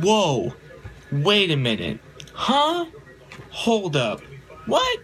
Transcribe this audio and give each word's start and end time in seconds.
Whoa, 0.00 0.54
wait 1.12 1.50
a 1.50 1.56
minute. 1.56 2.00
Huh? 2.32 2.86
Hold 3.50 3.96
up. 3.96 4.22
What? 4.66 4.98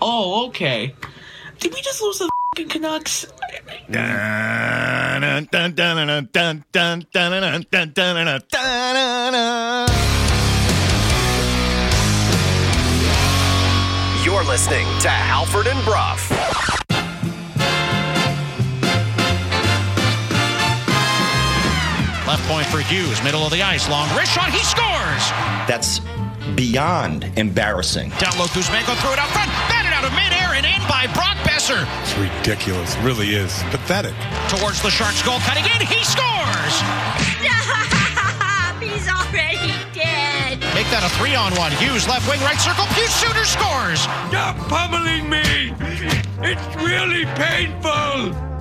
Oh, 0.00 0.46
okay. 0.48 0.94
Did 1.58 1.74
we 1.74 1.82
just 1.82 2.00
lose 2.00 2.18
the 2.18 2.30
fucking 2.56 2.70
Canucks? 2.70 3.26
You're 14.24 14.44
listening 14.44 14.86
to 15.00 15.08
Halford 15.10 15.66
and 15.66 15.84
Brough. 15.84 16.33
Left 22.34 22.48
point 22.48 22.66
for 22.66 22.80
Hughes, 22.80 23.22
middle 23.22 23.46
of 23.46 23.52
the 23.52 23.62
ice, 23.62 23.88
long 23.88 24.10
wrist 24.18 24.32
shot, 24.32 24.50
he 24.50 24.58
scores! 24.58 25.22
That's 25.70 26.00
beyond 26.56 27.30
embarrassing. 27.38 28.10
Down 28.18 28.36
low, 28.36 28.50
Kuzmenko 28.50 28.98
threw 28.98 29.12
it 29.14 29.20
out 29.22 29.30
front, 29.30 29.46
batted 29.70 29.94
out 29.94 30.02
of 30.02 30.10
midair 30.18 30.50
and 30.50 30.66
in 30.66 30.82
by 30.90 31.06
Brock 31.14 31.38
Boeser. 31.46 31.86
It's 32.02 32.18
ridiculous. 32.18 32.96
Really 33.06 33.38
is. 33.38 33.62
Pathetic. 33.70 34.14
Towards 34.50 34.82
the 34.82 34.90
Sharks 34.90 35.22
goal, 35.22 35.38
cutting 35.46 35.62
in, 35.62 35.86
he 35.86 36.02
scores! 36.02 36.74
Stop! 37.38 38.82
He's 38.82 39.06
already 39.06 39.70
dead. 39.94 40.58
Make 40.74 40.90
that 40.90 41.06
a 41.06 41.10
three 41.14 41.36
on 41.36 41.54
one. 41.54 41.70
Hughes, 41.78 42.08
left 42.08 42.28
wing, 42.28 42.40
right 42.40 42.58
circle, 42.58 42.86
Hughes 42.98 43.14
shooter 43.14 43.46
scores! 43.46 44.02
Stop 44.34 44.58
pummeling 44.66 45.30
me! 45.30 45.70
It's 46.42 46.66
really 46.82 47.26
painful! 47.38 48.53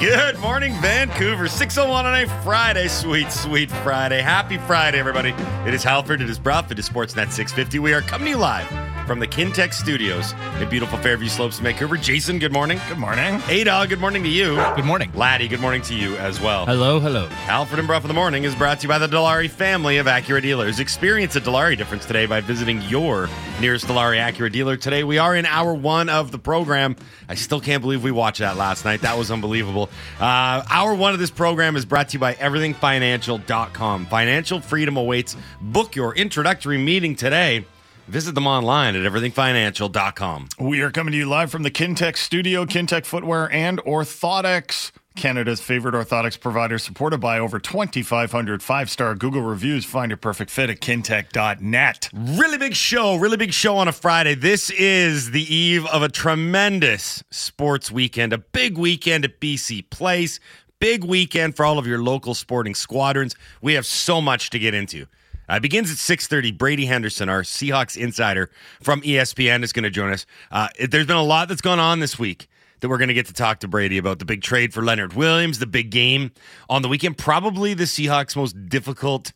Good 0.00 0.38
morning, 0.38 0.72
Vancouver. 0.80 1.46
601 1.46 2.06
on 2.06 2.14
a 2.14 2.26
Friday. 2.42 2.88
Sweet, 2.88 3.30
sweet 3.30 3.70
Friday. 3.70 4.22
Happy 4.22 4.56
Friday, 4.56 4.98
everybody. 4.98 5.34
It 5.66 5.74
is 5.74 5.84
Halford. 5.84 6.22
It 6.22 6.30
is 6.30 6.38
Brough. 6.38 6.64
It 6.70 6.78
is 6.78 6.88
Sportsnet 6.88 7.30
650. 7.30 7.80
We 7.80 7.92
are 7.92 8.00
coming 8.00 8.24
to 8.24 8.30
you 8.30 8.36
live 8.38 8.89
from 9.10 9.18
the 9.18 9.26
Kintec 9.26 9.74
Studios 9.74 10.34
in 10.60 10.68
beautiful 10.68 10.96
Fairview 10.96 11.28
Slopes, 11.28 11.58
Vancouver. 11.58 11.96
Jason, 11.96 12.38
good 12.38 12.52
morning. 12.52 12.80
Good 12.88 12.98
morning. 12.98 13.42
Ada, 13.48 13.86
good 13.88 13.98
morning 13.98 14.22
to 14.22 14.28
you. 14.28 14.54
Good 14.76 14.84
morning. 14.84 15.10
Laddie, 15.16 15.48
good 15.48 15.58
morning 15.58 15.82
to 15.82 15.96
you 15.96 16.16
as 16.18 16.40
well. 16.40 16.64
Hello, 16.64 17.00
hello. 17.00 17.26
Halford 17.26 17.80
and 17.80 17.88
Brough 17.88 18.02
in 18.02 18.06
the 18.06 18.14
Morning 18.14 18.44
is 18.44 18.54
brought 18.54 18.78
to 18.78 18.82
you 18.84 18.88
by 18.88 18.98
the 18.98 19.08
Dilawri 19.08 19.50
family 19.50 19.96
of 19.96 20.06
Acura 20.06 20.40
dealers. 20.40 20.78
Experience 20.78 21.34
a 21.34 21.40
Dilawri 21.40 21.76
difference 21.76 22.06
today 22.06 22.26
by 22.26 22.40
visiting 22.40 22.82
your 22.82 23.28
nearest 23.60 23.86
Dilawri 23.86 24.20
Acura 24.20 24.52
dealer 24.52 24.76
today. 24.76 25.02
We 25.02 25.18
are 25.18 25.34
in 25.34 25.44
hour 25.44 25.74
one 25.74 26.08
of 26.08 26.30
the 26.30 26.38
program. 26.38 26.94
I 27.28 27.34
still 27.34 27.60
can't 27.60 27.82
believe 27.82 28.04
we 28.04 28.12
watched 28.12 28.38
that 28.38 28.56
last 28.56 28.84
night. 28.84 29.00
That 29.00 29.18
was 29.18 29.32
unbelievable. 29.32 29.90
Uh, 30.20 30.62
hour 30.70 30.94
one 30.94 31.14
of 31.14 31.18
this 31.18 31.32
program 31.32 31.74
is 31.74 31.84
brought 31.84 32.10
to 32.10 32.12
you 32.12 32.20
by 32.20 32.34
everythingfinancial.com. 32.34 34.06
Financial 34.06 34.60
freedom 34.60 34.96
awaits. 34.96 35.36
Book 35.60 35.96
your 35.96 36.14
introductory 36.14 36.78
meeting 36.78 37.16
today. 37.16 37.64
Visit 38.10 38.34
them 38.34 38.48
online 38.48 38.96
at 38.96 39.10
everythingfinancial.com. 39.10 40.48
We 40.58 40.80
are 40.80 40.90
coming 40.90 41.12
to 41.12 41.18
you 41.18 41.26
live 41.26 41.52
from 41.52 41.62
the 41.62 41.70
Kintec 41.70 42.16
studio, 42.16 42.64
Kintec 42.64 43.06
Footwear 43.06 43.48
and 43.52 43.78
Orthotics. 43.84 44.90
Canada's 45.14 45.60
favorite 45.60 45.94
orthotics 45.94 46.38
provider, 46.38 46.78
supported 46.78 47.18
by 47.18 47.38
over 47.38 47.60
2,500 47.60 48.62
five 48.64 48.90
star 48.90 49.14
Google 49.14 49.42
reviews. 49.42 49.84
Find 49.84 50.10
your 50.10 50.16
perfect 50.16 50.50
fit 50.50 50.70
at 50.70 50.80
kintec.net. 50.80 52.10
Really 52.12 52.58
big 52.58 52.74
show, 52.74 53.14
really 53.14 53.36
big 53.36 53.52
show 53.52 53.76
on 53.76 53.86
a 53.86 53.92
Friday. 53.92 54.34
This 54.34 54.70
is 54.70 55.30
the 55.30 55.42
eve 55.54 55.86
of 55.86 56.02
a 56.02 56.08
tremendous 56.08 57.22
sports 57.30 57.92
weekend, 57.92 58.32
a 58.32 58.38
big 58.38 58.76
weekend 58.76 59.24
at 59.24 59.38
BC 59.38 59.88
Place, 59.90 60.40
big 60.80 61.04
weekend 61.04 61.54
for 61.54 61.64
all 61.64 61.78
of 61.78 61.86
your 61.86 62.02
local 62.02 62.34
sporting 62.34 62.74
squadrons. 62.74 63.36
We 63.62 63.74
have 63.74 63.86
so 63.86 64.20
much 64.20 64.50
to 64.50 64.58
get 64.58 64.74
into. 64.74 65.06
Uh, 65.50 65.56
it 65.56 65.62
begins 65.62 65.90
at 65.90 65.96
6.30. 65.96 66.56
Brady 66.56 66.86
Henderson, 66.86 67.28
our 67.28 67.42
Seahawks 67.42 67.96
insider 67.96 68.50
from 68.80 69.00
ESPN, 69.02 69.64
is 69.64 69.72
going 69.72 69.82
to 69.82 69.90
join 69.90 70.12
us. 70.12 70.24
Uh, 70.52 70.68
there's 70.88 71.06
been 71.06 71.16
a 71.16 71.22
lot 71.22 71.48
that's 71.48 71.60
gone 71.60 71.80
on 71.80 71.98
this 71.98 72.18
week 72.18 72.48
that 72.80 72.88
we're 72.88 72.98
going 72.98 73.08
to 73.08 73.14
get 73.14 73.26
to 73.26 73.32
talk 73.32 73.60
to 73.60 73.68
Brady 73.68 73.98
about. 73.98 74.20
The 74.20 74.24
big 74.24 74.42
trade 74.42 74.72
for 74.72 74.82
Leonard 74.82 75.14
Williams, 75.14 75.58
the 75.58 75.66
big 75.66 75.90
game 75.90 76.30
on 76.68 76.82
the 76.82 76.88
weekend. 76.88 77.18
Probably 77.18 77.74
the 77.74 77.84
Seahawks' 77.84 78.36
most 78.36 78.68
difficult 78.68 79.32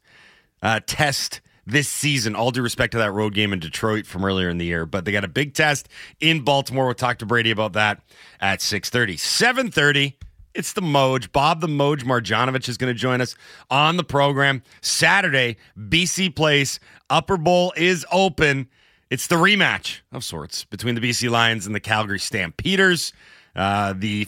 uh, 0.63 0.81
test 0.87 1.41
this 1.67 1.89
season. 1.89 2.37
All 2.37 2.53
due 2.53 2.63
respect 2.63 2.93
to 2.93 2.99
that 2.99 3.11
road 3.11 3.35
game 3.35 3.53
in 3.53 3.59
Detroit 3.59 4.07
from 4.07 4.25
earlier 4.25 4.49
in 4.49 4.59
the 4.59 4.65
year, 4.67 4.87
but 4.87 5.05
they 5.05 5.13
got 5.13 5.25
a 5.25 5.29
big 5.29 5.55
test 5.55 5.89
in 6.21 6.43
Baltimore. 6.43 6.85
We'll 6.87 6.95
talk 6.95 7.19
to 7.19 7.27
Brady 7.27 7.51
about 7.51 7.73
that 7.73 8.03
at 8.41 8.61
6.30. 8.61 9.15
7.30, 9.15 10.15
it's 10.55 10.73
the 10.73 10.81
Moj. 10.81 11.33
Bob 11.33 11.61
the 11.61 11.67
Moj 11.67 12.05
Marjanovich 12.05 12.69
is 12.69 12.77
going 12.77 12.93
to 12.93 12.99
join 12.99 13.21
us 13.21 13.35
on 13.71 13.97
the 13.97 14.05
program. 14.05 14.63
Saturday, 14.81 15.57
BC 15.79 16.35
Place, 16.35 16.79
Upper 17.11 17.37
Bowl 17.37 17.73
is 17.77 18.07
open. 18.13 18.69
It's 19.11 19.27
the 19.27 19.37
rematch 19.37 20.01
of 20.13 20.25
sorts 20.25 20.65
between 20.65 20.95
the 20.95 21.01
BC 21.01 21.31
Lions 21.31 21.67
and 21.67 21.75
the 21.75 21.81
Calgary 21.81 22.19
Stampeders. 22.19 23.13
Uh, 23.55 23.95
the 23.97 24.27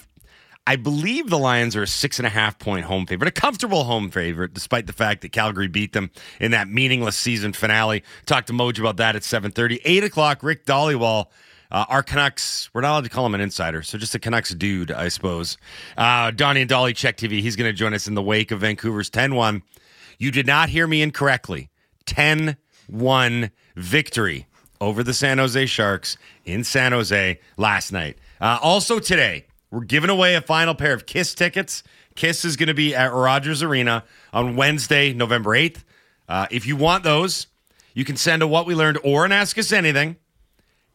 I 0.69 0.75
believe 0.75 1.31
the 1.31 1.39
Lions 1.39 1.77
are 1.77 1.85
a 1.85 1.87
six 1.87 2.19
and 2.19 2.27
a 2.27 2.31
half 2.31 2.59
point 2.59 2.87
home 2.87 3.07
favorite, 3.07 3.29
a 3.29 3.41
comfortable 3.41 3.85
home 3.85 4.11
favorite, 4.11 4.53
despite 4.53 4.89
the 4.89 4.93
fact 4.93 5.23
that 5.23 5.31
Calgary 5.31 5.69
beat 5.69 5.93
them 5.93 6.11
in 6.41 6.51
that 6.51 6.69
meaningless 6.69 7.17
season 7.17 7.53
finale. 7.53 8.03
Talk 8.27 8.47
to 8.47 8.53
Moj 8.53 8.81
about 8.81 8.97
that 8.97 9.15
at 9.15 9.23
7.30. 9.23 9.81
8 9.85 10.05
o'clock, 10.05 10.43
Rick 10.43 10.67
Dhaliwal, 10.67 11.27
uh, 11.71 11.85
our 11.89 12.03
Canucks, 12.03 12.71
we're 12.73 12.81
not 12.81 12.91
allowed 12.93 13.05
to 13.05 13.11
call 13.11 13.27
him 13.27 13.35
an 13.35 13.41
insider, 13.41 13.83
so 13.83 13.99
just 13.99 14.15
a 14.15 14.19
Canucks 14.19 14.55
dude, 14.55 14.91
I 14.91 15.09
suppose. 15.09 15.59
Uh, 15.97 16.31
Donnie 16.31 16.63
and 16.63 16.71
Dhali, 16.71 16.95
CHEK 16.95 17.17
TV, 17.17 17.41
he's 17.41 17.57
going 17.57 17.69
to 17.69 17.77
join 17.77 17.95
us 17.95 18.07
in 18.07 18.15
the 18.15 18.23
wake 18.23 18.51
of 18.51 18.61
Vancouver's 18.61 19.11
10-1. 19.11 19.63
You 20.19 20.31
did 20.31 20.47
not 20.47 20.69
hear 20.69 20.87
me 20.87 21.03
incorrectly. 21.03 21.71
10-1 22.07 23.51
victory 23.75 24.47
over 24.81 25.03
the 25.03 25.15
San 25.15 25.39
Jose 25.39 25.67
Sharks 25.67 26.17
in 26.45 26.65
San 26.65 26.93
Jose 26.93 27.39
last 27.57 27.93
night. 27.93 28.19
Uh, 28.41 28.59
also 28.63 28.99
today, 28.99 29.47
we're 29.71 29.81
giving 29.81 30.11
away 30.11 30.35
a 30.35 30.41
final 30.41 30.75
pair 30.75 30.93
of 30.93 31.07
Kiss 31.07 31.35
tickets. 31.35 31.83
Kiss 32.15 32.45
is 32.45 32.57
going 32.57 32.69
to 32.69 32.75
be 32.75 32.95
at 32.95 33.13
Rogers 33.13 33.63
Arena 33.63 34.05
on 34.33 34.57
Wednesday, 34.57 35.13
November 35.13 35.51
8th. 35.51 35.83
Uh, 36.29 36.47
if 36.51 36.67
you 36.67 36.77
want 36.77 37.05
those, 37.05 37.47
you 37.95 38.05
can 38.05 38.17
send 38.17 38.43
a 38.43 38.47
What 38.47 38.67
We 38.67 38.75
Learned 38.75 38.99
or 39.05 39.25
an 39.25 39.33
Ask 39.33 39.59
Us 39.59 39.73
Anything. 39.73 40.17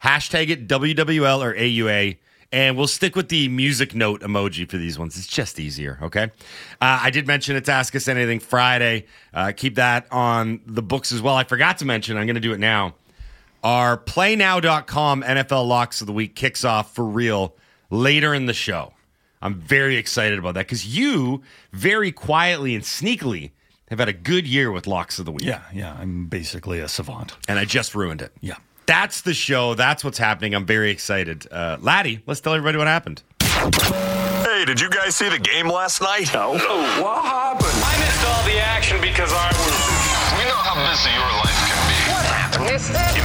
Hashtag 0.03 0.49
it 0.49 0.67
WWL 0.67 1.43
or 1.43 1.53
AUA. 1.53 2.17
And 2.53 2.75
we'll 2.75 2.87
stick 2.87 3.15
with 3.15 3.29
the 3.29 3.47
music 3.47 3.95
note 3.95 4.21
emoji 4.21 4.69
for 4.69 4.75
these 4.75 4.99
ones. 4.99 5.17
It's 5.17 5.27
just 5.27 5.57
easier, 5.57 5.97
okay? 6.01 6.23
Uh, 6.81 6.99
I 7.01 7.09
did 7.09 7.25
mention 7.25 7.55
it's 7.55 7.69
Ask 7.69 7.95
Us 7.95 8.09
Anything 8.09 8.41
Friday. 8.41 9.05
Uh, 9.33 9.53
keep 9.55 9.75
that 9.75 10.05
on 10.11 10.59
the 10.65 10.81
books 10.81 11.13
as 11.13 11.21
well. 11.21 11.35
I 11.35 11.45
forgot 11.45 11.77
to 11.77 11.85
mention, 11.85 12.17
I'm 12.17 12.25
going 12.25 12.35
to 12.35 12.41
do 12.41 12.51
it 12.51 12.59
now. 12.59 12.95
Our 13.63 13.97
playnow.com 13.97 15.23
NFL 15.23 15.65
locks 15.65 16.01
of 16.01 16.07
the 16.07 16.13
week 16.13 16.35
kicks 16.35 16.65
off 16.65 16.93
for 16.93 17.05
real 17.05 17.55
later 17.89 18.33
in 18.33 18.47
the 18.47 18.53
show. 18.53 18.93
I'm 19.41 19.55
very 19.55 19.95
excited 19.95 20.37
about 20.37 20.55
that 20.55 20.65
because 20.65 20.85
you 20.85 21.43
very 21.71 22.11
quietly 22.11 22.75
and 22.75 22.83
sneakily 22.83 23.51
have 23.89 23.99
had 23.99 24.09
a 24.09 24.13
good 24.13 24.47
year 24.47 24.71
with 24.71 24.87
locks 24.87 25.19
of 25.19 25.25
the 25.25 25.31
week. 25.31 25.45
Yeah, 25.45 25.61
yeah. 25.73 25.95
I'm 25.99 26.27
basically 26.27 26.79
a 26.79 26.87
savant. 26.87 27.37
And 27.47 27.59
I 27.59 27.65
just 27.65 27.95
ruined 27.95 28.21
it. 28.21 28.31
Yeah. 28.41 28.55
That's 28.85 29.21
the 29.21 29.33
show. 29.33 29.73
That's 29.75 30.03
what's 30.03 30.17
happening. 30.17 30.53
I'm 30.53 30.65
very 30.65 30.91
excited. 30.91 31.47
Uh, 31.51 31.77
Laddie, 31.79 32.21
let's 32.25 32.41
tell 32.41 32.53
everybody 32.53 32.77
what 32.77 32.87
happened. 32.87 33.23
Hey, 33.39 34.65
did 34.65 34.81
you 34.81 34.89
guys 34.89 35.15
see 35.15 35.29
the 35.29 35.39
game 35.39 35.67
last 35.67 36.01
night? 36.01 36.29
No. 36.33 36.51
What 36.51 37.23
happened? 37.23 37.71
I 37.73 37.97
missed 37.99 38.25
all 38.27 38.43
the 38.43 38.59
action 38.59 38.99
because 39.01 39.31
I 39.33 39.47
was. 39.47 40.37
We 40.37 40.43
know 40.45 40.55
how 40.55 40.75
busy 40.91 41.09
your 41.13 41.31
life 41.39 41.57
can 41.67 41.77
be. 41.87 41.93
What 42.11 42.25
happened? 42.25 42.65
You 42.65 42.71
missed 42.71 42.91
that? 42.93 43.15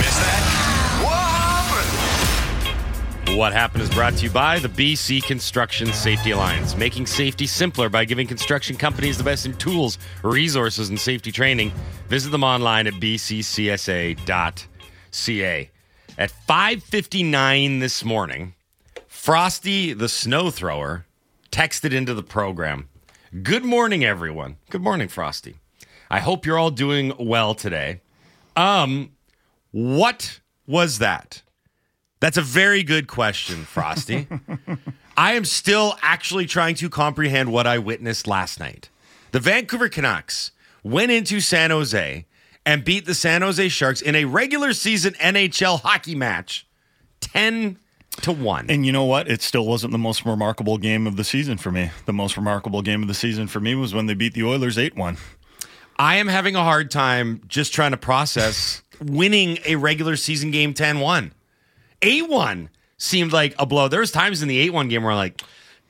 What 1.02 1.12
happened? 1.12 3.36
What 3.36 3.52
happened 3.52 3.82
is 3.82 3.90
brought 3.90 4.14
to 4.14 4.22
you 4.24 4.30
by 4.30 4.58
the 4.60 4.68
BC 4.68 5.22
Construction 5.24 5.92
Safety 5.92 6.30
Alliance, 6.30 6.76
making 6.76 7.06
safety 7.06 7.46
simpler 7.46 7.88
by 7.88 8.04
giving 8.04 8.26
construction 8.26 8.76
companies 8.76 9.18
the 9.18 9.24
best 9.24 9.46
in 9.46 9.54
tools, 9.54 9.98
resources, 10.22 10.88
and 10.90 10.98
safety 10.98 11.32
training. 11.32 11.72
Visit 12.08 12.30
them 12.30 12.44
online 12.44 12.86
at 12.86 12.94
bccsa.ca. 15.16 15.70
At 16.18 16.30
5:59 16.30 17.80
this 17.80 18.04
morning, 18.04 18.54
Frosty 19.06 19.92
the 19.92 20.08
snow 20.08 20.50
thrower 20.50 21.06
texted 21.50 21.92
into 21.92 22.14
the 22.14 22.22
program. 22.22 22.88
Good 23.42 23.64
morning, 23.64 24.04
everyone. 24.04 24.56
Good 24.70 24.82
morning, 24.82 25.08
Frosty. 25.08 25.56
I 26.10 26.20
hope 26.20 26.46
you're 26.46 26.58
all 26.58 26.70
doing 26.70 27.12
well 27.18 27.54
today. 27.54 28.00
Um, 28.54 29.10
what 29.72 30.40
was 30.66 30.98
that? 30.98 31.42
That's 32.20 32.36
a 32.36 32.42
very 32.42 32.82
good 32.82 33.08
question, 33.08 33.64
Frosty. 33.64 34.28
I 35.16 35.32
am 35.32 35.44
still 35.44 35.98
actually 36.02 36.46
trying 36.46 36.76
to 36.76 36.88
comprehend 36.88 37.52
what 37.52 37.66
I 37.66 37.78
witnessed 37.78 38.26
last 38.26 38.60
night. 38.60 38.90
The 39.32 39.40
Vancouver 39.40 39.88
Canucks 39.88 40.52
went 40.82 41.10
into 41.10 41.40
San 41.40 41.70
Jose 41.70 42.26
and 42.66 42.84
beat 42.84 43.06
the 43.06 43.14
San 43.14 43.40
Jose 43.42 43.68
Sharks 43.68 44.02
in 44.02 44.16
a 44.16 44.24
regular 44.24 44.74
season 44.74 45.14
NHL 45.14 45.80
hockey 45.80 46.16
match 46.16 46.66
10 47.20 47.78
to 48.22 48.32
1. 48.32 48.66
And 48.68 48.84
you 48.84 48.92
know 48.92 49.04
what? 49.04 49.30
It 49.30 49.40
still 49.40 49.64
wasn't 49.64 49.92
the 49.92 49.98
most 49.98 50.26
remarkable 50.26 50.76
game 50.76 51.06
of 51.06 51.16
the 51.16 51.24
season 51.24 51.58
for 51.58 51.70
me. 51.70 51.92
The 52.06 52.12
most 52.12 52.36
remarkable 52.36 52.82
game 52.82 53.02
of 53.02 53.08
the 53.08 53.14
season 53.14 53.46
for 53.46 53.60
me 53.60 53.76
was 53.76 53.94
when 53.94 54.06
they 54.06 54.14
beat 54.14 54.34
the 54.34 54.42
Oilers 54.42 54.76
8 54.76 54.96
1. 54.96 55.16
I 55.98 56.16
am 56.16 56.26
having 56.26 56.56
a 56.56 56.62
hard 56.62 56.90
time 56.90 57.40
just 57.46 57.72
trying 57.72 57.92
to 57.92 57.96
process 57.96 58.82
winning 59.00 59.58
a 59.64 59.76
regular 59.76 60.16
season 60.16 60.50
game 60.50 60.74
10 60.74 60.98
1. 60.98 61.32
8 62.02 62.28
1 62.28 62.70
seemed 62.98 63.32
like 63.32 63.54
a 63.58 63.64
blow. 63.64 63.88
There 63.88 64.00
was 64.00 64.10
times 64.10 64.42
in 64.42 64.48
the 64.48 64.58
8 64.58 64.70
1 64.72 64.88
game 64.88 65.04
where 65.04 65.12
I'm 65.12 65.18
like, 65.18 65.40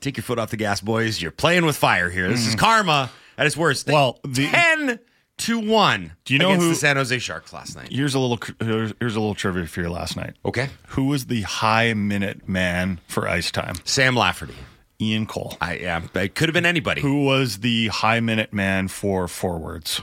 take 0.00 0.18
your 0.18 0.24
foot 0.24 0.38
off 0.38 0.50
the 0.50 0.56
gas, 0.58 0.82
boys. 0.82 1.22
You're 1.22 1.30
playing 1.30 1.64
with 1.64 1.76
fire 1.76 2.10
here. 2.10 2.28
This 2.28 2.46
is 2.46 2.54
mm. 2.54 2.58
karma 2.58 3.10
at 3.38 3.46
its 3.46 3.56
worst. 3.56 3.86
Well, 3.88 4.20
the- 4.24 4.48
10 4.48 4.98
to 5.38 5.58
1 5.58 6.12
Do 6.24 6.32
you 6.34 6.38
know 6.38 6.48
against 6.48 6.64
who- 6.64 6.68
the 6.70 6.74
San 6.76 6.96
Jose 6.96 7.18
Sharks 7.18 7.52
last 7.52 7.76
night. 7.76 7.88
Here's 7.90 8.14
a 8.14 8.18
little 8.18 8.38
here's 8.60 8.92
here's 9.00 9.16
a 9.16 9.20
little 9.20 9.34
trivia 9.34 9.66
for 9.66 9.80
you 9.82 9.90
last 9.90 10.16
night. 10.16 10.34
Okay. 10.44 10.68
Who 10.88 11.04
was 11.04 11.26
the 11.26 11.42
high 11.42 11.92
minute 11.94 12.48
man 12.48 13.00
for 13.08 13.28
ice 13.28 13.50
time? 13.50 13.74
Sam 13.84 14.16
Lafferty. 14.16 14.54
Ian 15.00 15.26
Cole. 15.26 15.56
I 15.60 15.76
yeah, 15.76 16.02
it 16.14 16.34
could 16.34 16.48
have 16.48 16.54
been 16.54 16.64
anybody. 16.66 17.02
Who 17.02 17.24
was 17.24 17.58
the 17.58 17.88
high 17.88 18.20
minute 18.20 18.52
man 18.54 18.88
for 18.88 19.28
forwards? 19.28 20.00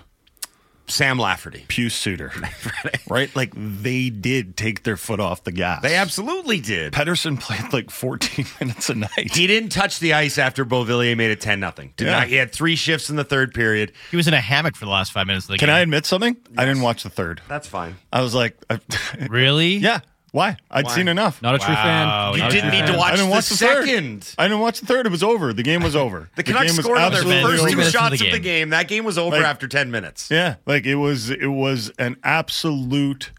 Sam 0.88 1.18
Lafferty. 1.18 1.65
Pius 1.69 1.95
Suter. 1.95 2.31
right? 3.09 3.33
Like 3.35 3.53
they 3.56 4.09
did 4.09 4.57
take 4.57 4.83
their 4.83 4.97
foot 4.97 5.19
off 5.19 5.44
the 5.44 5.51
gas. 5.51 5.81
They 5.81 5.95
absolutely 5.95 6.59
did. 6.59 6.94
Pettersson 6.94 7.39
played 7.39 7.71
like 7.71 7.89
14 7.89 8.45
minutes 8.59 8.89
a 8.89 8.95
night. 8.95 9.33
He 9.33 9.47
didn't 9.47 9.69
touch 9.69 10.00
the 10.00 10.13
ice 10.13 10.38
after 10.38 10.65
Beauvillier 10.65 11.15
made 11.15 11.31
it 11.31 11.39
10 11.41 11.59
nothing. 11.59 11.94
Did 11.95 12.06
Yeah. 12.07 12.19
not. 12.19 12.27
He 12.27 12.35
had 12.35 12.51
three 12.51 12.75
shifts 12.75 13.09
in 13.09 13.15
the 13.15 13.24
third 13.24 13.53
period. 13.53 13.94
He 14.12 14.18
was 14.18 14.27
in 14.27 14.33
a 14.33 14.41
hammock 14.41 14.75
for 14.75 14.85
the 14.85 14.91
last 14.91 15.12
five 15.13 15.25
minutes 15.27 15.45
of 15.45 15.51
the 15.51 15.57
Can 15.57 15.68
game. 15.68 15.75
I 15.75 15.80
admit 15.80 16.06
something? 16.06 16.35
I 16.57 16.65
didn't 16.65 16.81
watch 16.81 17.03
the 17.03 17.09
third. 17.09 17.41
That's 17.47 17.68
fine. 17.68 17.95
I 18.12 18.21
was 18.21 18.35
like, 18.35 18.57
I, 18.69 18.80
really? 19.30 19.77
yeah. 19.77 20.01
Why? 20.33 20.57
I'd 20.71 20.85
Why? 20.85 20.95
seen 20.95 21.07
enough. 21.07 21.41
Not 21.44 21.53
a 21.53 21.59
true 21.59 21.75
fan. 21.75 22.33
You 22.33 22.39
not 22.39 22.50
a 22.50 22.51
didn't 22.56 22.71
true 22.71 22.80
need 22.81 22.88
to 22.91 22.97
watch 22.97 23.13
I 23.13 23.15
didn't 23.18 23.27
the 23.30 23.31
watch 23.35 23.50
the 23.50 23.56
third. 23.56 23.85
second. 23.88 24.35
I 24.39 24.47
didn't 24.47 24.62
watch 24.62 24.80
the 24.80 24.88
third. 24.88 25.06
It 25.06 25.09
was 25.12 25.21
over. 25.21 25.53
The 25.53 25.62
game 25.62 25.83
was 25.83 25.95
over. 25.95 26.30
The 26.35 26.41
Canucks 26.44 26.65
game 26.71 26.75
was 26.77 26.85
scored 26.85 26.97
on 26.97 27.12
their 27.12 27.19
absolutely 27.21 27.44
first 27.51 27.62
over. 27.62 27.69
two 27.69 27.75
minutes 27.77 27.95
of 27.95 28.01
shots 28.01 28.19
the 28.19 28.25
of 28.27 28.31
the 28.33 28.39
game. 28.39 28.41
game. 28.41 28.69
That 28.71 28.88
game 28.88 29.06
was 29.06 29.18
over 29.19 29.38
Like- 29.38 29.45
after 29.45 29.68
10 29.68 29.91
minutes. 29.91 30.31
Yeah, 30.31 30.56
like 30.65 30.85
it 30.88 30.95
was 30.95 31.30
it 31.30 31.45
was 31.51 31.91
an 32.00 32.18
absolute 32.24 33.31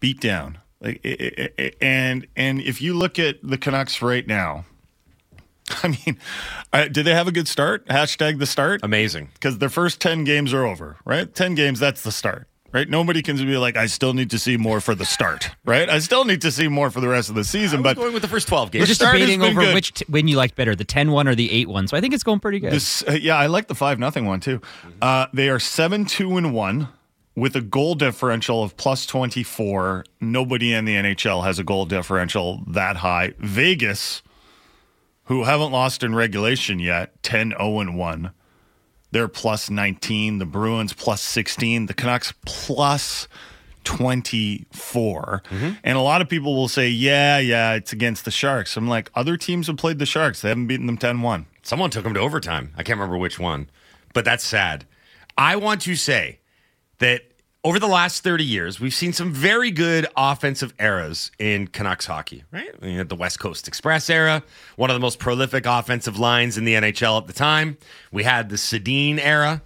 beatdown. 0.00 0.56
Like 0.80 1.00
it, 1.04 1.20
it, 1.20 1.54
it- 1.58 1.76
and 1.82 2.26
and 2.34 2.60
if 2.62 2.80
you 2.80 2.94
look 2.94 3.18
at 3.18 3.36
the 3.42 3.58
Canucks 3.58 4.00
right 4.00 4.26
now, 4.26 4.64
I 5.82 5.88
mean, 5.88 6.18
uh, 6.72 6.88
did 6.88 7.04
they 7.04 7.12
have 7.14 7.28
a 7.28 7.32
good 7.32 7.48
start? 7.48 7.86
Hashtag 7.88 8.38
the 8.38 8.46
start 8.46 8.80
Amazing. 8.82 9.28
because 9.34 9.58
their 9.58 9.68
first 9.68 10.00
ten 10.00 10.24
games 10.24 10.54
are 10.54 10.64
over. 10.64 10.96
Right, 11.04 11.32
ten 11.34 11.54
games. 11.54 11.78
That's 11.80 12.02
the 12.02 12.10
start. 12.12 12.48
Right, 12.72 12.88
nobody 12.88 13.20
can 13.20 13.36
be 13.36 13.56
like, 13.56 13.76
I 13.76 13.86
still 13.86 14.14
need 14.14 14.30
to 14.30 14.38
see 14.38 14.56
more 14.56 14.80
for 14.80 14.94
the 14.94 15.04
start. 15.04 15.50
Right, 15.64 15.88
I 15.88 15.98
still 15.98 16.24
need 16.24 16.40
to 16.42 16.52
see 16.52 16.68
more 16.68 16.88
for 16.90 17.00
the 17.00 17.08
rest 17.08 17.28
of 17.28 17.34
the 17.34 17.42
season. 17.42 17.82
But 17.82 17.96
going 17.96 18.12
with 18.12 18.22
the 18.22 18.28
first 18.28 18.46
12 18.46 18.68
We're 18.68 18.70
games. 18.70 18.86
just 18.88 19.00
start 19.00 19.14
has 19.16 19.22
debating 19.22 19.40
been 19.40 19.50
over 19.50 19.60
good. 19.62 19.74
which 19.74 19.92
t- 19.94 20.04
win 20.08 20.28
you 20.28 20.36
liked 20.36 20.54
better, 20.54 20.76
the 20.76 20.84
10-1 20.84 21.26
or 21.26 21.34
the 21.34 21.48
8-1. 21.66 21.88
So 21.88 21.96
I 21.96 22.00
think 22.00 22.14
it's 22.14 22.22
going 22.22 22.38
pretty 22.38 22.60
good. 22.60 22.72
This, 22.72 23.02
uh, 23.08 23.12
yeah, 23.20 23.36
I 23.36 23.46
like 23.46 23.66
the 23.66 23.74
five 23.74 23.98
nothing 23.98 24.24
one 24.24 24.38
too. 24.38 24.60
Uh, 25.02 25.26
they 25.32 25.48
are 25.48 25.58
seven 25.58 26.04
two 26.04 26.36
and 26.36 26.54
one 26.54 26.88
with 27.34 27.56
a 27.56 27.60
goal 27.60 27.94
differential 27.96 28.62
of 28.62 28.76
plus 28.76 29.04
twenty 29.06 29.42
four. 29.42 30.04
Nobody 30.20 30.72
in 30.72 30.84
the 30.84 30.94
NHL 30.94 31.44
has 31.44 31.58
a 31.58 31.64
goal 31.64 31.86
differential 31.86 32.62
that 32.68 32.98
high. 32.98 33.34
Vegas, 33.40 34.22
who 35.24 35.42
haven't 35.44 35.72
lost 35.72 36.02
in 36.04 36.14
regulation 36.14 36.78
yet, 36.78 37.20
10 37.22 37.50
0 37.58 37.80
and 37.80 37.96
one. 37.98 38.30
They're 39.12 39.28
plus 39.28 39.70
nineteen. 39.70 40.38
The 40.38 40.46
Bruins 40.46 40.92
plus 40.92 41.20
sixteen. 41.20 41.86
The 41.86 41.94
Canucks 41.94 42.32
plus. 42.44 43.28
24 43.84 45.42
mm-hmm. 45.48 45.70
and 45.82 45.96
a 45.96 46.02
lot 46.02 46.20
of 46.20 46.28
people 46.28 46.54
will 46.54 46.68
say 46.68 46.86
yeah 46.86 47.38
yeah 47.38 47.72
it's 47.72 47.94
against 47.94 48.26
the 48.26 48.30
sharks 48.30 48.76
i'm 48.76 48.86
like 48.86 49.10
other 49.14 49.38
teams 49.38 49.68
have 49.68 49.78
played 49.78 49.98
the 49.98 50.04
sharks 50.04 50.42
they 50.42 50.50
haven't 50.50 50.66
beaten 50.66 50.84
them 50.84 50.98
10-1 50.98 51.46
Someone 51.62 51.90
took 51.90 52.04
them 52.04 52.14
to 52.14 52.20
overtime. 52.20 52.72
I 52.76 52.82
can't 52.82 52.98
remember 52.98 53.18
which 53.18 53.38
one, 53.38 53.70
but 54.14 54.24
that's 54.24 54.44
sad. 54.44 54.86
I 55.36 55.56
want 55.56 55.82
to 55.82 55.94
say 55.94 56.40
that 56.98 57.22
over 57.62 57.78
the 57.78 57.88
last 57.88 58.24
30 58.24 58.44
years, 58.44 58.80
we've 58.80 58.94
seen 58.94 59.12
some 59.12 59.32
very 59.32 59.70
good 59.70 60.06
offensive 60.16 60.72
eras 60.80 61.30
in 61.38 61.66
Canucks 61.66 62.06
hockey, 62.06 62.44
right? 62.50 62.80
We 62.80 62.94
had 62.94 63.10
the 63.10 63.16
West 63.16 63.38
Coast 63.38 63.68
Express 63.68 64.08
era, 64.08 64.42
one 64.76 64.88
of 64.88 64.94
the 64.94 65.00
most 65.00 65.18
prolific 65.18 65.66
offensive 65.66 66.18
lines 66.18 66.56
in 66.56 66.64
the 66.64 66.74
NHL 66.74 67.20
at 67.20 67.26
the 67.26 67.34
time. 67.34 67.76
We 68.10 68.24
had 68.24 68.48
the 68.48 68.56
Sedin 68.56 69.18
era, 69.18 69.60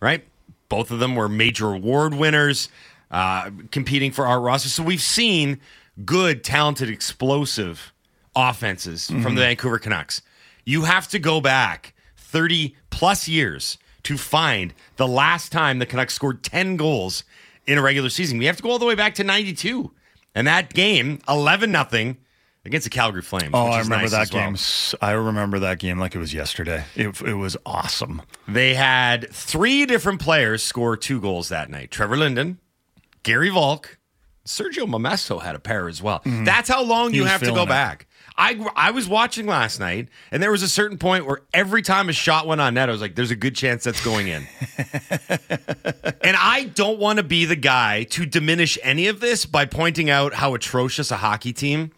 right? 0.00 0.24
Both 0.68 0.92
of 0.92 1.00
them 1.00 1.16
were 1.16 1.28
major 1.28 1.72
award 1.72 2.14
winners, 2.14 2.68
uh, 3.10 3.50
competing 3.72 4.12
for 4.12 4.26
our 4.26 4.40
roster. 4.40 4.68
So 4.68 4.84
we've 4.84 5.02
seen 5.02 5.60
good, 6.04 6.44
talented, 6.44 6.88
explosive 6.88 7.92
offenses 8.36 9.08
from 9.08 9.34
the 9.34 9.40
Vancouver 9.40 9.80
Canucks. 9.80 10.22
You 10.64 10.82
have 10.82 11.08
to 11.08 11.18
go 11.18 11.40
back 11.40 11.94
30 12.16 12.76
plus 12.90 13.26
years 13.26 13.76
to 14.04 14.16
find 14.16 14.72
the 14.96 15.08
last 15.08 15.50
time 15.50 15.80
the 15.80 15.86
Canucks 15.86 16.14
scored 16.14 16.44
10 16.44 16.76
goals 16.76 17.24
in 17.70 17.78
a 17.78 17.82
regular 17.82 18.08
season. 18.10 18.38
We 18.38 18.46
have 18.46 18.56
to 18.56 18.62
go 18.62 18.70
all 18.70 18.78
the 18.78 18.86
way 18.86 18.94
back 18.94 19.14
to 19.14 19.24
92. 19.24 19.92
And 20.34 20.46
that 20.46 20.72
game, 20.74 21.20
11 21.28 21.70
nothing 21.72 22.18
against 22.64 22.84
the 22.84 22.90
Calgary 22.90 23.22
Flames. 23.22 23.50
Oh, 23.54 23.66
I 23.66 23.78
remember 23.80 24.04
nice 24.04 24.10
that 24.10 24.32
well. 24.34 24.44
game. 24.46 24.54
S- 24.54 24.94
I 25.00 25.12
remember 25.12 25.58
that 25.60 25.78
game 25.78 25.98
like 25.98 26.14
it 26.14 26.18
was 26.18 26.34
yesterday. 26.34 26.84
It, 26.94 27.20
it 27.22 27.34
was 27.34 27.56
awesome. 27.64 28.22
They 28.46 28.74
had 28.74 29.30
three 29.32 29.86
different 29.86 30.20
players 30.20 30.62
score 30.62 30.96
two 30.96 31.20
goals 31.20 31.48
that 31.48 31.70
night 31.70 31.90
Trevor 31.90 32.16
Linden, 32.16 32.58
Gary 33.22 33.50
Valk, 33.50 33.98
Sergio 34.46 34.86
Momesso 34.88 35.42
had 35.42 35.54
a 35.54 35.58
pair 35.60 35.88
as 35.88 36.02
well. 36.02 36.22
That's 36.24 36.68
how 36.68 36.82
long 36.82 37.06
Mm-hmm. 37.08 37.12
He 37.14 37.18
you 37.20 37.24
have 37.26 37.40
to 37.42 37.52
go 37.52 37.62
it. 37.62 37.68
back. 37.68 38.06
I, 38.40 38.58
I 38.74 38.90
was 38.92 39.06
watching 39.06 39.44
last 39.44 39.80
night, 39.80 40.08
and 40.32 40.42
there 40.42 40.50
was 40.50 40.62
a 40.62 40.68
certain 40.68 40.96
point 40.96 41.26
where 41.26 41.42
every 41.52 41.82
time 41.82 42.08
a 42.08 42.14
shot 42.14 42.46
went 42.46 42.58
on 42.58 42.72
net, 42.72 42.88
I 42.88 42.92
was 42.92 43.02
like, 43.02 43.14
there's 43.14 43.30
a 43.30 43.36
good 43.36 43.54
chance 43.54 43.84
that's 43.84 44.02
going 44.02 44.28
in. 44.28 44.46
and 46.22 46.36
I 46.38 46.70
don't 46.74 46.98
want 46.98 47.18
to 47.18 47.22
be 47.22 47.44
the 47.44 47.54
guy 47.54 48.04
to 48.04 48.24
diminish 48.24 48.78
any 48.82 49.08
of 49.08 49.20
this 49.20 49.44
by 49.44 49.66
pointing 49.66 50.08
out 50.08 50.32
how 50.32 50.54
atrocious 50.54 51.10
a 51.10 51.18
hockey 51.18 51.52
team 51.52 51.90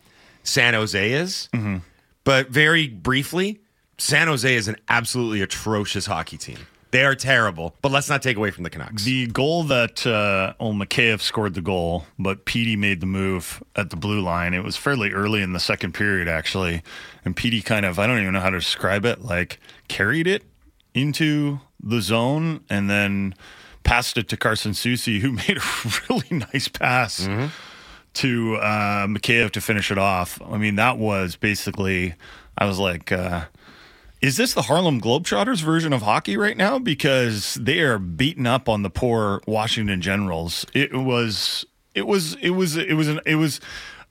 San 0.43 0.75
Jose 0.75 1.13
is. 1.13 1.49
Mm-hmm. 1.55 1.77
But 2.25 2.49
very 2.49 2.89
briefly, 2.89 3.61
San 3.99 4.27
Jose 4.27 4.53
is 4.53 4.67
an 4.67 4.79
absolutely 4.89 5.43
atrocious 5.43 6.07
hockey 6.07 6.39
team. 6.39 6.59
They 6.93 7.05
are 7.05 7.15
terrible, 7.15 7.75
but 7.81 7.91
let's 7.91 8.11
not 8.11 8.21
take 8.21 8.37
away 8.37 8.51
from 8.51 8.65
the 8.65 8.71
Canucks. 8.71 9.05
The 9.05 9.27
goal 9.27 9.65
that 9.65 10.07
uh, 10.07 10.53
old 10.61 10.77
Mikheyev 10.77 11.23
scored 11.23 11.55
the 11.55 11.63
goal, 11.63 12.05
but 12.19 12.45
Petey 12.45 12.77
made 12.77 13.01
the 13.01 13.07
move 13.07 13.63
at 13.75 13.89
the 13.89 13.97
blue 13.97 14.21
line. 14.21 14.53
It 14.53 14.63
was 14.63 14.77
fairly 14.77 15.11
early 15.11 15.41
in 15.41 15.55
the 15.55 15.59
second 15.59 15.93
period, 15.95 16.29
actually. 16.29 16.83
And 17.25 17.35
Petey 17.35 17.63
kind 17.63 17.87
of, 17.87 17.99
I 17.99 18.07
don't 18.07 18.21
even 18.21 18.35
know 18.35 18.41
how 18.41 18.51
to 18.51 18.59
describe 18.59 19.07
it, 19.07 19.23
like 19.23 19.59
carried 19.89 20.27
it 20.27 20.45
into 20.93 21.61
the 21.83 22.03
zone 22.03 22.61
and 22.69 22.91
then 22.91 23.35
passed 23.85 24.19
it 24.19 24.29
to 24.29 24.37
Carson 24.37 24.73
Soucy, 24.73 25.21
who 25.21 25.33
made 25.49 25.57
a 25.57 25.63
really 26.11 26.45
nice 26.53 26.69
pass 26.69 27.27
to 28.15 28.57
uh, 28.57 29.07
Mikheyev 29.07 29.51
to 29.53 29.63
finish 29.63 29.91
it 29.91 29.97
off. 29.97 30.39
I 30.43 30.59
mean, 30.59 30.77
that 30.77 30.99
was 30.99 31.37
basically, 31.37 32.17
I 32.59 32.67
was 32.67 32.79
like, 32.79 33.11
uh, 33.11 33.47
is 34.23 34.37
this 34.37 34.55
the 34.55 34.63
Harlem 34.63 35.01
Globetrotters 35.01 35.61
version 35.63 35.93
of 35.93 36.03
hockey 36.03 36.37
right 36.37 36.57
now? 36.57 36.79
Because 36.79 37.55
they 37.55 37.81
are 37.81 37.99
beating 37.99 38.47
up 38.47 38.69
on 38.69 38.83
the 38.83 38.91
poor 38.91 39.43
Washington 39.47 40.01
Generals. 40.01 40.65
It 40.73 40.93
was, 40.95 41.65
it 41.95 42.07
was, 42.07 42.35
it 42.37 42.51
was, 42.51 42.77
it 42.77 42.95
was, 42.95 43.09
an, 43.09 43.21
it 43.27 43.35
was 43.35 43.61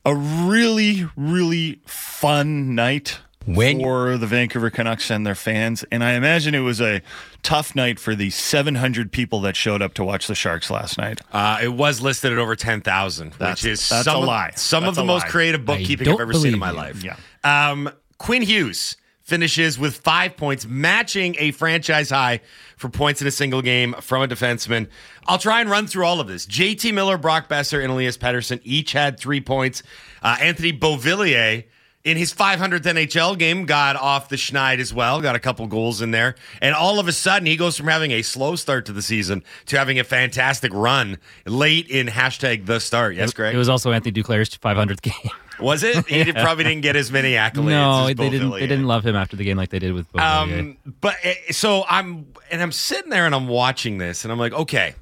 a 0.06 0.14
really, 0.16 1.08
really 1.16 1.80
fun 1.86 2.76
night 2.76 3.20
When- 3.46 3.80
for 3.80 4.18
the 4.18 4.28
Vancouver 4.28 4.70
Canucks 4.70 5.10
and 5.10 5.26
their 5.26 5.34
fans. 5.36 5.86
And 5.92 6.04
I 6.04 6.14
imagine 6.14 6.54
it 6.56 6.60
was 6.60 6.82
a 6.82 7.02
tough 7.42 7.74
night 7.76 7.98
for 8.00 8.14
the 8.14 8.30
700 8.32 9.12
people 9.12 9.40
that 9.42 9.56
showed 9.56 9.82
up 9.82 9.94
to 9.96 10.04
watch 10.04 10.28
the 10.28 10.36
Sharks 10.36 10.70
last 10.70 10.98
night. 10.98 11.22
Uh, 11.32 11.60
it 11.64 11.70
was 11.70 12.02
listed 12.02 12.32
at 12.34 12.38
over 12.38 12.56
10,000, 12.56 13.32
That's- 13.34 13.64
which 13.64 13.72
is 13.72 13.88
that's 13.90 14.04
some 14.06 14.18
a 14.18 14.20
of- 14.20 14.26
lie. 14.26 14.52
some 14.58 14.84
of 14.84 14.96
the 14.96 15.02
a 15.04 15.06
most 15.06 15.24
lie. 15.24 15.30
creative 15.30 15.64
bookkeeping 15.66 16.10
I've 16.10 16.20
ever 16.20 16.34
seen 16.34 16.54
in 16.54 16.60
my 16.60 16.72
you. 16.72 16.76
life. 16.78 17.04
Yeah. 17.04 17.16
Um, 17.44 17.90
Quinn 18.18 18.42
Hughes 18.44 18.98
finishes 19.32 19.80
with 19.80 19.96
five 19.96 20.36
points, 20.36 20.68
matching 20.68 21.38
a 21.40 21.52
franchise 21.52 22.10
high 22.10 22.42
for 22.76 22.90
points 22.90 23.22
in 23.22 23.28
a 23.28 23.32
single 23.32 23.62
game 23.62 23.94
from 24.02 24.24
a 24.24 24.28
defenseman. 24.28 24.90
I'll 25.26 25.38
try 25.38 25.62
and 25.62 25.70
run 25.70 25.88
through 25.88 26.04
all 26.04 26.20
of 26.20 26.28
this. 26.28 26.46
JT 26.46 26.94
Miller, 26.94 27.18
Brock 27.18 27.48
Boeser, 27.48 27.82
and 27.82 27.94
Elias 27.94 28.18
Pettersson 28.18 28.60
each 28.66 28.92
had 28.92 29.18
three 29.18 29.40
points. 29.40 29.84
Uh, 30.22 30.36
Anthony 30.42 30.74
Beauvillier 30.74 31.64
in 32.04 32.18
his 32.18 32.34
500th 32.34 32.82
NHL 32.82 33.38
game 33.38 33.66
got 33.66 33.96
off 33.96 34.28
the 34.28 34.36
schneid 34.36 34.80
as 34.80 34.94
well, 34.94 35.22
got 35.22 35.38
a 35.38 35.40
couple 35.40 35.66
goals 35.68 36.02
in 36.02 36.12
there. 36.12 36.36
And 36.62 36.76
all 36.76 37.00
of 37.00 37.08
a 37.08 37.14
sudden, 37.14 37.46
he 37.46 37.56
goes 37.56 37.78
from 37.78 37.88
having 37.88 38.12
a 38.12 38.24
slow 38.24 38.58
start 38.58 38.86
to 38.88 38.92
the 38.92 39.02
season 39.02 39.46
to 39.68 39.78
having 39.78 39.98
a 39.98 40.04
fantastic 40.04 40.74
run 40.74 41.20
late 41.46 41.88
in 41.88 42.08
hashtag 42.08 42.66
the 42.66 42.80
start. 42.80 43.16
Yes, 43.16 43.32
Greg? 43.32 43.56
It 43.56 43.58
was 43.58 43.70
also 43.70 43.94
Anthony 43.94 44.12
Duclair's 44.12 44.50
500th 44.50 45.02
game. 45.02 45.32
Was 45.62 45.84
it? 45.84 46.08
He 46.08 46.24
did- 46.24 46.36
probably 46.36 46.64
didn't 46.64 46.82
get 46.82 46.96
as 46.96 47.12
many 47.12 47.34
accolades. 47.34 47.66
no, 47.70 48.08
they 48.08 48.14
didn't. 48.30 48.52
They 48.52 48.68
didn't 48.68 48.88
love 48.88 49.06
him 49.06 49.16
after 49.16 49.36
the 49.36 49.44
game 49.44 49.58
like 49.58 49.70
they 49.70 49.80
did 49.80 49.94
with 49.94 50.12
Beauvillier. 50.12 50.60
Um, 50.60 50.78
but 51.02 51.16
uh, 51.26 51.34
so 51.52 51.84
I'm, 51.90 52.28
and 52.50 52.62
I'm 52.62 52.72
sitting 52.72 53.10
there 53.10 53.26
and 53.26 53.34
I'm 53.36 53.48
watching 53.48 53.98
this, 53.98 54.24
and 54.26 54.32
I'm 54.32 54.40
like, 54.40 54.54
okay. 54.54 54.96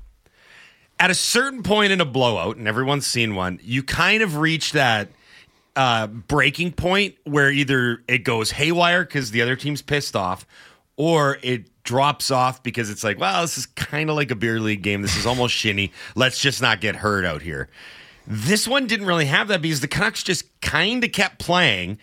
At 1.01 1.09
a 1.09 1.15
certain 1.15 1.63
point 1.63 1.93
in 1.93 2.01
a 2.01 2.05
blowout, 2.05 2.57
and 2.57 2.67
everyone's 2.67 3.07
seen 3.07 3.33
one, 3.33 3.59
you 3.63 3.83
kind 3.83 4.21
of 4.21 4.35
reach 4.35 4.73
that 4.73 5.07
uh, 5.77 6.07
breaking 6.07 6.73
point 6.73 7.15
where 7.23 7.49
either 7.49 8.03
it 8.09 8.25
goes 8.25 8.51
haywire 8.51 9.05
because 9.05 9.31
the 9.31 9.41
other 9.41 9.55
team's 9.55 9.81
pissed 9.81 10.13
off, 10.17 10.45
or 10.97 11.37
it 11.41 11.69
drops 11.83 12.31
off 12.31 12.61
because 12.63 12.89
it's 12.89 13.05
like, 13.05 13.17
well, 13.17 13.41
this 13.43 13.57
is 13.57 13.65
kind 13.65 14.09
of 14.09 14.17
like 14.17 14.29
a 14.29 14.35
beer 14.35 14.59
league 14.59 14.81
game. 14.81 15.01
This 15.01 15.15
is 15.15 15.25
almost 15.25 15.55
shinny. 15.55 15.93
Let's 16.15 16.41
just 16.41 16.61
not 16.61 16.81
get 16.81 16.97
hurt 16.97 17.23
out 17.23 17.41
here. 17.41 17.69
This 18.29 18.67
one 18.67 18.85
didn't 18.85 19.07
really 19.07 19.25
have 19.25 19.47
that 19.47 19.61
because 19.61 19.81
the 19.81 19.87
Canucks 19.87 20.21
just 20.21 20.61
kind 20.61 21.03
of 21.03 21.11
kept 21.11 21.39
playing 21.39 21.97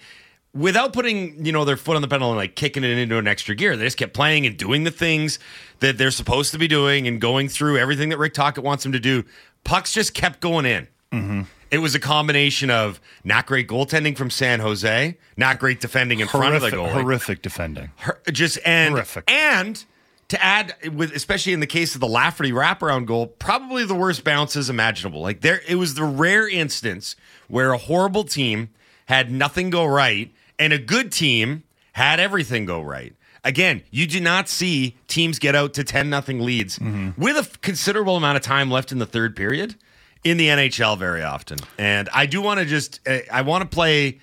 without 0.53 0.93
putting, 0.93 1.45
you 1.47 1.53
know, 1.53 1.65
their 1.65 1.77
foot 1.77 1.95
on 1.95 2.03
the 2.03 2.09
pedal 2.09 2.31
and 2.31 2.37
like 2.37 2.57
kicking 2.57 2.83
it 2.83 2.99
into 2.99 3.17
an 3.17 3.29
extra 3.29 3.55
gear. 3.55 3.77
They 3.77 3.85
just 3.85 3.97
kept 3.97 4.13
playing 4.13 4.45
and 4.45 4.57
doing 4.57 4.83
the 4.85 4.91
things 4.91 5.39
that 5.81 5.99
they're 5.99 6.11
supposed 6.11 6.51
to 6.53 6.59
be 6.59 6.67
doing 6.67 7.07
and 7.07 7.21
going 7.21 7.49
through 7.49 7.79
everything 7.79 8.09
that 8.09 8.19
Rick 8.19 8.35
Tocchet 8.35 8.65
wants 8.65 8.83
them 8.83 8.93
to 8.93 8.99
do. 8.99 9.25
Pucks 9.63 9.93
just 9.93 10.15
kept 10.15 10.41
going 10.41 10.67
in. 10.67 10.89
Mm-hmm. 11.13 11.43
It 11.71 11.79
was 11.79 11.95
a 11.95 12.01
combination 12.01 12.71
of 12.71 13.01
not 13.23 13.47
great 13.47 13.69
goaltending 13.69 14.17
from 14.17 14.31
San 14.31 14.61
Jose, 14.61 15.17
not 15.37 15.59
great 15.59 15.81
defending 15.81 16.21
in 16.21 16.29
front 16.29 16.55
of 16.55 16.63
the 16.63 16.71
goal, 16.71 16.89
horrific 16.89 17.43
defending, 17.43 17.91
just 18.33 18.59
and 18.65 18.95
Horrific. 18.95 19.31
and 19.31 19.85
to 20.29 20.45
add 20.45 20.75
with 20.95 21.13
especially 21.15 21.53
in 21.53 21.61
the 21.61 21.67
case 21.67 21.95
of 21.95 22.01
the 22.01 22.09
Lafferty 22.09 22.53
wraparound 22.53 23.07
goal, 23.07 23.27
probably 23.27 23.85
the 23.85 23.95
worst 23.95 24.25
bounces 24.25 24.69
imaginable. 24.71 25.21
Like 25.21 25.41
there, 25.41 25.61
it 25.69 25.77
was 25.77 25.95
the 25.95 26.05
rare 26.05 26.49
instance 26.49 27.15
where 27.49 27.73
a 27.73 27.79
horrible 27.79 28.25
team 28.25 28.71
had 29.07 29.31
nothing 29.31 29.71
go 29.71 29.85
right 29.87 30.33
and 30.59 30.73
a 30.73 30.79
good 30.79 31.13
team 31.13 31.63
had 31.93 32.19
everything 32.21 32.65
go 32.65 32.81
right. 32.81 33.15
Again, 33.45 33.83
you 33.93 34.09
do 34.09 34.21
not 34.21 34.49
see 34.49 34.97
teams 35.07 35.39
get 35.39 35.55
out 35.55 35.73
to 35.75 35.85
10 35.85 36.11
nothing 36.11 36.41
leads 36.41 36.81
with 37.17 37.37
a 37.37 37.41
f- 37.41 37.61
considerable 37.61 38.17
amount 38.17 38.37
of 38.37 38.43
time 38.43 38.69
left 38.73 38.91
in 38.91 38.99
the 38.99 39.07
third 39.07 39.37
period 39.37 39.77
in 40.25 40.37
the 40.37 40.49
NHL 40.49 40.99
very 40.99 41.23
often. 41.23 41.59
And 41.79 42.09
I 42.13 42.27
do 42.27 42.43
want 42.43 42.59
to 42.59 42.67
just 42.67 42.99
uh, 43.07 43.19
I 43.33 43.43
want 43.43 43.63
to 43.63 43.69
play 43.73 44.19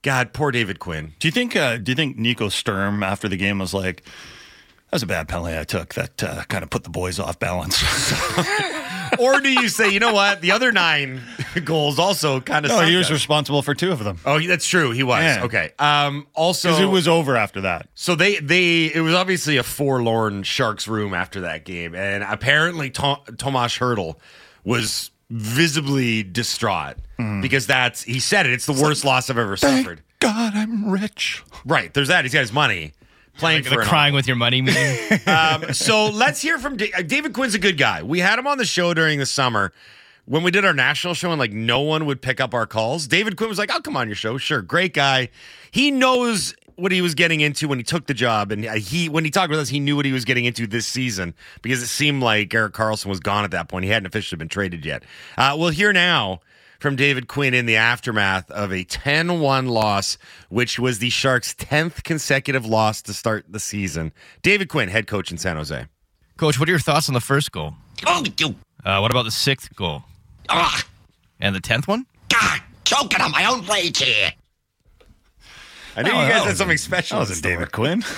God, 0.00 0.32
poor 0.32 0.50
David 0.50 0.78
Quinn. 0.78 1.12
Do 1.18 1.28
you 1.28 1.32
think? 1.32 1.54
Uh, 1.54 1.76
do 1.76 1.92
you 1.92 1.96
think 1.96 2.16
Nico 2.16 2.48
Sturm 2.48 3.02
after 3.02 3.28
the 3.28 3.36
game 3.36 3.58
was 3.58 3.72
like, 3.74 4.02
"That 4.02 4.12
was 4.94 5.02
a 5.02 5.06
bad 5.06 5.28
penalty 5.28 5.58
I 5.58 5.64
took. 5.64 5.94
That 5.94 6.22
uh, 6.22 6.44
kind 6.44 6.62
of 6.64 6.70
put 6.70 6.84
the 6.84 6.90
boys 6.90 7.18
off 7.18 7.38
balance." 7.38 7.82
or 9.18 9.40
do 9.40 9.48
you 9.50 9.68
say, 9.68 9.90
you 9.90 10.00
know 10.00 10.12
what, 10.12 10.40
the 10.40 10.52
other 10.52 10.72
nine 10.72 11.20
goals 11.64 11.98
also 11.98 12.40
kind 12.40 12.64
of? 12.64 12.70
no, 12.70 12.80
he 12.80 12.96
was 12.96 13.10
responsible 13.10 13.62
for 13.62 13.74
two 13.74 13.92
of 13.92 14.02
them. 14.02 14.18
Oh, 14.24 14.40
that's 14.40 14.66
true. 14.66 14.90
He 14.90 15.02
was 15.02 15.22
Yeah. 15.22 15.44
okay. 15.44 15.72
Um, 15.78 16.26
also, 16.34 16.68
Because 16.70 16.82
it 16.82 16.86
was 16.86 17.06
over 17.08 17.36
after 17.36 17.60
that. 17.62 17.88
So 17.94 18.14
they 18.14 18.36
they 18.38 18.86
it 18.86 19.00
was 19.00 19.14
obviously 19.14 19.56
a 19.56 19.62
forlorn 19.62 20.42
Sharks 20.42 20.88
room 20.88 21.14
after 21.14 21.42
that 21.42 21.64
game, 21.64 21.94
and 21.94 22.24
apparently 22.24 22.90
to- 22.90 23.20
Tomas 23.36 23.78
Hertl 23.78 24.16
was 24.64 25.10
visibly 25.30 26.22
distraught 26.22 26.96
because 27.40 27.66
that's 27.66 28.02
he 28.02 28.18
said 28.20 28.46
it. 28.46 28.52
It's 28.52 28.66
the 28.66 28.72
worst 28.72 29.04
loss 29.04 29.30
I've 29.30 29.38
ever 29.38 29.56
suffered. 29.56 30.02
God, 30.20 30.52
I'm 30.54 30.88
rich. 30.90 31.42
Right. 31.64 31.92
There's 31.92 32.08
that. 32.08 32.24
He's 32.24 32.32
got 32.32 32.40
his 32.40 32.52
money 32.52 32.92
playing 33.36 33.64
Like 33.64 33.72
for 33.72 33.80
the 33.80 33.86
crying 33.86 34.14
with 34.14 34.26
your 34.26 34.36
money 34.36 34.60
um, 35.26 35.72
so 35.72 36.08
let's 36.08 36.40
hear 36.40 36.58
from 36.58 36.76
Da- 36.76 36.92
uh, 36.96 37.02
David 37.02 37.32
Quinn's 37.32 37.54
a 37.54 37.58
good 37.58 37.76
guy. 37.76 38.02
We 38.02 38.20
had 38.20 38.38
him 38.38 38.46
on 38.46 38.58
the 38.58 38.64
show 38.64 38.94
during 38.94 39.18
the 39.18 39.26
summer 39.26 39.72
when 40.26 40.42
we 40.42 40.50
did 40.50 40.64
our 40.64 40.74
national 40.74 41.14
show 41.14 41.30
and 41.30 41.38
like 41.38 41.52
no 41.52 41.80
one 41.80 42.06
would 42.06 42.22
pick 42.22 42.40
up 42.40 42.54
our 42.54 42.66
calls. 42.66 43.06
David 43.06 43.36
Quinn 43.36 43.48
was 43.48 43.58
like, 43.58 43.70
"I'll 43.70 43.82
come 43.82 43.96
on 43.96 44.08
your 44.08 44.16
show." 44.16 44.38
Sure, 44.38 44.62
great 44.62 44.94
guy. 44.94 45.28
He 45.70 45.90
knows 45.90 46.54
what 46.76 46.90
he 46.90 47.00
was 47.02 47.14
getting 47.14 47.40
into 47.40 47.68
when 47.68 47.78
he 47.78 47.84
took 47.84 48.06
the 48.06 48.14
job, 48.14 48.50
and 48.50 48.66
uh, 48.66 48.74
he 48.74 49.08
when 49.08 49.24
he 49.24 49.30
talked 49.30 49.50
with 49.50 49.58
us, 49.58 49.68
he 49.68 49.80
knew 49.80 49.96
what 49.96 50.04
he 50.04 50.12
was 50.12 50.24
getting 50.24 50.44
into 50.44 50.66
this 50.66 50.86
season 50.86 51.34
because 51.62 51.82
it 51.82 51.86
seemed 51.86 52.22
like 52.22 52.52
Erik 52.54 52.72
Karlsson 52.72 53.06
was 53.06 53.20
gone 53.20 53.44
at 53.44 53.50
that 53.52 53.68
point. 53.68 53.84
He 53.84 53.90
hadn't 53.90 54.06
officially 54.06 54.38
been 54.38 54.48
traded 54.48 54.84
yet. 54.84 55.02
Uh, 55.36 55.54
we'll 55.58 55.70
hear 55.70 55.92
now 55.92 56.40
from 56.84 56.96
David 56.96 57.28
Quinn 57.28 57.54
in 57.54 57.64
the 57.64 57.76
aftermath 57.76 58.50
of 58.50 58.70
a 58.70 58.84
10 58.84 59.40
1 59.40 59.68
loss, 59.68 60.18
which 60.50 60.78
was 60.78 60.98
the 60.98 61.08
Sharks' 61.08 61.54
10th 61.54 62.04
consecutive 62.04 62.66
loss 62.66 63.00
to 63.00 63.14
start 63.14 63.46
the 63.48 63.58
season. 63.58 64.12
David 64.42 64.68
Quinn, 64.68 64.90
head 64.90 65.06
coach 65.06 65.30
in 65.30 65.38
San 65.38 65.56
Jose. 65.56 65.86
Coach, 66.36 66.60
what 66.60 66.68
are 66.68 66.72
your 66.72 66.78
thoughts 66.78 67.08
on 67.08 67.14
the 67.14 67.22
first 67.22 67.52
goal? 67.52 67.72
Oh, 68.06 68.22
you. 68.36 68.54
Uh, 68.84 68.98
what 68.98 69.10
about 69.10 69.22
the 69.22 69.30
sixth 69.30 69.74
goal? 69.74 70.02
Ah, 70.50 70.84
And 71.40 71.56
the 71.56 71.60
tenth 71.60 71.88
one? 71.88 72.04
God, 72.28 72.60
choking 72.84 73.22
on 73.22 73.30
my 73.30 73.46
own 73.46 73.64
rage 73.64 74.02
here. 74.02 74.32
I 75.96 76.02
knew 76.02 76.10
Oh, 76.10 76.22
you 76.22 76.28
guys 76.28 76.44
had 76.44 76.56
something 76.56 76.76
special. 76.78 77.18
That 77.18 77.24
in 77.24 77.28
wasn't. 77.30 77.42
David 77.44 77.72
Quinn. 77.72 78.02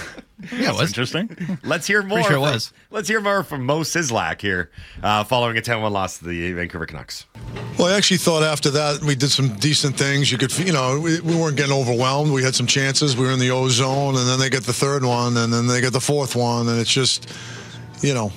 Yeah, 0.52 0.68
it 0.73 0.76
was. 0.78 0.90
Interesting. 0.90 1.59
Let's 1.64 1.87
hear 1.87 2.02
more. 2.02 2.18
Pretty 2.18 2.28
sure 2.28 2.37
it 2.37 2.40
from- 2.45 2.52
was. 2.52 2.73
Let's 2.90 3.09
hear 3.09 3.23
more 3.23 3.42
from 3.42 3.64
Mo 3.64 3.80
Sislak 3.80 4.42
here, 4.42 4.71
uh, 5.02 5.25
following 5.25 5.56
a 5.56 5.62
10 5.62 5.80
1 5.80 5.90
loss 5.90 6.18
to 6.18 6.26
the 6.26 6.52
Vancouver 6.52 6.85
Canucks. 6.85 7.25
Well, 7.78 7.88
I 7.88 7.97
actually 7.97 8.18
thought 8.18 8.42
after 8.42 8.68
that 8.73 9.00
we 9.02 9.14
did 9.14 9.30
some 9.30 9.54
decent 9.56 9.97
things. 9.97 10.30
You 10.30 10.37
could, 10.37 10.56
you 10.59 10.75
know, 10.75 11.00
we, 11.00 11.21
we 11.21 11.35
weren't 11.35 11.56
getting 11.56 11.73
overwhelmed. 11.73 12.33
We 12.35 12.42
had 12.42 12.54
some 12.54 12.66
chances. 12.66 13.16
We 13.16 13.25
were 13.25 13.33
in 13.33 13.38
the 13.38 13.50
O 13.50 13.71
zone, 13.71 14.14
and 14.16 14.28
then 14.28 14.38
they 14.38 14.50
get 14.50 14.64
the 14.64 14.75
third 14.75 15.04
one, 15.06 15.38
and 15.38 15.50
then 15.50 15.66
they 15.68 15.80
get 15.80 15.95
the 15.95 16.02
fourth 16.02 16.37
one, 16.37 16.68
and 16.68 16.78
it's 16.78 16.92
just, 16.92 17.33
you 18.02 18.12
know, 18.12 18.30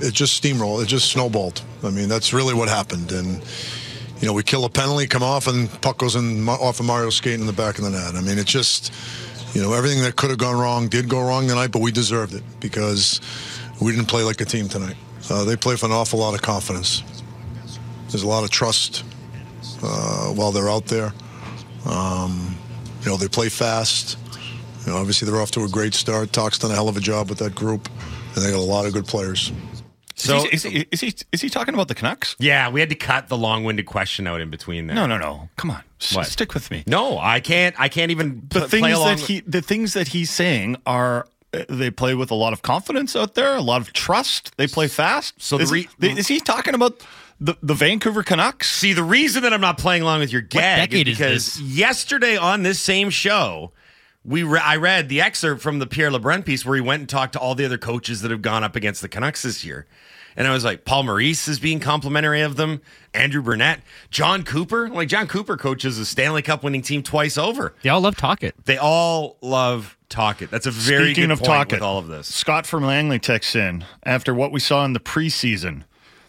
it 0.00 0.14
just 0.14 0.40
steamrolled. 0.40 0.80
It 0.84 0.86
just 0.86 1.10
snowballed. 1.10 1.60
I 1.82 1.90
mean, 1.90 2.08
that's 2.08 2.32
really 2.32 2.54
what 2.54 2.68
happened. 2.68 3.10
And 3.10 3.42
you 4.22 4.28
know, 4.28 4.34
we 4.34 4.44
kill 4.44 4.64
a 4.64 4.70
penalty, 4.70 5.08
come 5.08 5.24
off, 5.24 5.48
and 5.48 5.68
puck 5.82 5.98
goes 5.98 6.14
in 6.14 6.48
off 6.48 6.78
of 6.78 6.86
Mario 6.86 7.10
skating 7.10 7.40
in 7.40 7.46
the 7.48 7.52
back 7.52 7.78
of 7.78 7.84
the 7.84 7.90
net. 7.90 8.14
I 8.14 8.20
mean, 8.20 8.38
it's 8.38 8.52
just, 8.52 8.92
you 9.52 9.60
know, 9.60 9.72
everything 9.72 10.00
that 10.02 10.14
could 10.14 10.30
have 10.30 10.38
gone 10.38 10.56
wrong 10.56 10.86
did 10.86 11.08
go 11.08 11.20
wrong 11.20 11.48
tonight, 11.48 11.72
but 11.72 11.82
we 11.82 11.90
deserved 11.90 12.32
it 12.32 12.44
because 12.60 13.20
we 13.80 13.90
didn't 13.90 14.06
play 14.06 14.22
like 14.22 14.40
a 14.40 14.44
team 14.44 14.68
tonight. 14.68 14.94
Uh, 15.28 15.44
they 15.44 15.56
play 15.56 15.74
with 15.74 15.82
an 15.82 15.90
awful 15.90 16.20
lot 16.20 16.34
of 16.34 16.40
confidence. 16.40 17.02
There's 18.10 18.22
a 18.22 18.28
lot 18.28 18.44
of 18.44 18.50
trust 18.50 19.02
uh, 19.82 20.28
while 20.28 20.52
they're 20.52 20.70
out 20.70 20.86
there. 20.86 21.12
Um, 21.84 22.56
you 23.02 23.10
know, 23.10 23.16
they 23.16 23.26
play 23.26 23.48
fast. 23.48 24.18
You 24.86 24.92
know, 24.92 24.98
obviously 24.98 25.28
they're 25.28 25.40
off 25.40 25.50
to 25.52 25.64
a 25.64 25.68
great 25.68 25.94
start. 25.94 26.32
Talk's 26.32 26.58
done 26.60 26.70
a 26.70 26.74
hell 26.74 26.88
of 26.88 26.96
a 26.96 27.00
job 27.00 27.28
with 27.28 27.38
that 27.38 27.56
group, 27.56 27.88
and 28.36 28.44
they 28.44 28.52
got 28.52 28.58
a 28.58 28.60
lot 28.60 28.86
of 28.86 28.92
good 28.92 29.06
players. 29.06 29.50
So, 30.22 30.36
is, 30.36 30.42
he, 30.44 30.48
is, 30.50 30.62
he, 30.62 30.86
is 30.90 31.00
he 31.00 31.14
is 31.32 31.40
he 31.40 31.48
talking 31.48 31.74
about 31.74 31.88
the 31.88 31.94
Canucks? 31.94 32.36
yeah, 32.38 32.68
we 32.70 32.80
had 32.80 32.88
to 32.90 32.94
cut 32.94 33.28
the 33.28 33.36
long 33.36 33.64
winded 33.64 33.86
question 33.86 34.26
out 34.26 34.40
in 34.40 34.50
between 34.50 34.86
there. 34.86 34.94
No, 34.96 35.06
no, 35.06 35.18
no. 35.18 35.48
Come 35.56 35.70
on, 35.70 35.82
S- 36.00 36.14
What? 36.14 36.26
stick 36.26 36.54
with 36.54 36.70
me. 36.70 36.84
No, 36.86 37.18
I 37.18 37.40
can't. 37.40 37.74
I 37.78 37.88
can't 37.88 38.10
even 38.10 38.42
The 38.48 38.60
pl- 38.60 38.68
things 38.68 38.80
play 38.82 38.92
along. 38.92 39.16
that 39.16 39.20
he 39.20 39.40
the 39.40 39.62
things 39.62 39.94
that 39.94 40.08
he's 40.08 40.30
saying 40.30 40.76
are 40.86 41.26
uh, 41.54 41.64
they 41.68 41.90
play 41.90 42.14
with 42.14 42.30
a 42.30 42.34
lot 42.34 42.52
of 42.52 42.62
confidence 42.62 43.16
out 43.16 43.34
there, 43.34 43.56
a 43.56 43.60
lot 43.60 43.80
of 43.80 43.92
trust. 43.92 44.56
They 44.56 44.66
play 44.66 44.88
fast. 44.88 45.34
So 45.42 45.56
the 45.58 45.64
is, 45.64 45.72
re- 45.72 45.88
he, 46.00 46.08
is 46.18 46.28
he 46.28 46.40
talking 46.40 46.74
about 46.74 47.00
the 47.40 47.54
the 47.62 47.74
Vancouver 47.74 48.22
Canucks? 48.22 48.70
See, 48.70 48.92
the 48.92 49.02
reason 49.02 49.42
that 49.42 49.52
I'm 49.52 49.60
not 49.60 49.76
playing 49.78 50.02
along 50.02 50.20
with 50.20 50.32
your 50.32 50.42
gag 50.42 50.90
decade 50.90 51.08
is 51.08 51.12
is 51.14 51.18
because 51.18 51.44
this? 51.54 51.60
yesterday 51.60 52.36
on 52.36 52.62
this 52.62 52.78
same 52.78 53.10
show, 53.10 53.72
we 54.24 54.44
re- 54.44 54.60
I 54.62 54.76
read 54.76 55.08
the 55.08 55.20
excerpt 55.20 55.60
from 55.62 55.78
the 55.80 55.86
Pierre 55.86 56.10
LeBrun 56.10 56.44
piece 56.44 56.64
where 56.64 56.76
he 56.76 56.80
went 56.80 57.00
and 57.00 57.08
talked 57.08 57.32
to 57.32 57.40
all 57.40 57.54
the 57.56 57.64
other 57.64 57.78
coaches 57.78 58.22
that 58.22 58.30
have 58.30 58.40
gone 58.42 58.62
up 58.62 58.76
against 58.76 59.02
the 59.02 59.08
Canucks 59.08 59.42
this 59.42 59.64
year. 59.64 59.86
And 60.36 60.46
I 60.48 60.52
was 60.52 60.64
like, 60.64 60.84
Paul 60.84 61.04
Maurice 61.04 61.48
is 61.48 61.58
being 61.58 61.80
complimentary 61.80 62.40
of 62.42 62.56
them. 62.56 62.80
Andrew 63.14 63.42
Brunette, 63.42 63.80
Jon 64.10 64.42
Cooper. 64.42 64.88
Like 64.88 65.08
Jon 65.08 65.26
Cooper 65.28 65.56
coaches 65.56 65.98
a 65.98 66.06
Stanley 66.06 66.42
Cup 66.42 66.62
winning 66.64 66.82
team 66.82 67.02
twice 67.02 67.36
over. 67.36 67.74
They 67.82 67.90
all 67.90 68.00
love 68.00 68.16
Tocchet. 68.16 68.54
They 68.64 68.78
all 68.78 69.36
love 69.40 69.98
Tocchet. 70.08 70.50
That's 70.50 70.66
a 70.66 70.70
very 70.70 71.06
Speaking 71.12 71.24
good 71.24 71.32
of 71.32 71.38
point 71.40 71.48
Tocchet, 71.48 71.72
with 71.76 71.82
all 71.82 71.98
of 71.98 72.08
this. 72.08 72.26
Scott 72.34 72.66
from 72.66 72.84
Langley 72.84 73.18
texts 73.18 73.54
in 73.54 73.84
after 74.04 74.34
what 74.34 74.52
we 74.52 74.60
saw 74.60 74.84
in 74.84 74.92
the 74.92 75.00
preseason. 75.00 75.84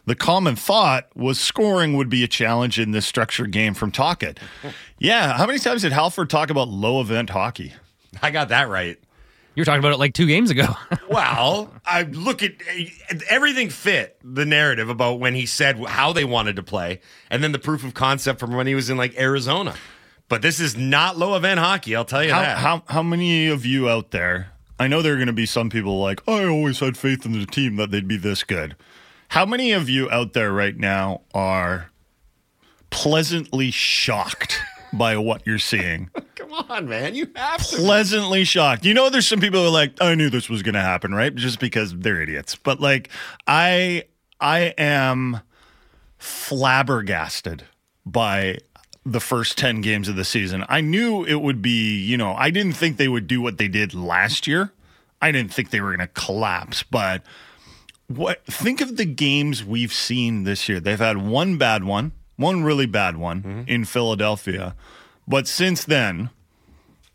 The 0.06 0.16
common 0.16 0.58
thought 0.58 1.08
was 1.16 1.40
scoring 1.40 1.96
would 1.96 2.10
be 2.10 2.26
a 2.26 2.28
challenge 2.28 2.78
in 2.78 2.92
this 2.92 3.06
structured 3.06 3.52
game 3.52 3.74
from 3.74 3.92
Tocchet. 3.92 4.40
Yeah, 5.00 5.36
how 5.36 5.46
many 5.46 5.60
times 5.60 5.82
did 5.82 5.92
Halford 5.92 6.30
talk 6.30 6.50
about 6.50 6.70
low 6.70 7.02
event 7.02 7.32
hockey? 7.32 7.74
I 8.22 8.32
got 8.32 8.48
that 8.50 8.70
right. 8.70 8.98
You 9.56 9.62
were 9.62 9.66
talking 9.66 9.80
about 9.80 9.94
it 9.94 10.00
like 10.00 10.14
two 10.14 10.26
games 10.28 10.50
ago. 10.52 10.68
Well, 11.10 11.72
I 11.86 12.04
look 12.04 12.42
at 12.42 12.54
everything 13.30 13.70
fit 13.70 14.18
the 14.24 14.46
narrative 14.48 14.90
about 14.90 15.20
when 15.20 15.36
he 15.36 15.46
said 15.46 15.78
how 15.86 16.12
they 16.12 16.26
wanted 16.26 16.56
to 16.56 16.64
play, 16.64 17.02
and 17.30 17.44
then 17.44 17.52
the 17.52 17.60
proof 17.60 17.84
of 17.84 17.94
concept 17.94 18.40
from 18.40 18.56
when 18.56 18.66
he 18.66 18.74
was 18.74 18.90
in 18.90 18.98
like 18.98 19.16
Arizona. 19.16 19.76
But 20.28 20.42
this 20.42 20.60
is 20.60 20.76
not 20.76 21.16
low 21.16 21.36
event 21.36 21.60
hockey, 21.60 21.96
I'll 21.96 22.04
tell 22.06 22.24
you 22.24 22.32
How, 22.34 22.42
that. 22.42 22.58
how 22.58 22.84
how 22.88 23.04
many 23.04 23.48
of 23.48 23.64
you 23.64 23.88
out 23.90 24.10
there? 24.10 24.54
I 24.80 24.88
know 24.88 25.04
there 25.04 25.14
are 25.14 25.18
going 25.18 25.28
to 25.28 25.34
be 25.34 25.46
some 25.46 25.70
people 25.70 26.00
like 26.00 26.28
I 26.28 26.46
always 26.46 26.80
had 26.80 26.98
faith 26.98 27.26
in 27.28 27.34
the 27.34 27.46
team 27.46 27.76
that 27.76 27.92
they'd 27.92 28.08
be 28.08 28.18
this 28.18 28.44
good. 28.44 28.76
How 29.28 29.46
many 29.46 29.72
of 29.72 29.88
you 29.88 30.10
out 30.10 30.34
there 30.34 30.52
right 30.52 30.76
now 30.76 31.22
are 31.36 31.92
pleasantly 32.90 33.70
shocked 33.70 34.60
by 34.94 35.18
what 35.18 35.46
you're 35.46 35.60
seeing? 35.60 36.10
Come 36.36 36.54
on, 36.54 36.88
man, 36.88 37.16
you 37.16 37.30
have 37.36 37.66
to. 37.68 37.78
pleasantly 37.78 38.44
shocked. 38.44 38.86
You 38.86 38.94
know, 38.94 39.10
there's 39.10 39.28
some 39.28 39.40
people 39.40 39.62
who 39.62 39.68
are 39.68 39.72
like, 39.72 40.02
I 40.02 40.16
knew 40.16 40.30
this 40.30 40.50
was 40.50 40.62
going 40.62 40.76
to 40.76 40.82
happen, 40.82 41.14
right? 41.14 41.34
Just 41.34 41.60
because 41.60 41.94
they're 41.98 42.22
idiots. 42.22 42.56
But 42.56 42.80
like, 42.80 43.10
I, 43.48 44.04
I 44.40 44.74
am 44.78 45.42
flabbergasted 46.18 47.64
by 48.06 48.58
the 49.06 49.20
first 49.20 49.58
10 49.58 49.82
games 49.82 50.08
of 50.08 50.16
the 50.16 50.26
season. 50.26 50.64
I 50.70 50.82
knew 50.82 51.26
it 51.26 51.42
would 51.42 51.62
be, 51.62 52.00
you 52.00 52.18
know, 52.18 52.34
I 52.34 52.50
didn't 52.50 52.74
think 52.74 52.98
they 52.98 53.08
would 53.10 53.28
do 53.28 53.42
what 53.42 53.58
they 53.58 53.68
did 53.68 53.94
last 53.94 54.48
year. 54.48 54.72
I 55.22 55.32
didn't 55.32 55.54
think 55.54 55.70
they 55.70 55.82
were 55.82 55.96
going 55.96 56.08
to 56.08 56.14
collapse, 56.14 56.84
but 56.84 57.24
what 58.08 58.46
think 58.46 58.82
of 58.82 58.98
the 58.98 59.06
games 59.06 59.64
we've 59.64 59.94
seen 59.94 60.44
this 60.44 60.68
year. 60.68 60.80
They've 60.80 61.00
had 61.00 61.18
one 61.18 61.58
bad 61.58 61.84
one, 61.84 62.12
one 62.36 62.64
really 62.64 62.86
bad 62.86 63.18
one 63.18 63.66
in 63.68 63.86
Philadelphia. 63.86 64.76
But 65.28 65.48
since 65.48 65.84
then, 65.86 66.30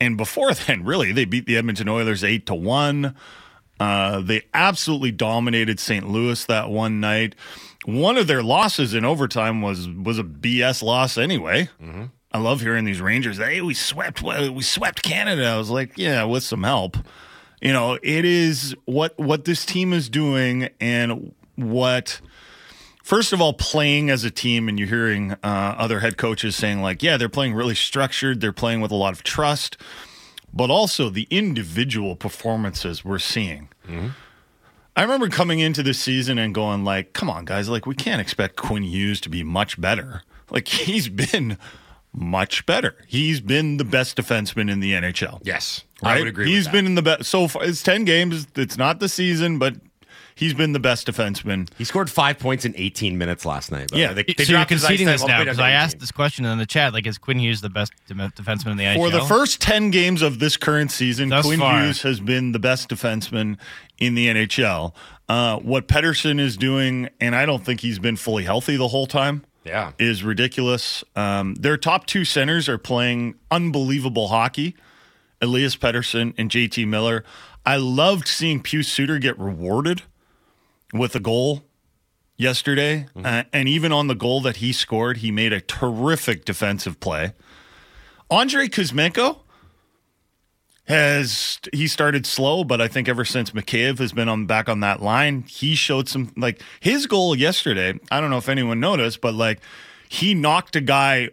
And 0.00 0.16
before 0.16 0.54
then, 0.66 0.84
really, 0.84 1.12
they 1.12 1.24
beat 1.24 1.46
the 1.46 1.56
Edmonton 1.56 1.88
Oilers 1.88 2.22
eight 2.22 2.46
to 2.46 2.54
one. 2.54 3.14
Uh, 3.80 4.20
they 4.20 4.42
absolutely 4.54 5.12
dominated 5.12 5.78
St. 5.80 6.08
Louis 6.08 6.44
that 6.46 6.68
one 6.70 7.00
night. 7.00 7.34
One 7.84 8.16
of 8.16 8.26
their 8.26 8.42
losses 8.42 8.92
in 8.94 9.04
overtime 9.04 9.62
was 9.62 9.88
was 9.88 10.18
a 10.18 10.24
BS 10.24 10.82
loss 10.82 11.16
anyway. 11.18 11.68
I 12.32 12.38
love 12.38 12.60
hearing 12.60 12.84
these 12.84 13.00
Rangers. 13.00 13.38
Hey, 13.38 13.60
we 13.60 13.74
swept 13.74 14.22
we 14.22 14.62
swept 14.62 15.02
Canada. 15.02 15.46
I 15.46 15.56
was 15.58 15.70
like, 15.70 15.92
yeah, 15.96 16.24
with 16.24 16.42
some 16.42 16.62
help. 16.64 16.96
You 17.60 17.72
know, 17.72 17.98
it 18.02 18.24
is 18.24 18.74
what 18.84 19.18
what 19.18 19.44
this 19.44 19.64
team 19.64 19.92
is 19.92 20.08
doing 20.08 20.68
and 20.80 21.32
what 21.56 22.20
first 23.08 23.32
of 23.32 23.40
all 23.40 23.54
playing 23.54 24.10
as 24.10 24.22
a 24.22 24.30
team 24.30 24.68
and 24.68 24.78
you're 24.78 24.86
hearing 24.86 25.32
uh, 25.32 25.74
other 25.78 26.00
head 26.00 26.18
coaches 26.18 26.54
saying 26.54 26.82
like 26.82 27.02
yeah 27.02 27.16
they're 27.16 27.28
playing 27.38 27.54
really 27.54 27.74
structured 27.74 28.40
they're 28.42 28.52
playing 28.52 28.82
with 28.82 28.90
a 28.90 28.94
lot 28.94 29.12
of 29.14 29.22
trust 29.22 29.78
but 30.52 30.68
also 30.70 31.08
the 31.08 31.26
individual 31.30 32.14
performances 32.16 33.04
we're 33.06 33.18
seeing 33.18 33.68
i 34.94 35.00
remember 35.02 35.28
coming 35.30 35.60
into 35.60 35.82
this 35.82 35.98
season 35.98 36.38
and 36.38 36.54
going 36.54 36.84
like 36.84 37.14
come 37.14 37.30
on 37.30 37.46
guys 37.46 37.66
like 37.70 37.86
we 37.86 37.94
can't 37.94 38.20
expect 38.20 38.56
quinn 38.56 38.82
hughes 38.82 39.20
to 39.22 39.30
be 39.30 39.42
much 39.42 39.80
better 39.80 40.22
like 40.50 40.68
he's 40.68 41.08
been 41.08 41.56
much 42.12 42.66
better 42.66 42.94
he's 43.06 43.40
been 43.40 43.78
the 43.78 43.84
best 43.84 44.18
defenseman 44.18 44.70
in 44.70 44.80
the 44.80 44.92
nhl 44.92 45.40
Yes, 45.44 45.84
right? 46.02 46.16
I 46.16 46.18
would 46.18 46.28
agree. 46.28 46.46
He's 46.46 46.68
been 46.68 46.84
in 46.86 46.94
the 46.94 47.02
best 47.02 47.24
so 47.24 47.48
far. 47.48 47.64
It's 47.64 47.82
ten 47.82 48.04
games. 48.04 48.46
It's 48.56 48.76
not 48.78 48.98
the 48.98 49.08
season, 49.08 49.58
but 49.58 49.74
he's 50.38 50.54
been 50.54 50.72
the 50.72 50.78
best 50.80 51.06
defenseman. 51.06 51.68
He 51.76 51.84
scored 51.84 52.08
five 52.08 52.38
points 52.38 52.64
in 52.64 52.72
18 52.76 53.18
minutes 53.18 53.44
last 53.44 53.72
night. 53.72 53.90
Yeah. 53.92 54.12
they, 54.12 54.22
they 54.22 54.44
so 54.44 54.52
you're 54.52 54.58
dropped 54.58 54.68
conceding 54.68 55.06
this 55.06 55.26
now 55.26 55.40
because 55.40 55.58
I 55.58 55.70
asked 55.72 55.98
this 55.98 56.12
question 56.12 56.44
in 56.44 56.58
the 56.58 56.66
chat. 56.66 56.92
Like, 56.92 57.06
is 57.06 57.18
Quinn 57.18 57.38
Hughes 57.38 57.60
the 57.60 57.68
best 57.68 57.92
de- 58.06 58.14
defenseman 58.14 58.70
in 58.72 58.76
the 58.76 58.84
NHL? 58.84 58.96
For 58.96 59.10
the 59.10 59.24
first 59.24 59.60
ten 59.60 59.90
games 59.90 60.22
of 60.22 60.38
this 60.38 60.56
current 60.56 60.92
season, 60.92 61.28
Thus 61.28 61.44
Quinn 61.44 61.58
far. 61.58 61.82
Hughes 61.82 62.02
has 62.02 62.20
been 62.20 62.52
the 62.52 62.58
best 62.58 62.88
defenseman 62.88 63.58
in 63.98 64.14
the 64.14 64.28
NHL. 64.28 64.94
Uh, 65.28 65.58
what 65.58 65.88
Pedersen 65.88 66.38
is 66.40 66.56
doing, 66.56 67.08
and 67.20 67.34
I 67.34 67.44
don't 67.44 67.64
think 67.64 67.80
he's 67.80 67.98
been 67.98 68.16
fully 68.16 68.44
healthy 68.44 68.76
the 68.76 68.88
whole 68.88 69.06
time. 69.06 69.44
Yeah. 69.64 69.92
is 69.98 70.24
ridiculous. 70.24 71.04
Um, 71.14 71.54
their 71.56 71.76
top 71.76 72.06
two 72.06 72.24
centers 72.24 72.70
are 72.70 72.78
playing 72.78 73.34
unbelievable 73.50 74.28
hockey. 74.28 74.74
Elias 75.42 75.76
Pettersson 75.76 76.32
and 76.38 76.50
JT 76.50 76.86
Miller. 76.86 77.22
I 77.66 77.76
loved 77.76 78.26
seeing 78.26 78.60
Pius 78.60 78.88
Suter 78.88 79.18
get 79.18 79.38
rewarded 79.38 80.02
with 80.92 81.14
a 81.14 81.20
goal 81.20 81.64
yesterday. 82.36 83.06
Uh, 83.16 83.44
and 83.52 83.68
even 83.68 83.92
on 83.92 84.06
the 84.06 84.14
goal 84.14 84.40
that 84.42 84.56
he 84.56 84.72
scored, 84.72 85.18
he 85.18 85.30
made 85.30 85.52
a 85.52 85.60
terrific 85.60 86.44
defensive 86.44 87.00
play. 87.00 87.32
Andrei 88.30 88.68
Kuzmenko 88.68 89.40
has 90.84 91.58
he 91.72 91.86
started 91.86 92.24
slow, 92.24 92.64
but 92.64 92.80
I 92.80 92.88
think 92.88 93.08
ever 93.08 93.24
since 93.24 93.50
Mikheyev 93.50 93.98
has 93.98 94.12
been 94.12 94.28
on 94.28 94.46
back 94.46 94.68
on 94.68 94.80
that 94.80 95.02
line, 95.02 95.42
he 95.42 95.74
showed 95.74 96.08
some 96.08 96.32
like 96.36 96.62
his 96.80 97.06
goal 97.06 97.36
yesterday. 97.36 97.98
I 98.10 98.20
don't 98.20 98.30
know 98.30 98.38
if 98.38 98.48
anyone 98.48 98.80
noticed, 98.80 99.20
but 99.20 99.34
like 99.34 99.60
he 100.08 100.32
knocked 100.32 100.76
a 100.76 100.80
guy 100.80 101.30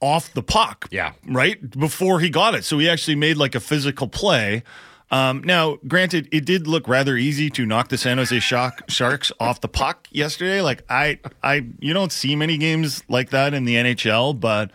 off 0.00 0.32
the 0.34 0.42
puck. 0.42 0.86
Yeah. 0.90 1.12
Right? 1.26 1.70
Before 1.70 2.20
he 2.20 2.28
got 2.28 2.54
it. 2.54 2.64
So 2.64 2.78
he 2.78 2.88
actually 2.88 3.16
made 3.16 3.36
like 3.36 3.54
a 3.54 3.60
physical 3.60 4.06
play. 4.08 4.62
Um, 5.10 5.42
now, 5.42 5.78
granted, 5.86 6.28
it 6.32 6.44
did 6.44 6.66
look 6.66 6.86
rather 6.86 7.16
easy 7.16 7.48
to 7.50 7.64
knock 7.64 7.88
the 7.88 7.96
San 7.96 8.18
Jose 8.18 8.38
Shock, 8.40 8.82
Sharks 8.88 9.32
off 9.40 9.60
the 9.60 9.68
puck 9.68 10.06
yesterday. 10.10 10.60
Like 10.60 10.84
I, 10.90 11.18
I, 11.42 11.66
you 11.80 11.94
don't 11.94 12.12
see 12.12 12.36
many 12.36 12.58
games 12.58 13.02
like 13.08 13.30
that 13.30 13.54
in 13.54 13.64
the 13.64 13.76
NHL, 13.76 14.38
but 14.38 14.70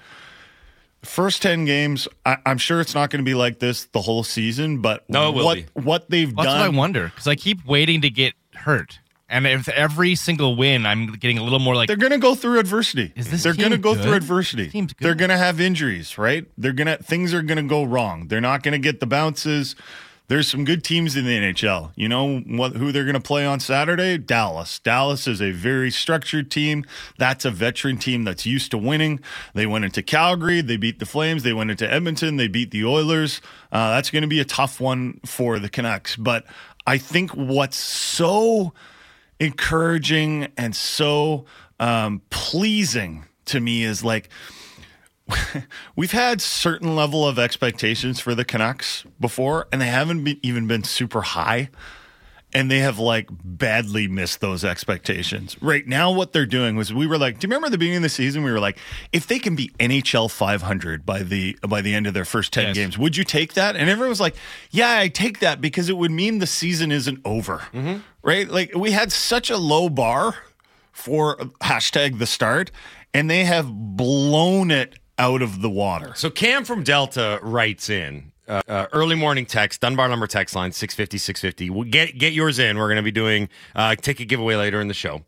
first 1.04 1.42
ten 1.44 1.66
games, 1.66 2.08
I, 2.26 2.38
I'm 2.46 2.58
sure 2.58 2.82
it's 2.82 2.96
not 2.96 3.10
going 3.12 3.24
to 3.24 3.30
be 3.30 3.36
like 3.36 3.60
this 3.60 3.86
the 3.86 4.02
whole 4.02 4.24
season. 4.24 4.82
But 4.82 5.08
No, 5.10 5.32
will 5.32 5.46
what 5.46 5.56
be. 5.58 5.66
what 5.74 6.10
they've 6.10 6.34
done. 6.36 6.46
That's 6.46 6.56
what 6.58 6.66
I 6.66 6.70
wonder 6.70 7.10
because 7.10 7.28
I 7.28 7.36
keep 7.36 7.64
waiting 7.66 8.02
to 8.02 8.10
get 8.10 8.34
hurt, 8.56 8.98
and 9.30 9.46
if 9.46 9.70
every 9.70 10.16
single 10.16 10.56
win, 10.56 10.88
I'm 10.88 11.14
getting 11.14 11.38
a 11.38 11.44
little 11.44 11.60
more 11.60 11.76
like 11.76 11.88
they're 11.88 11.96
going 11.98 12.12
to 12.12 12.18
go 12.18 12.34
through 12.34 12.58
adversity. 12.58 13.14
Is 13.16 13.30
this 13.30 13.44
they're 13.44 13.54
going 13.54 13.72
to 13.72 13.78
go 13.78 13.94
good? 13.94 14.04
through 14.04 14.14
adversity. 14.14 14.70
Team's 14.70 14.94
good. 14.94 15.06
They're 15.06 15.16
going 15.16 15.30
to 15.30 15.38
have 15.38 15.62
injuries, 15.62 16.18
right? 16.18 16.46
They're 16.58 16.74
going 16.74 16.88
to 16.88 16.98
things 16.98 17.36
are 17.36 17.44
going 17.44 17.58
to 17.58 17.70
go 17.70 17.84
wrong. 17.84 18.30
They're 18.30 18.42
not 18.42 18.64
going 18.64 18.72
to 18.72 18.80
get 18.80 19.00
the 19.00 19.06
bounces. 19.06 19.76
There's 20.30 20.48
some 20.48 20.64
good 20.64 20.84
teams 20.84 21.16
in 21.16 21.26
the 21.26 21.38
NHL. 21.38 21.92
You 21.96 22.08
know 22.08 22.40
what? 22.40 22.78
Who 22.78 22.92
they're 22.92 23.04
going 23.04 23.14
to 23.14 23.20
play 23.20 23.46
on 23.46 23.60
Saturday? 23.60 24.18
Dallas. 24.18 24.80
Dallas 24.80 25.28
is 25.28 25.42
a 25.42 25.52
very 25.52 25.92
structured 25.92 26.50
team. 26.50 26.86
That's 27.18 27.44
a 27.44 27.52
veteran 27.52 27.98
team 27.98 28.24
that's 28.24 28.46
used 28.46 28.72
to 28.72 28.78
winning. 28.78 29.20
They 29.54 29.66
went 29.66 29.84
into 29.84 30.02
Calgary. 30.02 30.62
They 30.62 30.78
beat 30.78 31.00
the 31.00 31.06
Flames. 31.06 31.44
They 31.44 31.54
went 31.54 31.72
into 31.72 31.92
Edmonton. 31.92 32.38
They 32.38 32.48
beat 32.48 32.72
the 32.72 32.86
Oilers. 32.86 33.42
Uh, 33.72 33.92
that's 33.92 34.10
going 34.10 34.22
to 34.22 34.28
be 34.28 34.40
a 34.40 34.46
tough 34.46 34.80
one 34.80 35.20
for 35.26 35.60
the 35.60 35.70
Canucks. 35.70 36.16
But 36.16 36.46
I 36.88 36.98
think 36.98 37.32
what's 37.32 37.78
so 37.78 38.74
encouraging 39.40 40.48
and 40.58 40.74
so 40.74 41.46
um, 41.80 42.22
pleasing 42.30 43.26
to 43.46 43.60
me 43.60 43.84
is 43.84 44.04
like 44.06 44.30
we've 45.96 46.12
had 46.12 46.42
certain 46.42 46.96
level 46.96 47.28
of 47.28 47.40
expectations 47.40 48.20
for 48.20 48.36
the 48.36 48.46
Canucks 48.46 49.06
before, 49.20 49.68
and 49.72 49.82
they 49.82 49.88
haven't 49.88 50.24
been, 50.24 50.40
even 50.42 50.68
been 50.68 50.84
super 50.84 51.22
high. 51.22 51.70
And 52.56 52.70
they 52.70 52.80
have 52.80 53.00
like 53.00 53.30
badly 53.44 54.08
missed 54.08 54.40
those 54.40 54.64
expectations. 54.64 55.58
Right 55.60 55.88
now, 55.88 56.12
what 56.12 56.34
they're 56.34 56.46
doing 56.46 56.76
was 56.76 56.94
we 56.94 57.08
were 57.08 57.18
like, 57.18 57.40
do 57.40 57.48
you 57.48 57.50
remember 57.50 57.72
the 57.72 57.80
beginning 57.80 57.98
of 57.98 58.04
the 58.04 58.10
season? 58.10 58.44
We 58.44 58.52
were 58.52 58.60
like, 58.60 58.78
if 59.12 59.26
they 59.26 59.40
can 59.40 59.56
be 59.56 59.70
NHL 59.80 60.30
500 60.30 61.04
by 61.04 61.24
the 61.24 61.58
by 61.68 61.82
the 61.82 61.96
end 61.96 62.06
of 62.06 62.14
their 62.14 62.26
first 62.26 62.54
10 62.54 62.66
Yes. 62.68 62.76
games, 62.76 62.98
would 63.00 63.18
you 63.18 63.24
take 63.24 63.54
that? 63.54 63.76
And 63.76 63.90
everyone 63.90 64.10
was 64.10 64.20
like, 64.22 64.36
yeah, 64.70 65.00
I 65.00 65.08
take 65.08 65.40
that 65.40 65.62
because 65.62 65.90
it 65.90 65.98
would 65.98 66.12
mean 66.12 66.38
the 66.38 66.46
season 66.46 66.92
isn't 66.92 67.22
over, 67.26 67.58
mm-hmm. 67.74 68.02
right? 68.22 68.48
Like 68.48 68.76
we 68.76 68.92
had 68.92 69.12
such 69.12 69.50
a 69.50 69.58
low 69.58 69.90
bar 69.90 70.36
for 70.92 71.38
hashtag 71.64 72.20
the 72.20 72.28
start, 72.28 72.70
and 73.16 73.32
they 73.32 73.46
have 73.46 73.66
blown 73.74 74.70
it 74.70 75.00
out 75.24 75.42
of 75.42 75.62
the 75.62 75.70
water. 75.70 76.12
So 76.16 76.30
Cam 76.30 76.66
from 76.66 76.84
Delta 76.84 77.40
writes 77.42 77.90
in 77.90 78.34
uh, 78.46 78.62
uh, 78.68 78.88
early 78.92 79.16
morning 79.16 79.46
text 79.46 79.80
Dunbar 79.80 80.10
Lumber 80.10 80.28
text 80.28 80.54
line 80.54 80.74
650 80.74 81.18
650. 81.18 81.70
We'll 81.70 81.90
get 81.90 82.18
get 82.18 82.34
yours 82.34 82.60
in. 82.60 82.78
We're 82.78 82.88
going 82.88 82.98
to 82.98 83.04
be 83.04 83.12
doing 83.12 83.48
uh, 83.74 83.96
ticket 83.96 84.28
giveaway 84.28 84.56
later 84.56 84.82
in 84.82 84.90
the 84.90 84.94
show. 84.94 85.24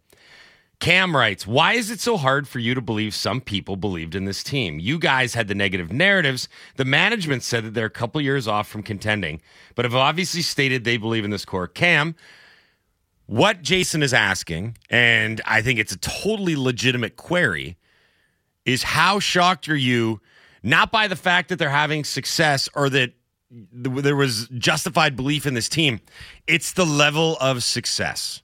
Cam 0.81 1.15
writes, 1.15 1.47
Why 1.47 1.73
is 1.73 1.89
it 1.89 2.01
so 2.01 2.17
hard 2.17 2.45
for 2.45 2.60
you 2.60 2.73
to 2.73 2.81
believe 2.81 3.15
some 3.15 3.39
people 3.39 3.77
believed 3.77 4.15
in 4.15 4.25
this 4.25 4.43
team? 4.43 4.79
You 4.79 4.99
guys 4.99 5.34
had 5.34 5.47
the 5.47 5.55
negative 5.55 5.93
narratives. 5.93 6.49
The 6.75 6.84
management 6.84 7.43
said 7.43 7.63
that 7.63 7.73
they're 7.73 7.86
a 7.86 7.89
couple 7.89 8.19
years 8.19 8.49
off 8.49 8.67
from 8.67 8.84
contending, 8.84 9.41
but 9.75 9.86
have 9.86 9.95
obviously 9.95 10.41
stated 10.41 10.84
they 10.84 10.97
believe 10.97 11.23
in 11.23 11.31
this 11.31 11.45
core. 11.45 11.69
Cam, 11.69 12.15
what 13.27 13.62
Jason 13.62 14.03
is 14.03 14.13
asking, 14.13 14.77
and 14.89 15.39
I 15.45 15.62
think 15.62 15.79
it's 15.79 15.93
a 15.93 15.97
totally 15.97 16.58
legitimate 16.58 17.15
query, 17.15 17.77
is 18.65 18.84
how 18.84 19.19
shocked 19.19 19.69
are 19.69 19.75
you 19.75 20.19
not 20.63 20.91
by 20.91 21.08
the 21.08 21.15
fact 21.15 21.49
that 21.49 21.60
they're 21.60 21.69
having 21.69 22.04
success 22.04 22.67
or 22.73 22.89
that 22.89 23.13
there 23.51 24.15
was 24.15 24.47
justified 24.58 25.15
belief 25.15 25.45
in 25.45 25.54
this 25.54 25.69
team 25.69 25.99
it's 26.47 26.73
the 26.73 26.86
level 26.86 27.38
of 27.39 27.63
success 27.63 28.41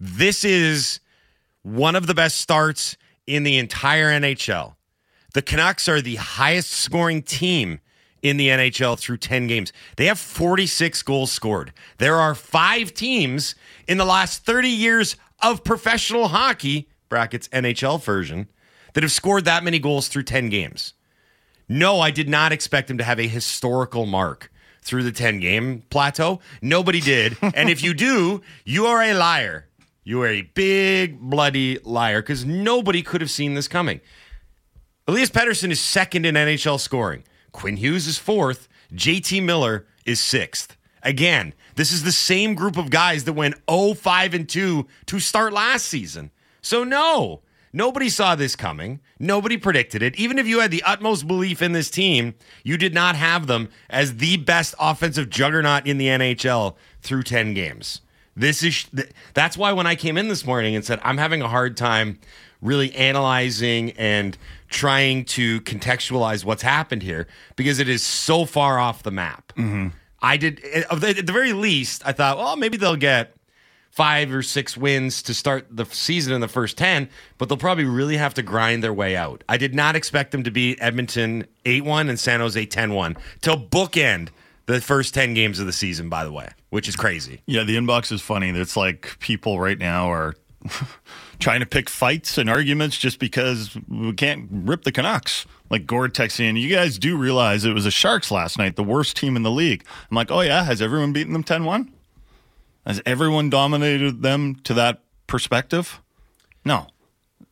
this 0.00 0.44
is 0.44 1.00
one 1.62 1.94
of 1.94 2.06
the 2.06 2.14
best 2.14 2.38
starts 2.38 2.96
in 3.26 3.44
the 3.44 3.58
entire 3.58 4.08
NHL 4.08 4.74
the 5.34 5.42
Canucks 5.42 5.88
are 5.88 6.00
the 6.00 6.16
highest 6.16 6.70
scoring 6.70 7.22
team 7.22 7.80
in 8.22 8.36
the 8.36 8.48
NHL 8.48 8.98
through 8.98 9.16
10 9.16 9.46
games. 9.46 9.72
They 9.96 10.06
have 10.06 10.18
46 10.18 11.02
goals 11.02 11.32
scored. 11.32 11.72
There 11.98 12.16
are 12.16 12.34
five 12.34 12.94
teams 12.94 13.54
in 13.88 13.98
the 13.98 14.04
last 14.04 14.44
30 14.44 14.68
years 14.68 15.16
of 15.40 15.64
professional 15.64 16.28
hockey, 16.28 16.88
brackets 17.08 17.48
NHL 17.48 18.02
version, 18.02 18.48
that 18.92 19.02
have 19.02 19.12
scored 19.12 19.44
that 19.44 19.64
many 19.64 19.78
goals 19.78 20.08
through 20.08 20.24
10 20.24 20.48
games. 20.48 20.94
No, 21.68 22.00
I 22.00 22.10
did 22.10 22.28
not 22.28 22.52
expect 22.52 22.90
him 22.90 22.98
to 22.98 23.04
have 23.04 23.18
a 23.18 23.26
historical 23.26 24.06
mark 24.06 24.50
through 24.82 25.04
the 25.04 25.12
10 25.12 25.40
game 25.40 25.82
plateau. 25.90 26.40
Nobody 26.60 27.00
did. 27.00 27.36
and 27.54 27.70
if 27.70 27.82
you 27.82 27.94
do, 27.94 28.42
you 28.64 28.86
are 28.86 29.02
a 29.02 29.14
liar. 29.14 29.68
You 30.04 30.22
are 30.22 30.28
a 30.28 30.42
big, 30.42 31.20
bloody 31.20 31.78
liar 31.84 32.20
because 32.20 32.44
nobody 32.44 33.02
could 33.02 33.20
have 33.20 33.30
seen 33.30 33.54
this 33.54 33.68
coming. 33.68 34.00
Elias 35.06 35.30
Pettersson 35.30 35.70
is 35.70 35.80
second 35.80 36.26
in 36.26 36.34
NHL 36.34 36.80
scoring. 36.80 37.24
Quinn 37.52 37.76
Hughes 37.76 38.06
is 38.06 38.18
fourth. 38.18 38.68
JT 38.92 39.42
Miller 39.42 39.86
is 40.04 40.20
sixth. 40.20 40.76
Again, 41.02 41.54
this 41.74 41.92
is 41.92 42.02
the 42.02 42.12
same 42.12 42.54
group 42.54 42.76
of 42.76 42.90
guys 42.90 43.24
that 43.24 43.32
went 43.32 43.54
0 43.70 43.94
5 43.94 44.34
and 44.34 44.48
2 44.48 44.86
to 45.06 45.20
start 45.20 45.52
last 45.52 45.86
season. 45.86 46.30
So, 46.60 46.84
no, 46.84 47.42
nobody 47.72 48.08
saw 48.08 48.34
this 48.34 48.56
coming. 48.56 49.00
Nobody 49.18 49.56
predicted 49.56 50.02
it. 50.02 50.16
Even 50.16 50.38
if 50.38 50.46
you 50.46 50.60
had 50.60 50.70
the 50.70 50.82
utmost 50.82 51.26
belief 51.26 51.62
in 51.62 51.72
this 51.72 51.90
team, 51.90 52.34
you 52.64 52.76
did 52.76 52.94
not 52.94 53.16
have 53.16 53.46
them 53.46 53.68
as 53.88 54.16
the 54.16 54.36
best 54.36 54.74
offensive 54.78 55.30
juggernaut 55.30 55.86
in 55.86 55.98
the 55.98 56.06
NHL 56.06 56.76
through 57.00 57.22
10 57.22 57.54
games. 57.54 58.00
This 58.34 58.62
is 58.62 58.86
that's 59.34 59.58
why 59.58 59.72
when 59.72 59.86
I 59.86 59.94
came 59.94 60.16
in 60.16 60.28
this 60.28 60.46
morning 60.46 60.74
and 60.74 60.84
said 60.84 61.00
I'm 61.02 61.18
having 61.18 61.42
a 61.42 61.48
hard 61.48 61.76
time 61.76 62.18
really 62.62 62.94
analyzing 62.94 63.90
and 63.92 64.38
trying 64.70 65.24
to 65.24 65.60
contextualize 65.62 66.44
what's 66.44 66.62
happened 66.62 67.02
here 67.02 67.26
because 67.56 67.78
it 67.78 67.88
is 67.88 68.02
so 68.02 68.46
far 68.46 68.78
off 68.78 69.02
the 69.02 69.10
map. 69.10 69.52
Mm-hmm. 69.56 69.88
I 70.22 70.36
did 70.36 70.60
at 70.64 71.00
the, 71.00 71.08
at 71.10 71.26
the 71.26 71.32
very 71.32 71.52
least. 71.52 72.02
I 72.06 72.12
thought, 72.12 72.38
well, 72.38 72.56
maybe 72.56 72.78
they'll 72.78 72.96
get 72.96 73.34
five 73.92 74.32
or 74.32 74.42
six 74.42 74.76
wins 74.76 75.22
to 75.22 75.34
start 75.34 75.66
the 75.70 75.84
season 75.84 76.32
in 76.32 76.40
the 76.40 76.48
first 76.48 76.76
ten, 76.76 77.08
but 77.38 77.48
they'll 77.48 77.58
probably 77.58 77.84
really 77.84 78.16
have 78.16 78.34
to 78.34 78.42
grind 78.42 78.82
their 78.82 78.92
way 78.92 79.14
out. 79.14 79.44
I 79.48 79.58
did 79.58 79.74
not 79.74 79.94
expect 79.94 80.32
them 80.32 80.42
to 80.44 80.50
beat 80.50 80.78
Edmonton 80.80 81.46
eight 81.64 81.84
one 81.84 82.08
and 82.08 82.18
San 82.18 82.40
Jose 82.40 82.66
10-1 82.66 83.16
to 83.42 83.50
bookend 83.56 84.30
the 84.66 84.80
first 84.80 85.14
ten 85.14 85.34
games 85.34 85.60
of 85.60 85.66
the 85.66 85.72
season. 85.72 86.08
By 86.08 86.24
the 86.24 86.32
way, 86.32 86.48
which 86.70 86.88
is 86.88 86.96
crazy. 86.96 87.42
Yeah, 87.46 87.64
the 87.64 87.76
inbox 87.76 88.10
is 88.10 88.22
funny. 88.22 88.48
It's 88.48 88.76
like 88.76 89.18
people 89.20 89.60
right 89.60 89.78
now 89.78 90.10
are 90.10 90.34
trying 91.38 91.60
to 91.60 91.66
pick 91.66 91.90
fights 91.90 92.38
and 92.38 92.48
arguments 92.48 92.96
just 92.96 93.18
because 93.18 93.76
we 93.88 94.12
can't 94.14 94.48
rip 94.50 94.84
the 94.84 94.92
Canucks. 94.92 95.46
Like 95.70 95.86
Gord 95.86 96.14
texting, 96.14 96.60
you 96.60 96.74
guys 96.74 96.98
do 96.98 97.16
realize 97.16 97.64
it 97.64 97.72
was 97.72 97.84
the 97.84 97.90
Sharks 97.90 98.30
last 98.30 98.58
night, 98.58 98.76
the 98.76 98.84
worst 98.84 99.16
team 99.16 99.36
in 99.36 99.42
the 99.42 99.50
league. 99.50 99.84
I'm 100.10 100.14
like, 100.14 100.30
oh 100.30 100.40
yeah, 100.40 100.64
has 100.64 100.82
everyone 100.82 101.12
beaten 101.12 101.32
them 101.32 101.42
10 101.42 101.64
1? 101.64 101.92
Has 102.86 103.00
everyone 103.06 103.48
dominated 103.50 104.22
them 104.22 104.56
to 104.64 104.74
that 104.74 105.02
perspective? 105.26 106.00
No. 106.64 106.88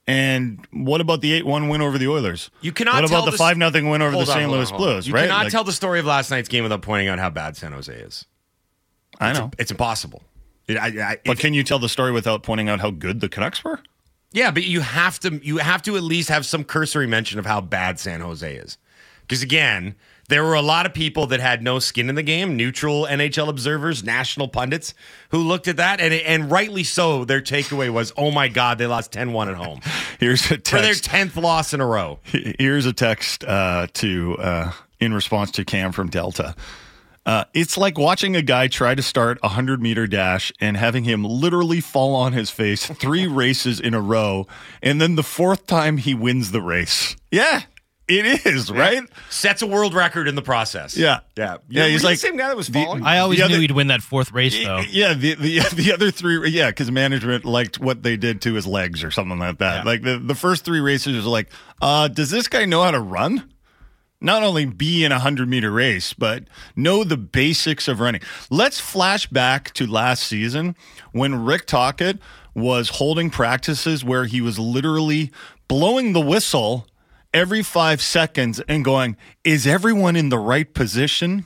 And 0.07 0.66
what 0.73 1.01
about 1.01 1.21
the 1.21 1.33
8 1.35 1.47
1 1.47 1.69
win 1.69 1.81
over 1.83 1.99
the 1.99 2.09
Oilers? 2.09 2.51
You 2.61 2.73
cannot 2.73 2.97
What 3.03 3.11
about 3.11 3.25
the 3.31 3.33
5 3.37 3.57
0 3.57 3.90
win 3.90 4.03
over 4.03 4.16
the 4.16 4.25
St. 4.27 4.43
on, 4.45 4.51
Louis. 4.51 4.71
Blues, 4.73 5.07
You 5.07 5.14
right? 5.14 5.23
cannot 5.29 5.45
Like- 5.45 5.53
tell 5.53 5.62
the 5.64 5.73
story 5.73 6.01
of 6.01 6.07
last 6.07 6.31
night's 6.31 6.49
game 6.49 6.64
without 6.64 6.83
pointing 6.83 7.09
out 7.09 7.19
how 7.21 7.31
bad 7.31 7.57
San 7.57 7.73
Jose 7.73 7.93
is. 7.93 8.25
I 9.21 9.31
It's- 9.31 9.38
know. 9.40 9.51
it's 9.59 9.71
impossible. 9.71 10.23
It- 10.66 10.79
I- 10.79 11.12
I- 11.12 11.19
But 11.25 11.38
can 11.38 11.55
you 11.55 11.62
tell 11.62 11.79
the 11.79 11.88
story 11.88 12.11
without 12.11 12.43
pointing 12.43 12.69
out 12.69 12.81
how 12.81 12.90
good 12.90 13.21
the 13.21 13.29
Canucks 13.29 13.62
were? 13.62 13.81
Yeah, 14.33 14.51
but 14.51 14.64
you 14.64 14.81
have 14.81 15.19
to 15.21 15.40
you 15.45 15.59
have 15.59 15.83
to 15.83 15.97
at 15.97 16.03
least 16.03 16.29
have 16.29 16.45
some 16.47 16.64
cursory 16.64 17.07
mention 17.07 17.38
of 17.38 17.47
how 17.47 17.61
bad 17.61 17.99
San 18.01 18.21
Jose 18.21 18.53
is. 18.55 18.79
Because 19.23 19.43
again, 19.43 19.95
there 20.31 20.45
were 20.45 20.55
a 20.55 20.62
lot 20.62 20.87
of 20.87 20.95
people 20.95 21.27
that 21.27 21.40
had 21.40 21.62
no 21.62 21.79
skin 21.79 22.09
in 22.09 22.14
the 22.14 22.23
game, 22.23 22.57
neutral 22.57 23.07
NHL 23.07 23.49
observers, 23.49 24.03
national 24.03 24.49
pundits 24.49 24.95
who 25.31 25.38
looked 25.38 25.69
at 25.69 25.77
that 25.77 26.01
and 26.01 26.14
and 26.14 26.51
rightly 26.51 26.85
so 26.85 27.25
their 27.25 27.43
takeaway 27.43 27.90
was, 27.90 28.12
"Oh 28.16 28.31
my 28.31 28.49
god, 28.49 28.79
they 28.79 28.87
lost 28.87 29.12
10-1 29.12 29.49
at 29.49 29.57
home." 29.57 29.81
Here's 30.19 30.51
a 30.51 30.59
For 30.59 30.81
their 30.81 30.95
10th 30.95 31.37
loss 31.37 31.75
in 31.75 31.81
a 31.81 31.87
row. 31.87 32.21
Here's 32.25 32.87
a 32.87 32.93
text 32.93 33.45
uh, 33.45 33.88
to 33.95 34.37
uh, 34.38 34.73
in 35.01 35.12
response 35.12 35.51
to 35.53 35.64
Cam 35.64 35.93
from 35.93 36.09
Delta. 36.09 36.55
Uh, 37.27 37.45
it's 37.53 37.77
like 37.77 37.99
watching 37.99 38.35
a 38.35 38.43
guy 38.43 38.66
try 38.66 38.95
to 38.95 39.03
start 39.03 39.38
a 39.43 39.49
hundred 39.49 39.83
meter 39.83 40.07
dash 40.07 40.51
and 40.59 40.77
having 40.77 41.05
him 41.05 41.23
literally 41.23 41.81
fall 41.81 42.14
on 42.14 42.33
his 42.33 42.51
face 42.51 42.87
three 42.87 43.27
races 43.29 43.79
in 43.79 43.93
a 43.95 44.01
row, 44.01 44.47
and 44.83 45.01
then 45.01 45.16
the 45.16 45.23
fourth 45.23 45.66
time 45.66 45.99
he 45.99 46.14
wins 46.14 46.51
the 46.51 46.62
race. 46.62 47.16
Yeah, 47.31 47.62
it 48.11 48.46
is 48.46 48.70
right. 48.70 49.03
Sets 49.31 49.62
a 49.62 49.66
world 49.66 49.94
record 49.94 50.27
in 50.29 50.35
the 50.35 50.42
process. 50.42 50.96
Yeah, 50.96 51.20
Yeah. 51.37 51.59
yeah. 51.68 51.87
He's 51.87 52.03
like 52.05 52.14
the 52.20 52.27
same 52.27 52.37
guy 52.37 52.49
that 52.49 52.57
was 52.57 52.68
falling. 52.68 53.05
I 53.05 53.18
always 53.18 53.38
The 53.38 53.49
knew 53.49 53.55
other- 53.55 53.61
he'd 53.62 53.70
win 53.70 53.87
that 53.87 54.03
fourth 54.03 54.33
race, 54.33 54.59
though. 54.62 54.83
Yeah, 54.90 55.14
the, 55.14 55.35
the 55.35 55.61
the 55.75 55.92
other 55.92 56.11
three, 56.11 56.51
yeah, 56.51 56.68
because 56.70 56.90
management 56.90 57.44
liked 57.44 57.79
what 57.79 58.03
they 58.03 58.16
did 58.16 58.42
to 58.42 58.55
his 58.55 58.66
legs 58.66 59.03
or 59.05 59.11
something 59.11 59.38
like 59.38 59.59
that. 59.59 59.87
Like 59.87 60.03
the, 60.03 60.18
the 60.18 60.35
first 60.35 60.64
three 60.64 60.81
races 60.81 61.14
was 61.16 61.27
like, 61.27 61.49
uh, 61.81 62.09
does 62.09 62.31
this 62.31 62.49
guy 62.49 62.64
know 62.64 62.83
how 62.83 62.90
to 62.90 63.01
run? 63.01 63.51
Not 64.23 64.42
only 64.42 64.66
be 64.66 65.03
in 65.05 65.12
a 65.12 65.18
hundred 65.18 65.49
meter 65.49 65.70
race, 65.70 66.12
but 66.12 66.44
know 66.77 67.05
the 67.05 67.16
basics 67.16 67.88
of 67.88 68.01
running. 68.01 68.20
Let's 68.51 68.79
flash 68.79 69.27
back 69.27 69.73
to 69.75 69.87
last 69.87 70.25
season 70.25 70.77
when 71.12 71.42
Rick 71.46 71.66
Tocchet 71.66 72.18
was 72.55 72.90
holding 72.90 73.31
practices 73.31 74.05
where 74.05 74.27
he 74.27 74.42
was 74.42 74.59
literally 74.59 75.31
blowing 75.68 76.12
the 76.12 76.20
whistle 76.20 76.87
every 77.33 77.62
five 77.62 78.01
seconds 78.01 78.61
and 78.69 78.85
going, 78.85 79.16
"Is 79.45 79.66
everyone 79.66 80.16
in 80.16 80.29
the 80.29 80.38
right 80.38 80.73
position?" 80.73 81.45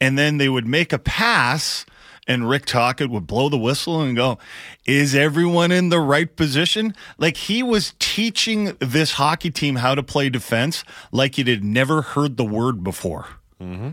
and 0.00 0.18
then 0.18 0.38
they 0.38 0.48
would 0.48 0.66
make 0.66 0.92
a 0.92 0.98
pass 0.98 1.84
and 2.26 2.48
Rick 2.48 2.66
Tocchet 2.66 3.08
would 3.08 3.26
blow 3.26 3.48
the 3.48 3.58
whistle 3.58 4.02
and 4.02 4.14
go, 4.14 4.38
Is 4.84 5.14
everyone 5.14 5.72
in 5.72 5.88
the 5.88 5.98
right 5.98 6.34
position? 6.36 6.94
Like 7.16 7.38
he 7.38 7.62
was 7.62 7.94
teaching 7.98 8.76
this 8.80 9.12
hockey 9.12 9.50
team 9.50 9.76
how 9.76 9.94
to 9.94 10.02
play 10.02 10.28
defense 10.28 10.84
like 11.10 11.38
it 11.38 11.48
had 11.48 11.64
never 11.64 12.02
heard 12.02 12.36
the 12.36 12.44
word 12.44 12.84
before. 12.84 13.26
Mm-hmm. 13.60 13.90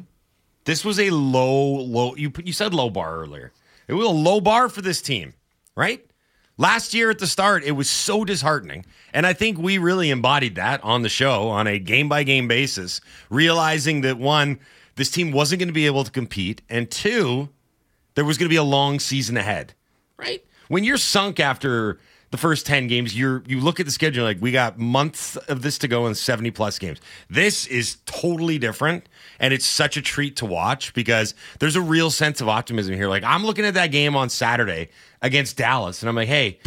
This 0.65 0.83
was 0.83 0.99
a 0.99 1.11
low, 1.11 1.75
low. 1.75 2.15
You 2.15 2.31
you 2.43 2.51
said 2.51 2.73
low 2.73 2.89
bar 2.89 3.17
earlier. 3.17 3.53
It 3.87 3.93
was 3.93 4.05
a 4.05 4.11
low 4.11 4.41
bar 4.41 4.67
for 4.67 4.81
this 4.81 5.01
team, 5.01 5.33
right? 5.75 6.05
Last 6.57 6.93
year 6.93 7.09
at 7.09 7.19
the 7.19 7.27
start, 7.27 7.65
it 7.65 7.73
was 7.73 7.89
so 7.89 8.23
disheartening, 8.23 8.85
and 9.13 9.27
I 9.27 9.33
think 9.33 9.57
we 9.57 9.77
really 9.77 10.09
embodied 10.09 10.55
that 10.55 10.81
on 10.85 11.01
the 11.01 11.09
show 11.09 11.49
on 11.49 11.67
a 11.67 11.79
game 11.79 12.07
by 12.07 12.23
game 12.23 12.47
basis, 12.47 13.01
realizing 13.29 14.01
that 14.01 14.17
one, 14.17 14.59
this 14.95 15.11
team 15.11 15.33
wasn't 15.33 15.59
going 15.59 15.67
to 15.67 15.73
be 15.73 15.85
able 15.85 16.05
to 16.05 16.11
compete, 16.11 16.61
and 16.69 16.89
two, 16.89 17.49
there 18.13 18.23
was 18.23 18.37
going 18.37 18.45
to 18.45 18.53
be 18.53 18.55
a 18.55 18.63
long 18.63 18.99
season 19.01 19.35
ahead, 19.35 19.73
right? 20.15 20.45
When 20.69 20.85
you're 20.85 20.95
sunk 20.95 21.41
after 21.41 21.99
the 22.31 22.37
first 22.37 22.65
10 22.65 22.87
games, 22.87 23.17
you're 23.17 23.43
you 23.47 23.59
look 23.59 23.81
at 23.81 23.85
the 23.85 23.91
schedule 23.91 24.23
like 24.23 24.37
we 24.41 24.51
got 24.51 24.79
months 24.79 25.35
of 25.35 25.61
this 25.61 25.77
to 25.79 25.89
go 25.89 26.05
and 26.05 26.15
70 26.15 26.51
plus 26.51 26.79
games. 26.79 26.99
This 27.29 27.67
is 27.67 27.97
totally 28.05 28.57
different 28.57 29.09
and 29.39 29.53
it's 29.53 29.65
such 29.65 29.97
a 29.97 30.01
treat 30.01 30.35
to 30.37 30.45
watch 30.45 30.93
because 30.93 31.33
there's 31.59 31.75
a 31.75 31.81
real 31.81 32.11
sense 32.11 32.41
of 32.41 32.49
optimism 32.49 32.95
here. 32.95 33.07
Like 33.07 33.23
I'm 33.23 33.45
looking 33.45 33.65
at 33.65 33.73
that 33.75 33.87
game 33.87 34.15
on 34.15 34.29
Saturday 34.29 34.89
against 35.21 35.57
Dallas 35.57 36.01
and 36.01 36.09
I'm 36.09 36.15
like, 36.15 36.27
"Hey, 36.27 36.59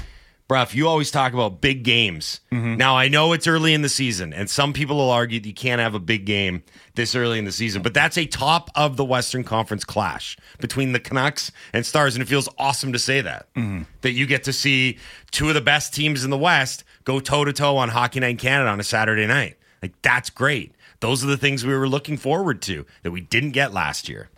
Brough, 0.48 0.66
you 0.70 0.88
always 0.88 1.10
talk 1.10 1.34
about 1.34 1.60
big 1.60 1.82
games. 1.82 2.40
Mm-hmm. 2.50 2.76
Now, 2.76 2.96
I 2.96 3.08
know 3.08 3.34
it's 3.34 3.46
early 3.46 3.74
in 3.74 3.82
the 3.82 3.88
season, 3.90 4.32
and 4.32 4.48
some 4.48 4.72
people 4.72 4.96
will 4.96 5.10
argue 5.10 5.38
that 5.38 5.46
you 5.46 5.52
can't 5.52 5.78
have 5.78 5.94
a 5.94 6.00
big 6.00 6.24
game 6.24 6.62
this 6.94 7.14
early 7.14 7.38
in 7.38 7.44
the 7.44 7.52
season, 7.52 7.82
but 7.82 7.92
that's 7.92 8.16
a 8.16 8.24
top 8.24 8.70
of 8.74 8.96
the 8.96 9.04
Western 9.04 9.44
Conference 9.44 9.84
clash 9.84 10.38
between 10.58 10.92
the 10.92 11.00
Canucks 11.00 11.52
and 11.74 11.84
Stars, 11.84 12.14
and 12.14 12.22
it 12.22 12.28
feels 12.28 12.48
awesome 12.58 12.94
to 12.94 12.98
say 12.98 13.20
that. 13.20 13.52
Mm-hmm. 13.54 13.82
That 14.00 14.12
you 14.12 14.24
get 14.24 14.44
to 14.44 14.54
see 14.54 14.96
two 15.30 15.48
of 15.48 15.54
the 15.54 15.60
best 15.60 15.92
teams 15.92 16.24
in 16.24 16.30
the 16.30 16.38
West 16.38 16.82
go 17.04 17.20
toe 17.20 17.44
to 17.44 17.52
toe 17.52 17.76
on 17.76 17.90
Hockey 17.90 18.18
Night 18.20 18.30
in 18.30 18.36
Canada 18.38 18.70
on 18.70 18.80
a 18.80 18.84
Saturday 18.84 19.26
night. 19.26 19.58
Like, 19.82 20.00
that's 20.00 20.30
great. 20.30 20.72
Those 21.00 21.24
are 21.24 21.28
the 21.28 21.36
things 21.36 21.64
we 21.64 21.76
were 21.76 21.88
looking 21.88 22.16
forward 22.16 22.62
to 22.62 22.84
that 23.02 23.10
we 23.10 23.20
didn't 23.20 23.52
get 23.52 23.72
last 23.72 24.08
year. 24.08 24.30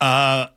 Uh, 0.00 0.48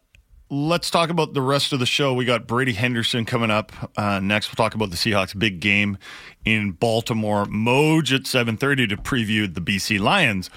let's 0.50 0.90
talk 0.90 1.10
about 1.10 1.34
the 1.34 1.42
rest 1.42 1.74
of 1.74 1.80
the 1.80 1.86
show. 1.86 2.14
We 2.14 2.26
got 2.26 2.48
Brady 2.48 2.74
Henderson 2.74 3.26
coming 3.26 3.52
up 3.52 3.72
uh, 3.98 4.20
next. 4.20 4.50
We'll 4.50 4.64
talk 4.64 4.76
about 4.76 4.90
the 4.90 4.96
Seahawks' 4.96 5.38
big 5.38 5.60
game 5.60 5.98
in 6.46 6.72
Baltimore. 6.72 7.46
Moj 7.46 8.14
at 8.14 8.28
seven 8.28 8.58
thirty 8.58 8.88
to 8.88 8.98
preview 8.98 9.54
the 9.54 9.62
BC 9.62 10.00
Lions' 10.00 10.50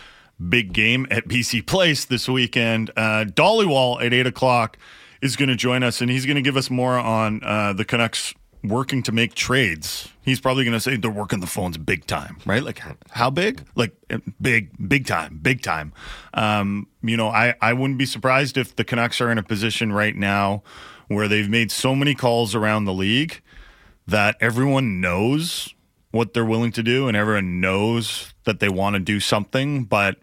big 0.48 0.72
game 0.72 1.06
at 1.10 1.26
BC 1.28 1.66
Place 1.66 2.04
this 2.04 2.28
weekend. 2.28 2.90
Uh, 2.96 3.24
Dhaliwal 3.26 4.02
at 4.04 4.12
eight 4.12 4.26
o'clock 4.26 4.78
is 5.22 5.36
going 5.36 5.48
to 5.48 5.56
join 5.56 5.82
us, 5.82 6.00
and 6.00 6.10
he's 6.10 6.26
going 6.26 6.36
to 6.36 6.42
give 6.42 6.56
us 6.56 6.70
more 6.70 6.98
on 6.98 7.42
uh, 7.42 7.72
the 7.72 7.84
Canucks 7.84 8.34
working 8.68 9.02
to 9.04 9.12
make 9.12 9.34
trades. 9.34 10.08
He's 10.22 10.40
probably 10.40 10.64
going 10.64 10.74
to 10.74 10.80
say 10.80 10.96
they're 10.96 11.10
working 11.10 11.40
the 11.40 11.46
phones 11.46 11.78
big 11.78 12.06
time, 12.06 12.38
right? 12.44 12.62
Like 12.62 12.82
how 13.10 13.30
big? 13.30 13.64
Like 13.74 13.92
uh, 14.10 14.18
big, 14.40 14.70
big 14.88 15.06
time, 15.06 15.38
big 15.42 15.62
time. 15.62 15.92
Um, 16.34 16.88
you 17.02 17.16
know, 17.16 17.28
I, 17.28 17.54
I 17.60 17.72
wouldn't 17.72 17.98
be 17.98 18.06
surprised 18.06 18.56
if 18.56 18.76
the 18.76 18.84
Canucks 18.84 19.20
are 19.20 19.30
in 19.30 19.38
a 19.38 19.42
position 19.42 19.92
right 19.92 20.14
now 20.14 20.62
where 21.08 21.28
they've 21.28 21.48
made 21.48 21.70
so 21.70 21.94
many 21.94 22.14
calls 22.14 22.54
around 22.54 22.84
the 22.84 22.92
league 22.92 23.40
that 24.06 24.36
everyone 24.40 25.00
knows 25.00 25.74
what 26.10 26.34
they're 26.34 26.44
willing 26.44 26.72
to 26.72 26.82
do 26.82 27.08
and 27.08 27.16
everyone 27.16 27.60
knows 27.60 28.32
that 28.44 28.60
they 28.60 28.68
want 28.68 28.94
to 28.94 29.00
do 29.00 29.20
something, 29.20 29.84
but 29.84 30.16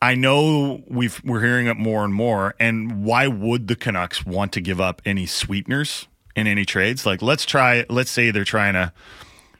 I 0.00 0.14
know 0.14 0.82
we've 0.86 1.20
we're 1.24 1.42
hearing 1.42 1.66
it 1.66 1.76
more 1.76 2.04
and 2.04 2.14
more. 2.14 2.54
And 2.60 3.04
why 3.04 3.26
would 3.26 3.66
the 3.68 3.76
Canucks 3.76 4.24
want 4.24 4.52
to 4.52 4.60
give 4.60 4.80
up 4.80 5.02
any 5.04 5.26
sweeteners 5.26 6.06
in 6.38 6.46
any 6.46 6.64
trades? 6.64 7.04
Like, 7.04 7.20
let's 7.20 7.44
try. 7.44 7.84
Let's 7.88 8.10
say 8.10 8.30
they're 8.30 8.44
trying 8.44 8.74
to 8.74 8.92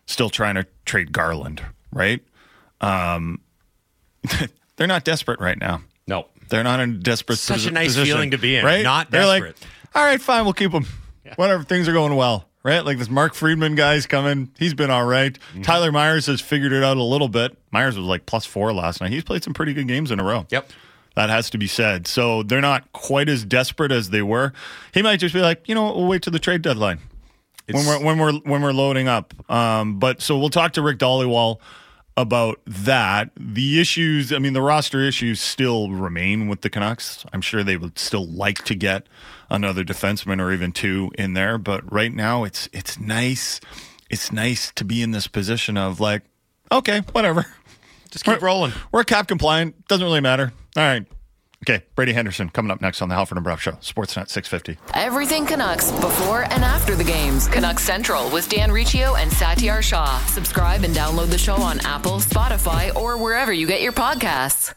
still 0.06 0.30
trying 0.30 0.54
to 0.54 0.66
trade 0.84 1.12
Garland, 1.12 1.62
right? 1.92 2.20
Um, 2.80 3.40
they're 4.76 4.86
not 4.86 5.04
desperate 5.04 5.40
right 5.40 5.58
now. 5.58 5.82
No, 6.06 6.26
they're 6.48 6.64
not 6.64 6.80
in 6.80 6.90
a 6.90 6.98
desperate. 6.98 7.36
Such 7.36 7.66
a 7.66 7.70
nice 7.70 7.88
position, 7.88 8.14
feeling 8.14 8.30
to 8.30 8.38
be 8.38 8.56
in, 8.56 8.64
right? 8.64 8.82
not 8.82 9.10
they're 9.10 9.26
like, 9.26 9.54
all 9.94 10.04
right, 10.04 10.20
fine, 10.20 10.44
we'll 10.44 10.54
keep 10.54 10.72
them. 10.72 10.86
Whatever, 11.36 11.62
things 11.62 11.88
are 11.88 11.92
going 11.92 12.14
well. 12.16 12.46
Right, 12.64 12.84
like 12.84 12.98
this 12.98 13.08
Mark 13.08 13.34
Friedman 13.34 13.76
guy's 13.76 14.06
coming. 14.06 14.50
He's 14.58 14.74
been 14.74 14.90
all 14.90 15.04
right. 15.04 15.32
Mm-hmm. 15.32 15.62
Tyler 15.62 15.92
Myers 15.92 16.26
has 16.26 16.40
figured 16.40 16.72
it 16.72 16.82
out 16.82 16.96
a 16.96 17.02
little 17.02 17.28
bit. 17.28 17.56
Myers 17.70 17.96
was 17.96 18.04
like 18.04 18.26
plus 18.26 18.46
four 18.46 18.72
last 18.72 19.00
night. 19.00 19.10
He's 19.10 19.22
played 19.24 19.44
some 19.44 19.54
pretty 19.54 19.74
good 19.74 19.86
games 19.86 20.10
in 20.10 20.18
a 20.18 20.24
row. 20.24 20.46
Yep. 20.50 20.70
That 21.18 21.30
has 21.30 21.50
to 21.50 21.58
be 21.58 21.66
said. 21.66 22.06
So 22.06 22.44
they're 22.44 22.60
not 22.60 22.92
quite 22.92 23.28
as 23.28 23.44
desperate 23.44 23.90
as 23.90 24.10
they 24.10 24.22
were. 24.22 24.52
He 24.94 25.02
might 25.02 25.16
just 25.16 25.34
be 25.34 25.40
like, 25.40 25.68
you 25.68 25.74
know, 25.74 25.92
we'll 25.92 26.06
wait 26.06 26.22
to 26.22 26.30
the 26.30 26.38
trade 26.38 26.62
deadline 26.62 27.00
when 27.68 27.84
we're 27.86 28.04
when 28.04 28.18
we're 28.18 28.32
when 28.44 28.62
we're 28.62 28.72
loading 28.72 29.08
up. 29.08 29.34
Um, 29.50 29.98
but 29.98 30.22
so 30.22 30.38
we'll 30.38 30.48
talk 30.48 30.74
to 30.74 30.80
Rick 30.80 30.98
Dhaliwal 30.98 31.58
about 32.16 32.60
that. 32.66 33.32
The 33.36 33.80
issues, 33.80 34.32
I 34.32 34.38
mean, 34.38 34.52
the 34.52 34.62
roster 34.62 35.00
issues 35.00 35.40
still 35.40 35.90
remain 35.90 36.46
with 36.46 36.60
the 36.60 36.70
Canucks. 36.70 37.26
I'm 37.32 37.40
sure 37.40 37.64
they 37.64 37.76
would 37.76 37.98
still 37.98 38.28
like 38.28 38.62
to 38.66 38.76
get 38.76 39.08
another 39.50 39.82
defenseman 39.82 40.40
or 40.40 40.52
even 40.52 40.70
two 40.70 41.10
in 41.18 41.32
there. 41.32 41.58
But 41.58 41.92
right 41.92 42.14
now, 42.14 42.44
it's 42.44 42.68
it's 42.72 42.96
nice. 43.00 43.60
It's 44.08 44.30
nice 44.30 44.70
to 44.76 44.84
be 44.84 45.02
in 45.02 45.10
this 45.10 45.26
position 45.26 45.76
of 45.76 45.98
like, 45.98 46.22
Okay, 46.70 47.00
whatever. 47.12 47.46
Just 48.10 48.24
keep 48.24 48.40
we're, 48.40 48.46
rolling. 48.46 48.72
We're 48.92 49.04
cap 49.04 49.28
compliant. 49.28 49.86
Doesn't 49.88 50.04
really 50.04 50.20
matter. 50.20 50.52
All 50.76 50.82
right. 50.82 51.06
Okay, 51.64 51.84
Brady 51.96 52.12
Henderson 52.12 52.50
coming 52.50 52.70
up 52.70 52.80
next 52.80 53.02
on 53.02 53.08
the 53.08 53.16
Halford 53.16 53.36
and 53.36 53.42
Brough 53.42 53.56
Show, 53.56 53.72
Sportsnet 53.72 54.28
650. 54.28 54.78
Everything 54.94 55.44
Canucks 55.44 55.90
before 55.90 56.44
and 56.44 56.62
after 56.62 56.94
the 56.94 57.02
games. 57.02 57.48
Canucks 57.48 57.82
Central 57.82 58.30
with 58.30 58.48
Dan 58.48 58.70
Riccio 58.70 59.16
and 59.16 59.30
Satiar 59.30 59.82
Shah. 59.82 60.18
Subscribe 60.26 60.84
and 60.84 60.94
download 60.94 61.30
the 61.30 61.38
show 61.38 61.56
on 61.56 61.80
Apple, 61.80 62.20
Spotify, 62.20 62.94
or 62.94 63.16
wherever 63.16 63.52
you 63.52 63.66
get 63.66 63.82
your 63.82 63.92
podcasts. 63.92 64.72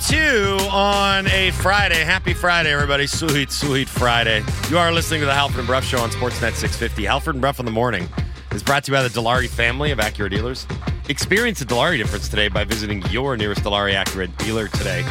Six 0.00 0.10
thirty-two 0.10 0.68
on 0.70 1.26
a 1.28 1.50
Friday. 1.52 2.04
Happy 2.04 2.32
Friday, 2.34 2.72
everybody! 2.72 3.06
Sweet, 3.06 3.50
sweet 3.50 3.88
Friday. 3.88 4.44
You 4.70 4.78
are 4.78 4.92
listening 4.92 5.20
to 5.20 5.26
the 5.26 5.34
Halford 5.34 5.58
and 5.58 5.66
Brough 5.66 5.80
Show 5.80 5.98
on 5.98 6.10
Sportsnet 6.10 6.52
650. 6.52 7.04
Halford 7.04 7.34
and 7.34 7.42
Brough 7.42 7.54
in 7.58 7.64
the 7.64 7.70
morning 7.70 8.08
is 8.52 8.62
brought 8.62 8.84
to 8.84 8.92
you 8.92 8.96
by 8.96 9.02
the 9.02 9.08
Dilawri 9.08 9.48
family 9.48 9.90
of 9.90 9.98
Acura 9.98 10.30
dealers. 10.30 10.66
Experience 11.08 11.58
the 11.58 11.64
Dilawri 11.64 11.96
difference 11.96 12.28
today 12.28 12.48
by 12.48 12.64
visiting 12.64 13.02
your 13.10 13.36
nearest 13.36 13.62
Dilawri 13.62 13.94
Acura 13.94 14.34
dealer 14.38 14.68
today. 14.68 15.04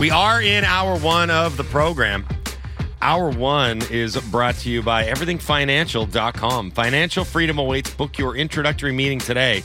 We 0.00 0.10
are 0.10 0.42
in 0.42 0.64
hour 0.64 0.98
one 0.98 1.30
of 1.30 1.56
the 1.56 1.64
program. 1.64 2.26
Hour 3.02 3.30
one 3.30 3.82
is 3.90 4.16
brought 4.30 4.56
to 4.56 4.70
you 4.70 4.82
by 4.82 5.04
everythingfinancial.com. 5.04 6.70
Financial 6.72 7.24
freedom 7.24 7.58
awaits. 7.58 7.92
Book 7.94 8.18
your 8.18 8.36
introductory 8.36 8.92
meeting 8.92 9.18
today. 9.18 9.62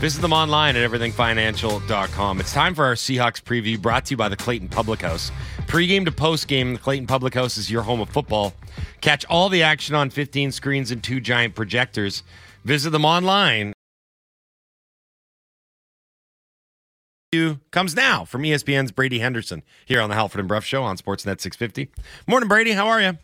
Visit 0.00 0.20
them 0.20 0.32
online 0.32 0.76
at 0.76 0.90
everythingfinancial.com. 0.90 2.40
It's 2.40 2.52
time 2.52 2.74
for 2.74 2.84
our 2.84 2.94
Seahawks 2.94 3.42
preview 3.42 3.80
brought 3.80 4.04
to 4.06 4.10
you 4.10 4.16
by 4.16 4.28
the 4.28 4.36
Clayton 4.36 4.68
Public 4.68 5.00
House. 5.00 5.32
Pre-game 5.66 6.04
to 6.04 6.12
post-game, 6.12 6.74
the 6.74 6.78
Clayton 6.78 7.06
Public 7.06 7.32
House 7.32 7.56
is 7.56 7.70
your 7.70 7.82
home 7.82 8.00
of 8.00 8.10
football. 8.10 8.52
Catch 9.00 9.24
all 9.26 9.48
the 9.48 9.62
action 9.62 9.94
on 9.94 10.10
15 10.10 10.52
screens 10.52 10.90
and 10.90 11.02
two 11.02 11.20
giant 11.20 11.54
projectors. 11.54 12.22
Visit 12.64 12.90
them 12.90 13.04
online. 13.04 13.72
Comes 17.72 17.96
now 17.96 18.24
from 18.24 18.42
ESPN's 18.42 18.92
Brady 18.92 19.18
Henderson 19.18 19.62
here 19.86 20.00
on 20.00 20.08
the 20.08 20.14
Halford 20.14 20.38
and 20.38 20.48
Brough 20.48 20.60
Show 20.60 20.84
on 20.84 20.96
Sportsnet 20.96 21.40
650. 21.40 21.90
Morning, 22.28 22.48
Brady. 22.48 22.72
How 22.72 22.86
are 22.86 23.00
you? 23.00 23.18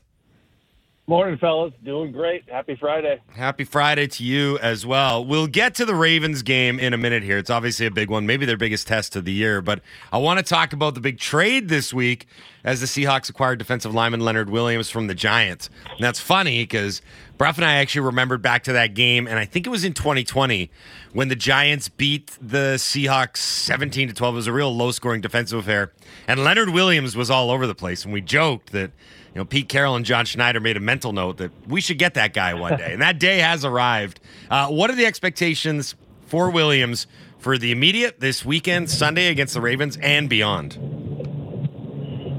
Morning, 1.11 1.39
fellas. 1.39 1.75
Doing 1.85 2.13
great. 2.13 2.49
Happy 2.49 2.77
Friday. 2.77 3.21
Happy 3.35 3.65
Friday 3.65 4.07
to 4.07 4.23
you 4.23 4.61
as 4.61 4.87
well. 4.87 5.25
We'll 5.25 5.49
get 5.49 5.75
to 5.75 5.85
the 5.85 5.97
Ravens 5.97 6.43
game 6.43 6.79
in 6.79 6.95
a 6.95 6.97
minute 6.97 7.25
here. 7.25 7.37
It's 7.37 7.51
obviously 7.51 7.87
a 7.87 7.91
big 7.91 8.11
one, 8.11 8.27
maybe 8.27 8.47
their 8.47 8.57
biggest 8.57 8.87
test 8.87 9.17
of 9.17 9.25
the 9.25 9.33
year. 9.33 9.61
But 9.61 9.81
I 10.13 10.19
want 10.19 10.39
to 10.39 10.45
talk 10.45 10.73
about 10.73 10.95
the 10.95 11.01
big 11.01 11.19
trade 11.19 11.69
this 11.69 11.93
week 11.93 12.29
as 12.63 12.81
the 12.81 12.87
Seahawks 12.87 13.29
acquired 13.29 13.59
defensive 13.59 13.93
lineman 13.93 14.21
Leonard 14.21 14.51
Williams 14.51 14.89
from 14.89 15.09
the 15.09 15.15
Giants. 15.17 15.69
And 15.91 15.99
that's 15.99 16.21
funny 16.21 16.63
because 16.63 17.03
Brough 17.39 17.55
and 17.57 17.65
I 17.65 17.79
actually 17.79 18.03
remembered 18.03 18.41
back 18.41 18.63
to 18.65 18.73
that 18.75 18.95
game, 18.95 19.27
and 19.27 19.37
I 19.37 19.47
think 19.47 19.67
it 19.67 19.71
was 19.71 19.85
in 19.85 19.95
2020 19.95 20.71
when 21.13 21.27
the 21.27 21.35
Giants 21.35 21.89
beat 21.89 22.39
the 22.41 22.77
Seahawks 22.77 23.39
17 23.39 24.07
to 24.07 24.15
12. 24.15 24.35
It 24.35 24.37
was 24.37 24.47
a 24.47 24.53
real 24.53 24.73
low 24.73 24.93
scoring 24.93 25.23
defensive 25.23 25.59
affair. 25.59 25.93
And 26.29 26.45
Leonard 26.45 26.71
Williams 26.71 27.17
was 27.17 27.33
all 27.33 27.51
over 27.51 27.67
the 27.67 27.75
place. 27.75 28.05
And 28.05 28.13
we 28.13 28.21
joked 28.21 28.71
that 28.71 28.93
know, 29.41 29.45
Pete 29.45 29.69
Carroll 29.69 29.97
and 29.97 30.05
John 30.05 30.25
Schneider 30.25 30.61
made 30.61 30.77
a 30.77 30.81
mental 30.81 31.13
note 31.13 31.39
that 31.39 31.51
we 31.67 31.81
should 31.81 31.99
get 31.99 32.15
that 32.15 32.33
guy 32.33 32.55
one 32.55 32.77
day. 32.77 32.93
and 32.93 33.03
that 33.03 33.19
day 33.19 33.39
has 33.39 33.65
arrived. 33.65 34.21
Uh, 34.51 34.69
what 34.69 34.91
are 34.91 34.95
the 34.95 35.07
expectations 35.07 35.95
for 36.27 36.51
Williams 36.51 37.07
for 37.39 37.59
the 37.59 37.73
immediate 37.73 38.21
this 38.21 38.45
weekend, 38.45 38.91
Sunday 38.91 39.29
against 39.29 39.55
the 39.55 39.61
Ravens, 39.61 39.99
and 40.01 40.29
beyond? 40.29 40.79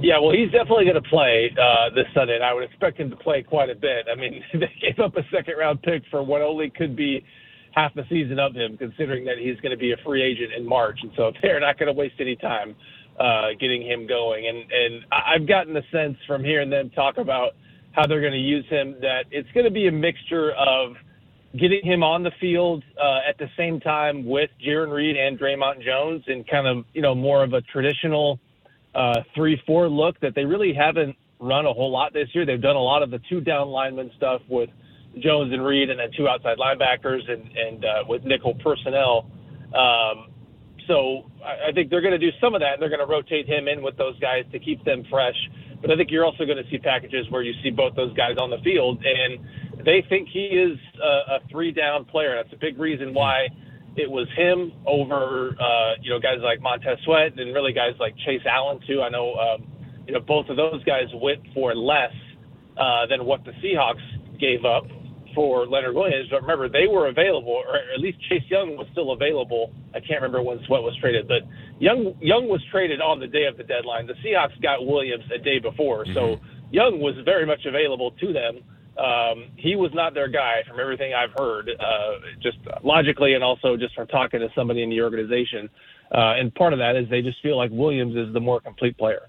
Yeah, 0.04 0.20
well, 0.20 0.32
he's 0.32 0.52
definitely 0.52 0.86
going 0.86 1.02
to 1.02 1.10
play 1.10 1.56
uh, 1.62 1.94
this 1.94 2.06
Sunday, 2.14 2.36
and 2.36 2.44
I 2.44 2.54
would 2.54 2.64
expect 2.64 3.00
him 3.00 3.10
to 3.12 3.16
play 3.16 3.44
quite 3.44 3.70
a 3.70 3.76
bit. 3.76 4.08
I 4.12 4.16
mean, 4.16 4.44
they 4.54 4.72
gave 4.82 5.00
up 5.00 5.16
a 5.16 5.24
second 5.32 5.56
round 5.58 5.82
pick 5.84 6.04
for 6.10 6.24
what 6.24 6.42
only 6.42 6.70
could 6.70 6.96
be 6.96 7.24
half 7.72 7.96
a 7.96 8.06
season 8.10 8.40
of 8.40 8.54
him, 8.54 8.78
considering 8.78 9.26
that 9.26 9.38
he's 9.38 9.60
going 9.62 9.72
to 9.72 9.78
be 9.78 9.92
a 9.92 9.98
free 10.06 10.22
agent 10.22 10.54
in 10.54 10.68
March. 10.68 11.00
And 11.04 11.12
so 11.16 11.32
they're 11.42 11.60
not 11.60 11.78
going 11.78 11.88
to 11.88 11.94
waste 11.94 12.16
any 12.20 12.36
time 12.36 12.76
uh, 13.22 13.50
getting 13.60 13.84
him 13.84 14.08
going. 14.08 14.48
And 14.48 14.72
and 14.72 15.06
I've 15.12 15.48
gotten 15.48 15.74
the 15.74 15.84
sense 15.92 16.18
from 16.26 16.44
hearing 16.44 16.70
them 16.70 16.90
talk 16.90 17.18
about 17.18 17.52
how 17.92 18.08
they're 18.08 18.22
going 18.22 18.34
to 18.34 18.40
use 18.40 18.66
him 18.70 18.96
that 19.02 19.26
it's 19.32 19.50
going 19.52 19.66
to 19.66 19.72
be 19.72 19.88
a 19.88 19.92
mixture 19.92 20.54
of 20.54 20.94
getting 21.60 21.84
him 21.84 22.04
on 22.04 22.24
the 22.24 22.32
field 22.40 22.84
uh, 22.98 23.20
at 23.28 23.38
the 23.38 23.48
same 23.58 23.80
time 23.80 24.26
with 24.26 24.50
Jarran 24.66 24.92
Reed 24.92 25.18
and 25.18 25.38
Dre'Mont 25.38 25.84
Jones, 25.84 26.24
and 26.28 26.48
kind 26.48 26.66
of 26.66 26.86
you 26.94 27.02
know 27.02 27.14
more 27.14 27.44
of 27.44 27.54
a 27.54 27.62
traditional 27.62 28.40
uh, 28.96 29.22
three-four 29.36 29.88
look 29.88 30.20
that 30.22 30.34
they 30.34 30.46
really 30.46 30.74
haven't 30.74 31.16
run 31.40 31.66
a 31.66 31.74
whole 31.74 31.92
lot 31.92 32.14
this 32.14 32.30
year. 32.34 32.46
They've 32.46 32.62
done 32.62 32.76
a 32.76 32.84
lot 32.84 33.04
of 33.04 33.12
the 33.12 33.20
two-down 33.30 33.68
lineman 33.70 34.12
stuff 34.18 34.42
with 34.50 34.70
Jones 35.20 35.54
and 35.54 35.64
Reed, 35.64 35.90
and 35.90 36.00
then 36.00 36.10
two 36.18 36.28
outside 36.28 36.58
linebackers, 36.58 37.30
and 37.30 37.44
and 37.56 37.86
uh, 37.86 38.04
with 38.08 38.24
nickel 38.24 38.56
personnel. 38.64 39.30
Um, 39.76 40.31
so 40.88 41.30
I, 41.44 41.72
think 41.72 41.90
they're 41.90 42.02
going 42.02 42.20
to 42.20 42.20
do 42.20 42.32
some 42.40 42.56
of 42.56 42.62
that. 42.62 42.80
They're 42.80 42.90
going 42.90 43.06
to 43.06 43.12
rotate 43.12 43.48
him 43.48 43.68
in 43.68 43.82
with 43.82 43.98
those 43.98 44.18
guys 44.20 44.46
to 44.52 44.60
keep 44.60 44.84
them 44.86 45.04
fresh. 45.10 45.36
But 45.82 45.92
I 45.92 45.96
think 45.96 46.12
you're 46.12 46.26
also 46.26 46.46
going 46.46 46.64
to 46.64 46.70
see 46.70 46.78
packages 46.78 47.26
where 47.30 47.42
you 47.42 47.54
see 47.64 47.72
both 47.72 47.96
those 47.96 48.14
guys 48.14 48.38
on 48.40 48.50
the 48.50 48.60
field, 48.64 49.04
and 49.04 49.86
they 49.86 50.04
think 50.10 50.30
he 50.30 50.46
is 50.46 50.78
a, 51.02 51.36
a 51.36 51.40
three-down 51.50 52.06
player. 52.06 52.36
That's 52.36 52.54
a 52.54 52.60
big 52.60 52.78
reason 52.78 53.14
why 53.14 53.48
it 53.96 54.10
was 54.10 54.28
him 54.38 54.72
over 54.86 55.56
uh, 55.60 55.94
you 56.02 56.12
know 56.12 56.20
guys 56.20 56.38
like 56.42 56.62
Montez 56.62 56.98
Sweat 57.04 57.38
and 57.38 57.54
really 57.54 57.74
guys 57.74 57.94
like 58.00 58.16
Chase 58.26 58.42
Young 58.46 58.80
too. 58.88 59.02
I 59.02 59.10
know 59.10 59.34
um, 59.36 59.68
you 60.08 60.14
know 60.14 60.22
both 60.22 60.50
of 60.50 60.56
those 60.56 60.84
guys 60.86 61.08
went 61.14 61.42
for 61.54 61.76
less 61.76 62.14
uh, 62.78 63.06
than 63.08 63.26
what 63.26 63.44
the 63.44 63.52
Seahawks 63.64 64.40
gave 64.40 64.66
up 64.66 64.86
for 65.34 65.66
Leonard 65.66 65.96
Williams. 65.96 66.30
But 66.30 66.42
remember, 66.42 66.70
they 66.70 66.88
were 66.88 67.08
available, 67.08 67.64
or 67.68 67.76
at 67.76 68.00
least 68.00 68.20
Chase 68.30 68.44
Young 68.50 68.78
was 68.78 68.88
still 68.92 69.12
available. 69.12 69.74
I 69.94 70.00
can't 70.00 70.22
remember 70.22 70.42
when 70.42 70.60
Sweat 70.66 70.82
was 70.82 70.96
traded, 71.00 71.28
but 71.28 71.44
Young 71.80 72.16
Young 72.22 72.48
was 72.48 72.62
traded 72.72 73.02
on 73.02 73.20
the 73.20 73.28
day 73.28 73.46
of 73.46 73.58
the 73.58 73.64
deadline. 73.64 74.08
The 74.08 74.14
Seahawks 74.26 74.60
got 74.62 74.86
Williams 74.86 75.26
a 75.34 75.38
day 75.38 75.60
before, 75.60 76.06
mm-hmm. 76.06 76.14
so 76.14 76.40
Young 76.72 77.00
was 77.00 77.16
very 77.26 77.46
much 77.46 77.66
available 77.66 78.12
to 78.12 78.34
them. 78.34 78.60
Um, 78.98 79.52
he 79.56 79.76
was 79.76 79.92
not 79.94 80.14
their 80.14 80.28
guy 80.28 80.64
from 80.68 80.80
everything 80.80 81.14
I've 81.14 81.32
heard, 81.38 81.70
uh, 81.70 82.12
just 82.42 82.58
logically 82.84 83.34
and 83.34 83.44
also 83.44 83.78
just 83.78 83.96
from 83.96 84.08
talking 84.08 84.42
to 84.42 84.50
somebody 84.54 84.84
in 84.84 84.90
the 84.90 85.02
organization. 85.02 85.70
Uh, 86.14 86.36
and 86.36 86.54
part 86.54 86.74
of 86.74 86.80
that 86.80 86.98
is 86.98 87.10
they 87.10 87.22
just 87.22 87.42
feel 87.42 87.58
like 87.58 87.72
Williams 87.72 88.16
is 88.16 88.34
the 88.34 88.40
more 88.40 88.60
complete 88.60 88.98
player. 88.98 89.28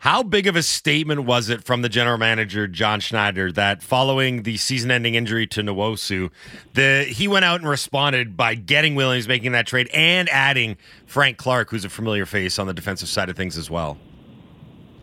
How 0.00 0.22
big 0.22 0.46
of 0.46 0.54
a 0.54 0.62
statement 0.62 1.24
was 1.24 1.48
it 1.48 1.64
from 1.64 1.80
the 1.80 1.88
general 1.88 2.18
manager 2.18 2.66
John 2.66 3.00
Schneider 3.00 3.50
that 3.52 3.82
following 3.82 4.42
the 4.42 4.58
season-ending 4.58 5.14
injury 5.14 5.46
to 5.46 5.62
Nwosu, 5.62 6.30
the 6.74 7.04
he 7.04 7.26
went 7.26 7.46
out 7.46 7.60
and 7.60 7.68
responded 7.68 8.36
by 8.36 8.54
getting 8.54 8.94
Williams, 8.96 9.26
making 9.26 9.52
that 9.52 9.66
trade, 9.66 9.88
and 9.94 10.28
adding 10.28 10.76
Frank 11.06 11.38
Clark, 11.38 11.70
who's 11.70 11.86
a 11.86 11.88
familiar 11.88 12.26
face 12.26 12.58
on 12.58 12.66
the 12.66 12.74
defensive 12.74 13.08
side 13.08 13.30
of 13.30 13.36
things 13.36 13.56
as 13.56 13.70
well. 13.70 13.96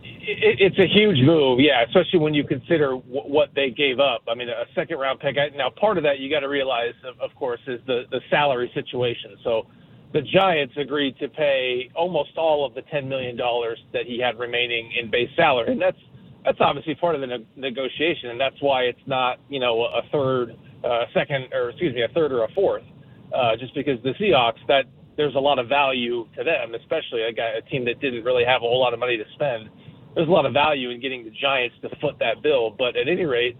It, 0.04 0.60
it's 0.60 0.78
a 0.78 0.86
huge 0.86 1.18
move, 1.26 1.58
yeah, 1.58 1.82
especially 1.82 2.20
when 2.20 2.32
you 2.32 2.44
consider 2.44 2.90
w- 2.90 3.22
what 3.22 3.50
they 3.56 3.70
gave 3.70 3.98
up. 3.98 4.22
I 4.28 4.36
mean, 4.36 4.48
a 4.48 4.66
second-round 4.72 5.18
pick. 5.18 5.34
Now, 5.56 5.68
part 5.70 5.98
of 5.98 6.04
that 6.04 6.20
you 6.20 6.30
got 6.30 6.40
to 6.40 6.48
realize, 6.48 6.94
of, 7.04 7.20
of 7.20 7.34
course, 7.34 7.60
is 7.66 7.80
the 7.88 8.04
the 8.12 8.20
salary 8.30 8.70
situation. 8.72 9.36
So 9.42 9.66
the 10.12 10.20
Giants 10.20 10.74
agreed 10.76 11.16
to 11.18 11.28
pay 11.28 11.90
almost 11.94 12.36
all 12.36 12.66
of 12.66 12.74
the 12.74 12.82
ten 12.82 13.08
million 13.08 13.36
dollars 13.36 13.78
that 13.92 14.04
he 14.06 14.20
had 14.20 14.38
remaining 14.38 14.92
in 15.00 15.10
base 15.10 15.30
salary, 15.36 15.72
and 15.72 15.80
that's 15.80 15.98
that's 16.44 16.58
obviously 16.60 16.94
part 16.94 17.14
of 17.14 17.20
the 17.20 17.26
ne- 17.26 17.46
negotiation, 17.56 18.30
and 18.30 18.40
that's 18.40 18.60
why 18.60 18.82
it's 18.82 19.06
not 19.06 19.38
you 19.48 19.60
know 19.60 19.82
a 19.84 20.02
third, 20.10 20.56
uh, 20.84 21.04
second, 21.14 21.52
or 21.52 21.70
excuse 21.70 21.94
me, 21.94 22.02
a 22.02 22.08
third 22.08 22.32
or 22.32 22.44
a 22.44 22.52
fourth, 22.52 22.82
uh, 23.34 23.56
just 23.58 23.74
because 23.74 23.98
the 24.02 24.12
Seahawks 24.20 24.60
that 24.68 24.84
there's 25.16 25.34
a 25.34 25.40
lot 25.40 25.58
of 25.58 25.68
value 25.68 26.26
to 26.36 26.44
them, 26.44 26.74
especially 26.74 27.22
a 27.22 27.32
guy 27.32 27.52
a 27.58 27.62
team 27.70 27.84
that 27.86 28.00
didn't 28.00 28.24
really 28.24 28.44
have 28.44 28.62
a 28.62 28.66
whole 28.66 28.80
lot 28.80 28.92
of 28.92 29.00
money 29.00 29.16
to 29.16 29.24
spend. 29.34 29.70
There's 30.14 30.28
a 30.28 30.30
lot 30.30 30.44
of 30.44 30.52
value 30.52 30.90
in 30.90 31.00
getting 31.00 31.24
the 31.24 31.30
Giants 31.30 31.76
to 31.82 31.88
foot 32.00 32.16
that 32.20 32.42
bill, 32.42 32.70
but 32.76 32.96
at 32.96 33.08
any 33.08 33.24
rate, 33.24 33.56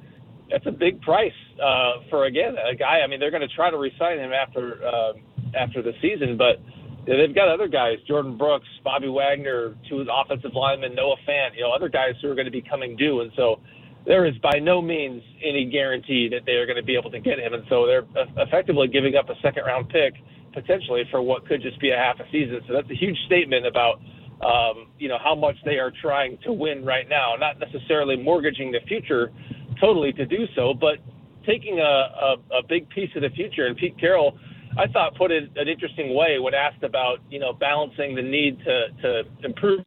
that's 0.50 0.66
a 0.66 0.70
big 0.70 1.00
price 1.00 1.32
uh, 1.62 2.04
for 2.10 2.26
again 2.26 2.56
a 2.58 2.74
guy. 2.74 3.00
I 3.00 3.06
mean, 3.06 3.20
they're 3.20 3.30
going 3.30 3.46
to 3.46 3.54
try 3.54 3.70
to 3.70 3.78
resign 3.78 4.18
him 4.18 4.32
after. 4.32 4.84
Uh, 4.84 5.12
after 5.58 5.82
the 5.82 5.92
season, 6.00 6.36
but 6.36 6.60
they've 7.06 7.34
got 7.34 7.48
other 7.48 7.68
guys, 7.68 7.98
Jordyn 8.08 8.38
Brooks, 8.38 8.68
Bobby 8.84 9.08
Wagner, 9.08 9.74
two 9.88 10.04
offensive 10.10 10.52
linemen, 10.54 10.94
Noah 10.94 11.16
Fant, 11.28 11.54
you 11.54 11.62
know, 11.62 11.72
other 11.72 11.88
guys 11.88 12.14
who 12.20 12.30
are 12.30 12.34
going 12.34 12.46
to 12.46 12.52
be 12.52 12.62
coming 12.62 12.96
due. 12.96 13.20
And 13.20 13.32
so 13.36 13.60
there 14.06 14.26
is 14.26 14.34
by 14.38 14.58
no 14.58 14.82
means 14.82 15.22
any 15.44 15.64
guarantee 15.70 16.28
that 16.30 16.44
they 16.46 16.52
are 16.52 16.66
going 16.66 16.76
to 16.76 16.82
be 16.82 16.96
able 16.96 17.10
to 17.10 17.20
get 17.20 17.38
him. 17.38 17.54
And 17.54 17.64
so 17.68 17.86
they're 17.86 18.06
effectively 18.36 18.88
giving 18.88 19.16
up 19.16 19.28
a 19.30 19.34
second 19.42 19.64
round 19.64 19.88
pick 19.88 20.14
potentially 20.52 21.04
for 21.10 21.22
what 21.22 21.46
could 21.46 21.62
just 21.62 21.80
be 21.80 21.90
a 21.90 21.96
half 21.96 22.20
a 22.20 22.24
season. 22.30 22.60
So 22.66 22.74
that's 22.74 22.90
a 22.90 22.94
huge 22.94 23.16
statement 23.26 23.66
about, 23.66 24.00
um, 24.44 24.88
you 24.98 25.08
know, 25.08 25.18
how 25.22 25.34
much 25.34 25.56
they 25.64 25.78
are 25.78 25.92
trying 26.02 26.38
to 26.44 26.52
win 26.52 26.84
right 26.84 27.08
now, 27.08 27.34
not 27.38 27.58
necessarily 27.58 28.16
mortgaging 28.16 28.72
the 28.72 28.80
future 28.86 29.32
totally 29.80 30.12
to 30.12 30.26
do 30.26 30.46
so, 30.54 30.74
but 30.74 30.98
taking 31.46 31.80
a, 31.80 31.82
a, 31.82 32.36
a 32.58 32.62
big 32.68 32.88
piece 32.90 33.10
of 33.16 33.22
the 33.22 33.30
future. 33.30 33.66
And 33.66 33.76
Pete 33.76 33.98
Carroll, 33.98 34.38
I 34.78 34.86
thought, 34.88 35.16
put 35.16 35.30
it 35.30 35.50
an 35.56 35.68
interesting 35.68 36.14
way 36.14 36.38
when 36.38 36.54
asked 36.54 36.82
about 36.82 37.18
you 37.30 37.38
know 37.38 37.52
balancing 37.52 38.14
the 38.14 38.22
need 38.22 38.58
to 38.64 38.88
to 39.02 39.22
improve 39.44 39.84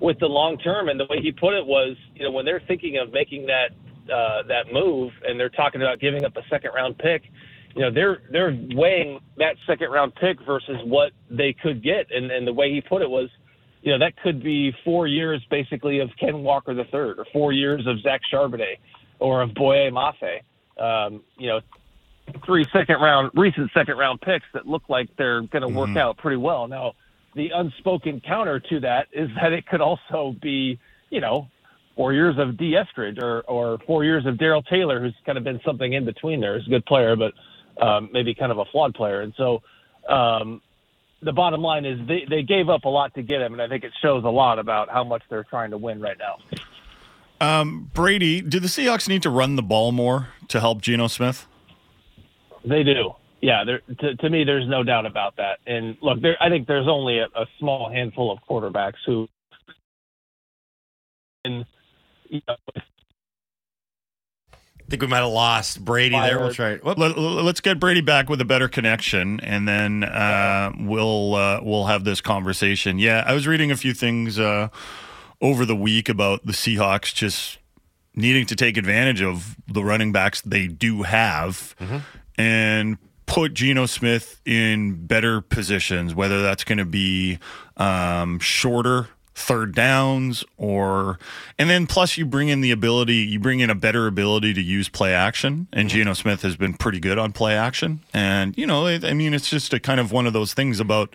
with 0.00 0.18
the 0.20 0.26
long 0.26 0.58
term. 0.58 0.88
And 0.88 0.98
the 0.98 1.06
way 1.08 1.20
he 1.22 1.32
put 1.32 1.54
it 1.54 1.64
was, 1.64 1.96
you 2.14 2.24
know, 2.24 2.30
when 2.30 2.44
they're 2.44 2.62
thinking 2.66 2.98
of 2.98 3.12
making 3.12 3.46
that 3.46 3.70
uh, 4.12 4.42
that 4.48 4.72
move 4.72 5.12
and 5.26 5.38
they're 5.38 5.48
talking 5.48 5.82
about 5.82 6.00
giving 6.00 6.24
up 6.24 6.36
a 6.36 6.42
second 6.48 6.70
round 6.74 6.96
pick, 6.98 7.22
you 7.74 7.82
know, 7.82 7.92
they're 7.92 8.22
they're 8.30 8.56
weighing 8.74 9.18
that 9.36 9.56
second 9.66 9.90
round 9.90 10.14
pick 10.14 10.38
versus 10.46 10.76
what 10.84 11.12
they 11.30 11.54
could 11.62 11.82
get. 11.82 12.06
And, 12.10 12.30
and 12.30 12.46
the 12.46 12.52
way 12.52 12.72
he 12.72 12.80
put 12.80 13.02
it 13.02 13.10
was, 13.10 13.28
you 13.82 13.92
know, 13.92 13.98
that 13.98 14.16
could 14.22 14.42
be 14.42 14.72
four 14.84 15.06
years 15.06 15.44
basically 15.50 16.00
of 16.00 16.08
Ken 16.18 16.42
Walker 16.42 16.74
the 16.74 16.84
third, 16.90 17.18
or 17.18 17.26
four 17.32 17.52
years 17.52 17.86
of 17.86 18.00
Zach 18.00 18.20
Charbonnet, 18.32 18.78
or 19.18 19.42
of 19.42 19.54
Boye 19.54 19.90
Mafe. 19.90 20.40
Um, 20.78 21.22
you 21.38 21.48
know, 21.48 21.60
three 22.44 22.64
second 22.72 23.00
round, 23.00 23.30
recent 23.34 23.70
second 23.72 23.96
round 23.98 24.20
picks 24.20 24.46
that 24.54 24.66
look 24.66 24.82
like 24.88 25.08
they're 25.16 25.42
going 25.42 25.62
to 25.62 25.68
work 25.68 25.90
Mhm. 25.90 25.98
out 25.98 26.16
pretty 26.18 26.36
well. 26.36 26.66
Now, 26.68 26.92
the 27.34 27.50
unspoken 27.50 28.20
counter 28.20 28.58
to 28.60 28.80
that 28.80 29.08
is 29.12 29.28
that 29.40 29.52
it 29.52 29.66
could 29.66 29.80
also 29.80 30.34
be, 30.40 30.78
you 31.10 31.20
know, 31.20 31.48
four 31.94 32.12
years 32.12 32.36
of 32.38 32.56
D. 32.56 32.72
Eskridge 32.76 33.20
or, 33.22 33.40
or 33.42 33.78
four 33.86 34.04
years 34.04 34.26
of 34.26 34.38
Darrell 34.38 34.62
Taylor, 34.62 35.00
who's 35.00 35.14
kind 35.24 35.38
of 35.38 35.44
been 35.44 35.60
something 35.64 35.92
in 35.92 36.04
between 36.04 36.40
there. 36.40 36.58
He's 36.58 36.66
a 36.66 36.70
good 36.70 36.86
player, 36.86 37.16
but 37.16 37.32
um, 37.80 38.08
maybe 38.12 38.34
kind 38.34 38.50
of 38.52 38.58
a 38.58 38.64
flawed 38.66 38.94
player. 38.94 39.20
And 39.20 39.34
so 39.36 39.62
um, 40.08 40.60
the 41.22 41.32
bottom 41.32 41.60
line 41.62 41.84
is 41.84 41.98
they, 42.06 42.24
they 42.28 42.42
gave 42.42 42.68
up 42.68 42.84
a 42.84 42.88
lot 42.88 43.14
to 43.14 43.22
get 43.22 43.40
him, 43.42 43.52
and 43.52 43.62
I 43.62 43.68
think 43.68 43.84
it 43.84 43.92
shows 44.02 44.24
a 44.24 44.28
lot 44.30 44.58
about 44.58 44.88
how 44.90 45.04
much 45.04 45.22
they're 45.28 45.44
trying 45.44 45.70
to 45.70 45.78
win 45.78 46.00
right 46.00 46.16
now. 46.18 46.38
Um, 47.38 47.90
Brady, 47.92 48.40
do 48.40 48.58
the 48.60 48.66
Seahawks 48.68 49.08
need 49.08 49.22
to 49.22 49.30
run 49.30 49.56
the 49.56 49.62
ball 49.62 49.92
more 49.92 50.28
to 50.48 50.60
help 50.60 50.80
Geno 50.80 51.06
Smith? 51.06 51.46
They 52.66 52.82
do. 52.82 53.14
Yeah, 53.40 53.64
there, 53.64 53.80
to, 54.00 54.16
to 54.16 54.30
me, 54.30 54.44
there's 54.44 54.66
no 54.68 54.82
doubt 54.82 55.06
about 55.06 55.36
that. 55.36 55.58
And 55.66 55.96
look, 56.02 56.20
there, 56.20 56.36
I 56.40 56.48
think 56.48 56.66
there's 56.66 56.88
only 56.88 57.18
a, 57.18 57.26
a 57.34 57.46
small 57.58 57.90
handful 57.90 58.32
of 58.32 58.38
quarterbacks 58.48 58.96
who, 59.04 59.28
and, 61.44 61.64
you 62.28 62.40
know, 62.48 62.56
I 64.86 64.88
think 64.88 65.02
we 65.02 65.08
might 65.08 65.18
have 65.18 65.32
lost 65.32 65.84
Brady 65.84 66.18
there. 66.18 66.38
We'll 66.38 66.54
try. 66.54 66.76
Whoop. 66.76 66.96
Let, 66.96 67.16
us 67.16 67.60
get 67.60 67.80
Brady 67.80 68.02
back 68.02 68.28
with 68.28 68.40
a 68.40 68.44
better 68.44 68.68
connection, 68.68 69.40
and 69.40 69.66
then 69.66 70.04
uh, 70.04 70.70
we'll 70.78 71.34
uh, 71.34 71.60
we'll 71.60 71.86
have 71.86 72.04
this 72.04 72.20
conversation. 72.20 73.00
Yeah, 73.00 73.24
I 73.26 73.34
was 73.34 73.48
reading 73.48 73.72
a 73.72 73.76
few 73.76 73.92
things 73.94 74.38
uh, 74.38 74.68
over 75.40 75.66
the 75.66 75.74
week 75.74 76.08
about 76.08 76.46
the 76.46 76.52
Seahawks 76.52 77.12
just 77.12 77.58
needing 78.14 78.46
to 78.46 78.54
take 78.54 78.76
advantage 78.76 79.20
of 79.22 79.56
the 79.66 79.82
running 79.82 80.12
backs 80.12 80.40
they 80.42 80.68
do 80.68 81.02
have, 81.02 81.74
and 82.38 82.98
put 83.26 83.54
Geno 83.54 83.86
Smith 83.86 84.40
in 84.44 85.06
better 85.06 85.40
positions, 85.40 86.14
whether 86.14 86.42
that's 86.42 86.64
going 86.64 86.78
to 86.78 86.84
be 86.84 87.38
um, 87.76 88.38
shorter 88.38 89.08
third 89.36 89.74
downs 89.74 90.42
or 90.56 91.18
and 91.58 91.68
then 91.68 91.86
plus 91.86 92.16
you 92.16 92.24
bring 92.24 92.48
in 92.48 92.62
the 92.62 92.70
ability 92.70 93.16
you 93.16 93.38
bring 93.38 93.60
in 93.60 93.68
a 93.68 93.74
better 93.74 94.06
ability 94.06 94.54
to 94.54 94.62
use 94.62 94.88
play 94.88 95.12
action 95.12 95.68
and 95.74 95.90
Geno 95.90 96.14
Smith 96.14 96.40
has 96.40 96.56
been 96.56 96.72
pretty 96.72 96.98
good 96.98 97.18
on 97.18 97.32
play 97.32 97.54
action. 97.54 98.00
And 98.14 98.56
you 98.56 98.66
know 98.66 98.86
I 98.86 99.12
mean 99.12 99.34
it's 99.34 99.50
just 99.50 99.74
a 99.74 99.78
kind 99.78 100.00
of 100.00 100.10
one 100.10 100.26
of 100.26 100.32
those 100.32 100.54
things 100.54 100.80
about 100.80 101.14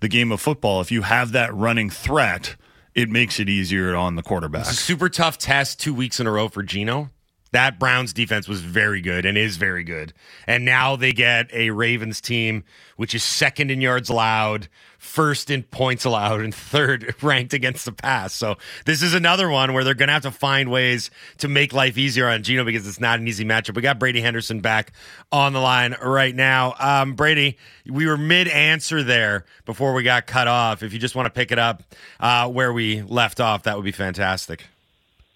the 0.00 0.08
game 0.08 0.32
of 0.32 0.40
football. 0.40 0.80
If 0.80 0.90
you 0.90 1.02
have 1.02 1.30
that 1.30 1.54
running 1.54 1.90
threat 1.90 2.56
it 2.92 3.08
makes 3.08 3.38
it 3.38 3.48
easier 3.48 3.94
on 3.94 4.16
the 4.16 4.22
quarterback. 4.22 4.66
Super 4.66 5.08
tough 5.08 5.38
test 5.38 5.78
two 5.78 5.94
weeks 5.94 6.18
in 6.18 6.26
a 6.26 6.32
row 6.32 6.48
for 6.48 6.64
Geno. 6.64 7.10
That 7.52 7.80
Browns 7.80 8.12
defense 8.12 8.46
was 8.46 8.60
very 8.60 9.00
good 9.00 9.26
and 9.26 9.36
is 9.36 9.56
very 9.56 9.82
good. 9.82 10.12
And 10.46 10.64
now 10.64 10.94
they 10.94 11.12
get 11.12 11.52
a 11.52 11.70
Ravens 11.70 12.20
team, 12.20 12.62
which 12.96 13.14
is 13.14 13.24
second 13.24 13.72
in 13.72 13.80
yards 13.80 14.08
allowed, 14.08 14.68
first 14.98 15.50
in 15.50 15.64
points 15.64 16.04
allowed, 16.04 16.42
and 16.42 16.54
third 16.70 17.14
ranked 17.22 17.52
against 17.52 17.84
the 17.86 17.92
pass. 17.92 18.32
So 18.34 18.56
this 18.84 19.02
is 19.02 19.14
another 19.14 19.48
one 19.48 19.72
where 19.72 19.82
they're 19.82 19.94
going 19.94 20.08
to 20.08 20.12
have 20.12 20.22
to 20.22 20.30
find 20.30 20.70
ways 20.70 21.10
to 21.38 21.48
make 21.48 21.72
life 21.72 21.98
easier 21.98 22.28
on 22.28 22.44
Geno 22.44 22.64
because 22.64 22.86
it's 22.86 23.00
not 23.00 23.18
an 23.18 23.26
easy 23.26 23.44
matchup. 23.44 23.74
We 23.74 23.82
got 23.82 23.98
Brady 23.98 24.20
Henderson 24.20 24.60
back 24.60 24.92
on 25.32 25.52
the 25.52 25.60
line 25.60 25.96
right 26.00 26.34
now. 26.34 26.74
Um, 26.78 27.14
Brady, 27.14 27.58
we 27.84 28.06
were 28.06 28.16
mid 28.16 28.46
answer 28.46 29.02
there 29.02 29.44
before 29.64 29.92
we 29.92 30.04
got 30.04 30.26
cut 30.28 30.46
off. 30.46 30.84
If 30.84 30.92
you 30.92 31.00
just 31.00 31.16
want 31.16 31.26
to 31.26 31.30
pick 31.30 31.50
it 31.50 31.58
up 31.58 31.82
uh, 32.20 32.48
where 32.48 32.72
we 32.72 33.02
left 33.02 33.40
off, 33.40 33.64
that 33.64 33.74
would 33.74 33.84
be 33.84 33.92
fantastic. 33.92 34.66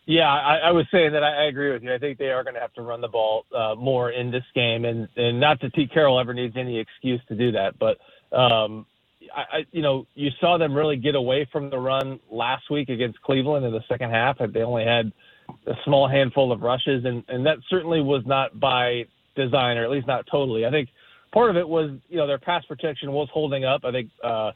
Yeah, 0.07 0.29
I, 0.29 0.57
I 0.57 0.71
was 0.73 0.87
saying 0.93 1.13
that 1.13 1.23
I, 1.25 1.45
I 1.45 1.45
agree 1.45 1.73
with 1.73 1.83
you. 1.83 1.95
I 1.95 1.99
think 1.99 2.19
they 2.19 2.31
are 2.31 2.45
going 2.45 2.55
to 2.55 2.61
have 2.61 2.75
to 2.75 2.83
run 2.83 3.01
the 3.01 3.09
ball 3.09 3.47
uh, 3.57 3.75
more 3.75 4.11
in 4.11 4.31
this 4.31 4.45
game, 4.55 4.85
and 4.85 5.09
and 5.17 5.41
not 5.41 5.61
that 5.63 5.73
Pete 5.75 5.93
Carroll 5.93 6.21
ever 6.21 6.35
needs 6.35 6.57
any 6.57 6.79
excuse 6.79 7.21
to 7.29 7.35
do 7.35 7.53
that, 7.53 7.79
but 7.79 7.99
um, 8.37 8.85
I, 9.35 9.59
I 9.59 9.67
you 9.73 9.81
know 9.81 10.07
you 10.15 10.31
saw 10.41 10.59
them 10.59 10.75
really 10.75 10.97
get 10.97 11.15
away 11.15 11.49
from 11.51 11.71
the 11.71 11.79
run 11.79 12.21
last 12.31 12.71
week 12.71 12.91
against 12.91 13.21
Cleveland 13.23 13.65
in 13.65 13.73
the 13.73 13.83
second 13.89 14.11
half, 14.11 14.39
they 14.53 14.63
only 14.63 14.85
had 14.85 15.11
a 15.67 15.75
small 15.85 16.07
handful 16.09 16.53
of 16.53 16.61
rushes, 16.61 17.05
and 17.07 17.25
and 17.29 17.47
that 17.47 17.57
certainly 17.71 18.03
was 18.03 18.23
not 18.27 18.59
by 18.61 19.05
design, 19.37 19.79
or 19.79 19.85
at 19.85 19.91
least 19.91 20.07
not 20.07 20.27
totally. 20.31 20.67
I 20.67 20.71
think 20.71 20.91
part 21.33 21.51
of 21.51 21.57
it 21.57 21.69
was 21.69 21.91
you 22.09 22.19
know 22.19 22.27
their 22.27 22.39
pass 22.39 22.65
protection 22.67 23.13
was 23.13 23.29
holding 23.33 23.65
up. 23.65 23.85
I 23.85 23.91
think 23.91 24.11
uh, 24.23 24.53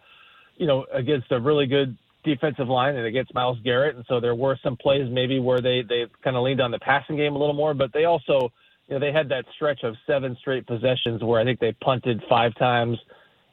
you 0.56 0.66
know 0.66 0.84
against 0.92 1.32
a 1.32 1.40
really 1.40 1.66
good 1.66 1.96
defensive 2.34 2.68
line 2.68 2.96
and 2.96 3.06
against 3.06 3.34
Myles 3.34 3.58
Garrett. 3.64 3.96
And 3.96 4.04
so 4.08 4.20
there 4.20 4.34
were 4.34 4.58
some 4.62 4.76
plays 4.76 5.08
maybe 5.10 5.40
where 5.40 5.60
they, 5.60 5.82
they 5.88 6.06
kind 6.22 6.36
of 6.36 6.42
leaned 6.42 6.60
on 6.60 6.70
the 6.70 6.78
passing 6.78 7.16
game 7.16 7.34
a 7.34 7.38
little 7.38 7.54
more, 7.54 7.74
but 7.74 7.92
they 7.92 8.04
also, 8.04 8.52
you 8.86 8.94
know, 8.94 9.00
they 9.00 9.12
had 9.12 9.28
that 9.30 9.44
stretch 9.54 9.82
of 9.82 9.94
seven 10.06 10.36
straight 10.40 10.66
possessions 10.66 11.22
where 11.22 11.40
I 11.40 11.44
think 11.44 11.60
they 11.60 11.72
punted 11.72 12.22
five 12.28 12.54
times 12.56 12.98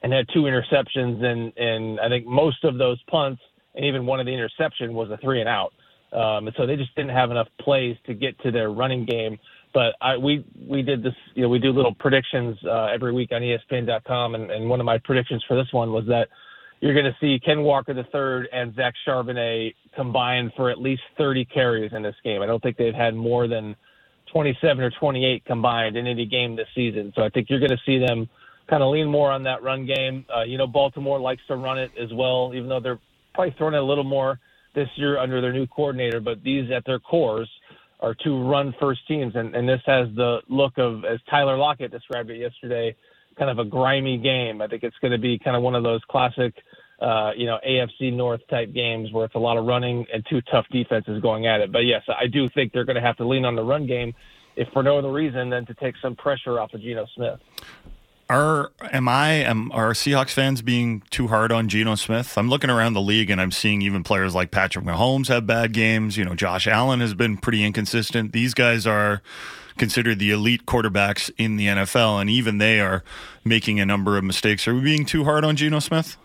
and 0.02 0.12
had 0.12 0.26
two 0.32 0.42
interceptions. 0.42 1.22
And, 1.24 1.56
and 1.56 2.00
I 2.00 2.08
think 2.08 2.26
most 2.26 2.64
of 2.64 2.78
those 2.78 3.02
punts 3.10 3.40
and 3.74 3.84
even 3.84 4.06
one 4.06 4.20
of 4.20 4.26
the 4.26 4.32
interception 4.32 4.94
was 4.94 5.10
a 5.10 5.18
three 5.18 5.40
and 5.40 5.48
out. 5.48 5.72
Um, 6.12 6.46
and 6.46 6.56
so 6.56 6.66
they 6.66 6.76
just 6.76 6.94
didn't 6.94 7.10
have 7.10 7.30
enough 7.30 7.48
plays 7.60 7.96
to 8.06 8.14
get 8.14 8.38
to 8.40 8.50
their 8.50 8.70
running 8.70 9.04
game. 9.04 9.38
But 9.74 9.94
I, 10.00 10.16
we 10.16 10.44
we 10.58 10.80
did 10.80 11.02
this, 11.02 11.12
you 11.34 11.42
know, 11.42 11.50
we 11.50 11.58
do 11.58 11.70
little 11.70 11.94
predictions 11.94 12.56
uh, 12.64 12.86
every 12.86 13.12
week 13.12 13.30
on 13.32 13.42
ESPN.com, 13.42 14.34
and, 14.34 14.50
and 14.50 14.70
one 14.70 14.80
of 14.80 14.86
my 14.86 14.96
predictions 14.96 15.44
for 15.46 15.54
this 15.54 15.70
one 15.72 15.92
was 15.92 16.06
that 16.06 16.28
you're 16.86 16.94
going 16.94 17.12
to 17.12 17.16
see 17.20 17.40
Ken 17.44 17.62
Walker 17.62 17.92
III 17.92 18.48
and 18.52 18.74
Zach 18.74 18.94
Charbonnet 19.06 19.74
combined 19.94 20.52
for 20.56 20.70
at 20.70 20.80
least 20.80 21.02
30 21.18 21.44
carries 21.46 21.92
in 21.92 22.02
this 22.02 22.14
game. 22.24 22.42
I 22.42 22.46
don't 22.46 22.62
think 22.62 22.76
they've 22.76 22.94
had 22.94 23.14
more 23.14 23.48
than 23.48 23.74
27 24.32 24.84
or 24.84 24.90
28 24.90 25.44
combined 25.44 25.96
in 25.96 26.06
any 26.06 26.26
game 26.26 26.56
this 26.56 26.68
season. 26.74 27.12
So 27.16 27.22
I 27.22 27.28
think 27.30 27.48
you're 27.50 27.58
going 27.58 27.70
to 27.70 27.80
see 27.84 27.98
them 27.98 28.28
kind 28.68 28.82
of 28.82 28.90
lean 28.90 29.08
more 29.08 29.30
on 29.30 29.42
that 29.44 29.62
run 29.62 29.86
game. 29.86 30.24
Uh, 30.34 30.42
you 30.42 30.58
know, 30.58 30.66
Baltimore 30.66 31.18
likes 31.18 31.42
to 31.48 31.56
run 31.56 31.78
it 31.78 31.90
as 32.00 32.12
well, 32.12 32.52
even 32.54 32.68
though 32.68 32.80
they're 32.80 33.00
probably 33.34 33.54
throwing 33.58 33.74
it 33.74 33.78
a 33.78 33.84
little 33.84 34.04
more 34.04 34.38
this 34.74 34.88
year 34.96 35.18
under 35.18 35.40
their 35.40 35.52
new 35.52 35.66
coordinator. 35.66 36.20
But 36.20 36.42
these, 36.42 36.70
at 36.70 36.84
their 36.86 36.98
cores, 36.98 37.48
are 38.00 38.14
two 38.14 38.46
run 38.46 38.74
first 38.78 39.06
teams. 39.08 39.34
And, 39.36 39.54
and 39.54 39.68
this 39.68 39.80
has 39.86 40.08
the 40.14 40.38
look 40.48 40.78
of, 40.78 41.04
as 41.04 41.18
Tyler 41.30 41.56
Lockett 41.56 41.90
described 41.90 42.30
it 42.30 42.38
yesterday, 42.38 42.94
kind 43.38 43.50
of 43.50 43.58
a 43.58 43.64
grimy 43.64 44.18
game. 44.18 44.60
I 44.60 44.66
think 44.66 44.82
it's 44.82 44.96
going 45.00 45.12
to 45.12 45.18
be 45.18 45.38
kind 45.38 45.56
of 45.56 45.62
one 45.62 45.74
of 45.74 45.82
those 45.82 46.00
classic, 46.10 46.54
uh, 47.00 47.32
you 47.36 47.46
know, 47.46 47.58
AFC 47.66 48.12
North 48.12 48.40
type 48.48 48.72
games 48.72 49.12
where 49.12 49.24
it's 49.26 49.34
a 49.34 49.38
lot 49.38 49.56
of 49.56 49.66
running 49.66 50.06
and 50.12 50.24
two 50.28 50.40
tough 50.42 50.66
defenses 50.70 51.20
going 51.20 51.46
at 51.46 51.60
it. 51.60 51.70
But 51.70 51.80
yes, 51.80 52.02
I 52.08 52.26
do 52.26 52.48
think 52.48 52.72
they're 52.72 52.84
going 52.84 52.96
to 52.96 53.02
have 53.02 53.16
to 53.18 53.26
lean 53.26 53.44
on 53.44 53.54
the 53.54 53.62
run 53.62 53.86
game, 53.86 54.14
if 54.56 54.68
for 54.72 54.82
no 54.82 54.98
other 54.98 55.12
reason 55.12 55.50
than 55.50 55.66
to 55.66 55.74
take 55.74 55.94
some 56.00 56.16
pressure 56.16 56.58
off 56.58 56.72
of 56.72 56.80
Geno 56.80 57.06
Smith. 57.14 57.40
Are 58.28 58.72
am 58.92 59.08
I 59.08 59.28
am 59.34 59.70
are 59.70 59.92
Seahawks 59.92 60.30
fans 60.30 60.60
being 60.60 61.02
too 61.10 61.28
hard 61.28 61.52
on 61.52 61.68
Geno 61.68 61.94
Smith? 61.94 62.36
I'm 62.36 62.48
looking 62.48 62.70
around 62.70 62.94
the 62.94 63.00
league 63.00 63.30
and 63.30 63.40
I'm 63.40 63.52
seeing 63.52 63.82
even 63.82 64.02
players 64.02 64.34
like 64.34 64.50
Patrick 64.50 64.84
Mahomes 64.84 65.28
have 65.28 65.46
bad 65.46 65.72
games. 65.72 66.16
You 66.16 66.24
know, 66.24 66.34
Josh 66.34 66.66
Allen 66.66 66.98
has 66.98 67.14
been 67.14 67.36
pretty 67.36 67.62
inconsistent. 67.62 68.32
These 68.32 68.52
guys 68.52 68.84
are 68.84 69.22
considered 69.78 70.18
the 70.18 70.32
elite 70.32 70.66
quarterbacks 70.66 71.30
in 71.38 71.56
the 71.56 71.66
NFL, 71.66 72.20
and 72.20 72.28
even 72.28 72.58
they 72.58 72.80
are 72.80 73.04
making 73.44 73.78
a 73.78 73.86
number 73.86 74.18
of 74.18 74.24
mistakes. 74.24 74.66
Are 74.66 74.74
we 74.74 74.80
being 74.80 75.04
too 75.04 75.22
hard 75.22 75.44
on 75.44 75.54
Geno 75.54 75.78
Smith? 75.78 76.16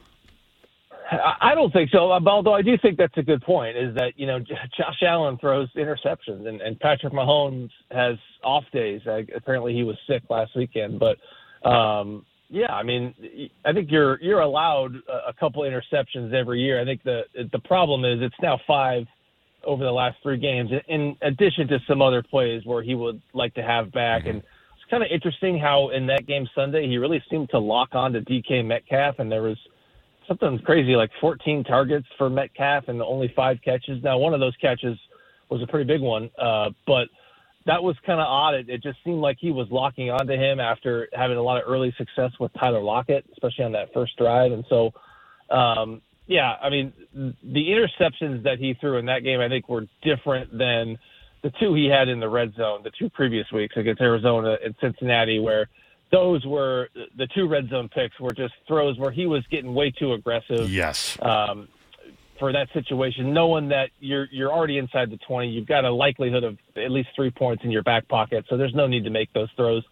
I 1.12 1.54
don't 1.56 1.74
think 1.74 1.90
so. 1.92 2.12
Although 2.12 2.54
I 2.54 2.62
do 2.62 2.78
think 2.82 2.98
that's 2.98 3.18
a 3.18 3.24
good 3.24 3.42
point. 3.42 3.78
Is 3.78 3.94
that 3.96 4.14
you 4.16 4.28
know 4.28 4.40
Josh 4.40 5.02
Allen 5.06 5.38
throws 5.40 5.70
interceptions 5.76 6.48
and, 6.48 6.62
and 6.62 6.80
Patrick 6.80 7.14
Mahomes 7.14 7.70
has 7.92 8.16
off 8.44 8.64
days. 8.72 9.02
I, 9.06 9.26
apparently 9.36 9.74
he 9.74 9.84
was 9.84 9.98
sick 10.08 10.24
last 10.30 10.56
weekend, 10.56 11.00
but 11.00 11.18
um, 11.68 12.26
yeah, 12.50 12.72
I 12.72 12.84
mean 12.84 13.14
I 13.66 13.74
think 13.74 13.92
you're 13.92 14.22
you're 14.22 14.40
allowed 14.40 14.96
a 15.28 15.34
couple 15.38 15.64
interceptions 15.64 16.34
every 16.34 16.62
year. 16.62 16.82
I 16.82 16.86
think 16.86 17.04
the 17.04 17.24
the 17.52 17.60
problem 17.60 18.06
is 18.06 18.20
it's 18.22 18.42
now 18.42 18.60
five 18.66 19.06
over 19.66 19.84
the 19.84 19.92
last 19.92 20.18
three 20.24 20.38
games, 20.38 20.72
in 20.88 21.16
addition 21.22 21.68
to 21.68 21.80
some 21.88 22.02
other 22.02 22.24
plays 22.24 22.66
where 22.66 22.82
he 22.82 22.96
would 22.96 23.22
like 23.34 23.54
to 23.56 23.62
have 23.62 23.92
back. 23.92 24.26
And 24.26 24.38
it's 24.38 24.90
kind 24.90 25.04
of 25.04 25.10
interesting 25.12 25.60
how 25.60 25.90
in 25.90 26.08
that 26.08 26.26
game 26.26 26.48
Sunday 26.56 26.88
he 26.88 26.98
really 26.98 27.22
seemed 27.30 27.50
to 27.52 27.60
lock 27.60 27.90
on 27.94 28.14
to 28.14 28.22
DK 28.22 28.66
Metcalf, 28.66 29.20
and 29.20 29.32
there 29.32 29.44
was 29.44 29.58
something 30.28 30.60
crazy 30.60 30.96
like 30.96 31.12
14 31.20 31.64
targets 31.64 32.08
for 32.18 32.30
Metcalf 32.30 32.88
and 32.88 33.02
only 33.02 33.32
five 33.36 33.60
catches. 33.64 34.04
Now, 34.04 34.18
one 34.18 34.34
of 34.34 34.40
those 34.40 34.56
catches 34.58 34.98
was 35.50 35.62
a 35.62 35.68
pretty 35.68 35.86
big 35.86 36.02
one, 36.02 36.30
uh, 36.40 36.70
but 36.88 37.08
that 37.66 37.84
was 37.84 37.96
kind 38.06 38.20
of 38.20 38.28
odd. 38.28 38.56
It, 38.56 38.70
it 38.70 38.84
just 38.84 38.98
seemed 39.04 39.20
like 39.20 39.38
he 39.40 39.52
was 39.52 39.68
locking 39.70 40.10
onto 40.10 40.34
him 40.34 40.60
after 40.60 41.10
having 41.14 41.38
a 41.38 41.42
lot 41.42 41.62
of 41.62 41.64
early 41.68 41.94
success 41.98 42.32
with 42.40 42.52
Tyler 42.54 42.82
Lockett, 42.82 43.26
especially 43.34 43.66
on 43.66 43.72
that 43.74 43.94
first 43.94 44.18
drive. 44.18 44.52
And 44.52 44.66
so, 44.70 44.92
um, 45.50 46.02
yeah, 46.28 46.56
I 46.62 46.70
mean, 46.70 46.94
the 47.14 47.68
interceptions 47.68 48.44
that 48.44 48.58
he 48.58 48.76
threw 48.80 48.98
in 48.98 49.06
that 49.08 49.24
game, 49.24 49.40
I 49.40 49.50
think, 49.50 49.68
were 49.68 49.86
different 50.02 50.58
than 50.58 50.98
the 51.44 51.52
two 51.60 51.74
he 51.74 51.88
had 51.88 52.08
in 52.08 52.20
the 52.20 52.30
red 52.30 52.54
zone 52.56 52.82
the 52.84 52.92
two 52.98 53.10
previous 53.10 53.52
weeks 53.52 53.76
against 53.76 54.02
Arizona 54.02 54.58
and 54.64 54.76
Cincinnati, 54.80 55.40
where 55.40 55.68
those 56.12 56.46
were 56.46 56.90
the 57.18 57.28
two 57.28 57.48
red 57.48 57.70
zone 57.70 57.90
picks 57.90 58.20
were 58.20 58.34
just 58.34 58.54
throws 58.68 58.98
where 58.98 59.12
he 59.12 59.26
was 59.26 59.46
getting 59.50 59.74
way 59.74 59.92
too 59.92 60.14
aggressive. 60.14 60.70
Yes. 60.70 61.18
Um, 61.22 61.68
for 62.38 62.52
that 62.52 62.68
situation, 62.74 63.34
knowing 63.34 63.70
that 63.70 63.92
you're 64.00 64.28
you're 64.32 64.52
already 64.52 64.80
inside 64.80 65.12
the 65.12 65.20
20, 65.28 65.50
you've 65.50 65.68
got 65.68 65.86
a 65.86 65.92
likelihood 65.92 66.44
of 66.44 66.58
at 66.76 66.90
least 66.90 67.10
three 67.16 67.30
points 67.30 67.64
in 67.64 67.70
your 67.72 67.84
back 67.84 68.08
pocket, 68.08 68.46
so 68.50 68.58
there's 68.58 68.74
no 68.74 68.88
need 68.88 69.04
to 69.04 69.12
make 69.12 69.32
those 69.34 69.50
throws. 69.56 69.84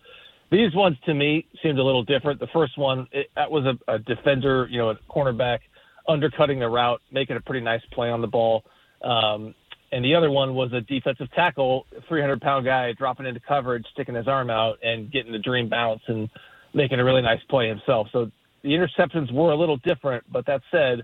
These 0.51 0.73
ones 0.73 0.97
to 1.05 1.13
me 1.13 1.45
seemed 1.61 1.77
a 1.77 1.83
little 1.83 2.03
different. 2.03 2.39
The 2.39 2.47
first 2.47 2.75
one, 2.75 3.07
it, 3.11 3.29
that 3.35 3.51
was 3.51 3.65
a, 3.65 3.93
a 3.93 3.99
defender, 3.99 4.67
you 4.69 4.79
know, 4.79 4.89
a 4.89 4.95
cornerback 5.09 5.59
undercutting 6.07 6.59
the 6.59 6.67
route, 6.67 7.01
making 7.11 7.37
a 7.37 7.39
pretty 7.39 7.63
nice 7.63 7.81
play 7.91 8.09
on 8.09 8.19
the 8.19 8.27
ball. 8.27 8.63
Um, 9.03 9.53
and 9.91 10.05
the 10.05 10.15
other 10.15 10.29
one 10.29 10.53
was 10.53 10.71
a 10.73 10.81
defensive 10.81 11.31
tackle, 11.31 11.85
300 12.07 12.41
pound 12.41 12.65
guy 12.65 12.91
dropping 12.93 13.25
into 13.25 13.39
coverage, 13.39 13.85
sticking 13.91 14.15
his 14.15 14.27
arm 14.27 14.49
out 14.49 14.79
and 14.83 15.11
getting 15.11 15.31
the 15.31 15.39
dream 15.39 15.69
bounce 15.69 16.01
and 16.07 16.29
making 16.73 16.99
a 16.99 17.03
really 17.03 17.21
nice 17.21 17.41
play 17.49 17.67
himself. 17.67 18.07
So 18.11 18.31
the 18.61 18.69
interceptions 18.69 19.31
were 19.31 19.51
a 19.51 19.55
little 19.55 19.77
different, 19.77 20.25
but 20.31 20.45
that 20.45 20.61
said, 20.71 21.03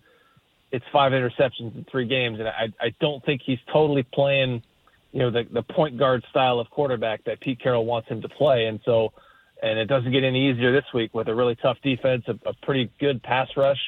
it's 0.71 0.85
five 0.91 1.13
interceptions 1.13 1.75
in 1.75 1.85
three 1.89 2.05
games, 2.05 2.39
and 2.39 2.47
I, 2.47 2.73
I 2.81 2.93
don't 2.99 3.23
think 3.23 3.41
he's 3.45 3.59
totally 3.71 4.03
playing, 4.03 4.61
you 5.13 5.19
know, 5.19 5.31
the 5.31 5.43
the 5.49 5.63
point 5.63 5.97
guard 5.97 6.23
style 6.29 6.59
of 6.59 6.69
quarterback 6.69 7.23
that 7.25 7.39
Pete 7.39 7.59
Carroll 7.61 7.85
wants 7.85 8.09
him 8.09 8.21
to 8.21 8.29
play, 8.29 8.65
and 8.65 8.79
so, 8.83 9.13
and 9.61 9.79
it 9.79 9.85
doesn't 9.85 10.11
get 10.11 10.23
any 10.23 10.49
easier 10.49 10.73
this 10.73 10.85
week 10.93 11.13
with 11.13 11.29
a 11.29 11.35
really 11.35 11.55
tough 11.55 11.77
defense, 11.81 12.25
a, 12.27 12.49
a 12.49 12.53
pretty 12.63 12.91
good 12.99 13.23
pass 13.23 13.47
rush, 13.55 13.79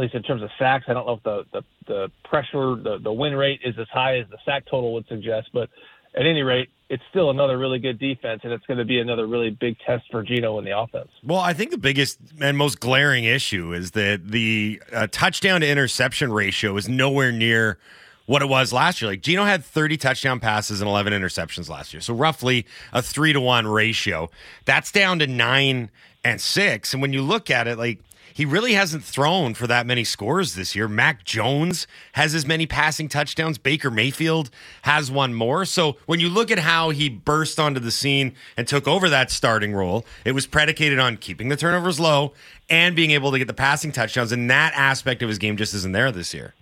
at 0.00 0.04
least 0.04 0.14
in 0.14 0.22
terms 0.22 0.42
of 0.42 0.50
sacks. 0.58 0.86
I 0.88 0.94
don't 0.94 1.06
know 1.06 1.12
if 1.14 1.22
the 1.22 1.44
the, 1.52 1.64
the 1.86 2.12
pressure, 2.24 2.76
the 2.76 2.98
the 3.02 3.12
win 3.12 3.34
rate 3.34 3.60
is 3.64 3.74
as 3.78 3.88
high 3.92 4.18
as 4.18 4.26
the 4.30 4.38
sack 4.44 4.64
total 4.64 4.94
would 4.94 5.06
suggest, 5.08 5.50
but 5.52 5.68
at 6.14 6.26
any 6.26 6.42
rate, 6.42 6.70
it's 6.88 7.02
still 7.10 7.30
another 7.30 7.56
really 7.56 7.78
good 7.78 7.98
defense, 7.98 8.40
and 8.42 8.52
it's 8.52 8.66
going 8.66 8.78
to 8.78 8.84
be 8.84 8.98
another 8.98 9.26
really 9.26 9.50
big 9.50 9.76
test 9.86 10.04
for 10.10 10.22
Geno 10.22 10.58
in 10.58 10.64
the 10.64 10.76
offense. 10.76 11.08
Well, 11.22 11.38
I 11.38 11.52
think 11.52 11.70
the 11.70 11.78
biggest 11.78 12.18
and 12.40 12.56
most 12.56 12.80
glaring 12.80 13.24
issue 13.24 13.72
is 13.72 13.92
that 13.92 14.28
the 14.28 14.82
uh, 14.92 15.06
touchdown 15.12 15.60
to 15.60 15.68
interception 15.68 16.32
ratio 16.32 16.76
is 16.76 16.88
nowhere 16.88 17.30
near 17.30 17.78
what 18.26 18.42
it 18.42 18.48
was 18.48 18.72
last 18.72 19.02
year. 19.02 19.10
Like 19.10 19.20
Geno 19.20 19.44
had 19.44 19.64
30 19.64 19.98
touchdown 19.98 20.40
passes 20.40 20.80
and 20.80 20.88
11 20.88 21.12
interceptions 21.12 21.68
last 21.68 21.92
year, 21.92 22.00
so 22.00 22.14
roughly 22.14 22.66
a 22.92 23.02
three 23.02 23.32
to 23.32 23.40
one 23.40 23.66
ratio. 23.66 24.30
That's 24.64 24.90
down 24.90 25.18
to 25.20 25.26
nine 25.26 25.90
and 26.24 26.40
six, 26.40 26.92
and 26.92 27.02
when 27.02 27.12
you 27.12 27.22
look 27.22 27.50
at 27.50 27.68
it, 27.68 27.78
like 27.78 28.00
he 28.32 28.44
really 28.44 28.74
hasn't 28.74 29.04
thrown 29.04 29.54
for 29.54 29.66
that 29.66 29.86
many 29.86 30.04
scores 30.04 30.54
this 30.54 30.74
year. 30.74 30.88
Mac 30.88 31.24
Jones 31.24 31.86
has 32.12 32.34
as 32.34 32.46
many 32.46 32.66
passing 32.66 33.08
touchdowns. 33.08 33.58
Baker 33.58 33.90
Mayfield 33.90 34.50
has 34.82 35.10
one 35.10 35.34
more. 35.34 35.64
So 35.64 35.96
when 36.06 36.20
you 36.20 36.28
look 36.28 36.50
at 36.50 36.58
how 36.60 36.90
he 36.90 37.08
burst 37.08 37.58
onto 37.58 37.80
the 37.80 37.90
scene 37.90 38.34
and 38.56 38.66
took 38.66 38.86
over 38.86 39.08
that 39.08 39.30
starting 39.30 39.74
role, 39.74 40.04
it 40.24 40.32
was 40.32 40.46
predicated 40.46 40.98
on 40.98 41.16
keeping 41.16 41.48
the 41.48 41.56
turnovers 41.56 41.98
low 42.00 42.32
and 42.68 42.94
being 42.96 43.10
able 43.10 43.32
to 43.32 43.38
get 43.38 43.48
the 43.48 43.54
passing 43.54 43.92
touchdowns. 43.92 44.32
And 44.32 44.50
that 44.50 44.72
aspect 44.74 45.22
of 45.22 45.28
his 45.28 45.38
game 45.38 45.56
just 45.56 45.74
isn't 45.74 45.92
there 45.92 46.12
this 46.12 46.32
year. 46.32 46.54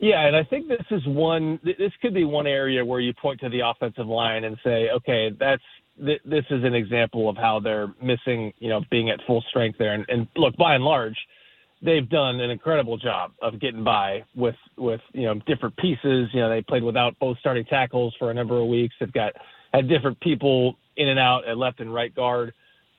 Yeah, 0.00 0.26
and 0.26 0.34
I 0.34 0.44
think 0.44 0.66
this 0.66 0.86
is 0.90 1.06
one. 1.06 1.60
This 1.62 1.92
could 2.00 2.14
be 2.14 2.24
one 2.24 2.46
area 2.46 2.82
where 2.82 3.00
you 3.00 3.12
point 3.12 3.40
to 3.40 3.50
the 3.50 3.60
offensive 3.60 4.06
line 4.06 4.44
and 4.44 4.56
say, 4.64 4.88
okay, 4.96 5.30
that's 5.38 5.62
th- 6.04 6.20
this 6.24 6.44
is 6.50 6.64
an 6.64 6.74
example 6.74 7.28
of 7.28 7.36
how 7.36 7.60
they're 7.60 7.88
missing, 8.02 8.52
you 8.58 8.68
know, 8.68 8.82
being 8.90 9.10
at 9.10 9.20
full 9.26 9.42
strength 9.48 9.78
there. 9.78 9.92
And, 9.92 10.04
and 10.08 10.26
look, 10.36 10.56
by 10.56 10.74
and 10.74 10.84
large, 10.84 11.16
they've 11.82 12.08
done 12.08 12.40
an 12.40 12.50
incredible 12.50 12.96
job 12.96 13.32
of 13.42 13.60
getting 13.60 13.84
by 13.84 14.24
with 14.34 14.56
with 14.76 15.00
you 15.12 15.22
know 15.22 15.34
different 15.46 15.76
pieces. 15.76 16.28
You 16.32 16.40
know, 16.40 16.50
they 16.50 16.62
played 16.62 16.82
without 16.82 17.18
both 17.18 17.38
starting 17.38 17.64
tackles 17.64 18.14
for 18.18 18.30
a 18.30 18.34
number 18.34 18.58
of 18.58 18.66
weeks. 18.66 18.94
They've 19.00 19.12
got 19.12 19.34
had 19.72 19.88
different 19.88 20.20
people 20.20 20.76
in 20.96 21.08
and 21.08 21.18
out 21.18 21.46
at 21.46 21.56
left 21.56 21.80
and 21.80 21.92
right 21.92 22.14
guard, 22.14 22.52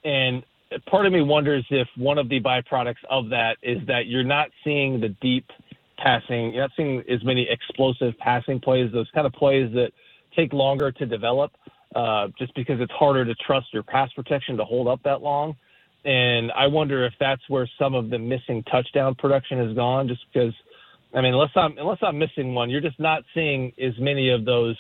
and 0.04 0.44
part 0.88 1.06
of 1.06 1.14
me 1.14 1.22
wonders 1.22 1.66
if 1.70 1.88
one 1.98 2.18
of 2.18 2.30
the 2.30 2.40
byproducts 2.40 3.04
of 3.10 3.30
that 3.30 3.58
is 3.62 3.80
that 3.88 4.08
you're 4.08 4.24
not 4.24 4.50
seeing 4.64 5.00
the 5.00 5.10
deep 5.22 5.46
passing. 5.98 6.54
You're 6.54 6.64
not 6.64 6.72
seeing 6.76 7.04
as 7.10 7.24
many 7.24 7.48
explosive 7.50 8.18
passing 8.18 8.60
plays. 8.60 8.92
Those 8.92 9.10
kind 9.14 9.28
of 9.28 9.34
plays 9.34 9.72
that 9.74 9.92
take 10.36 10.54
longer 10.54 10.92
to 10.94 11.06
develop 11.06 11.52
uh, 11.96 12.28
just 12.38 12.54
because 12.56 12.80
it's 12.80 12.92
harder 12.92 13.26
to 13.26 13.36
trust 13.36 13.68
your 13.74 13.84
pass 13.84 14.12
protection 14.14 14.58
to 14.58 14.66
hold 14.66 14.88
up 14.88 15.02
that 15.04 15.22
long. 15.22 15.56
And 16.04 16.52
I 16.54 16.68
wonder 16.68 17.06
if 17.06 17.14
that's 17.20 17.42
where 17.48 17.70
some 17.78 17.94
of 17.94 18.10
the 18.10 18.18
missing 18.18 18.64
touchdown 18.72 19.16
production 19.16 19.60
has 19.66 19.76
gone, 19.76 20.08
just 20.08 20.22
because, 20.34 20.54
I 21.14 21.22
mean, 21.22 21.34
unless 21.34 21.52
I'm 21.56 21.78
unless 21.78 22.00
I'm 22.02 22.18
missing 22.18 22.56
one, 22.56 22.70
you're 22.70 22.82
just 22.82 23.00
not 23.00 23.24
seeing 23.36 23.72
as 23.80 23.94
many 24.00 24.30
of 24.30 24.44
those, 24.44 24.76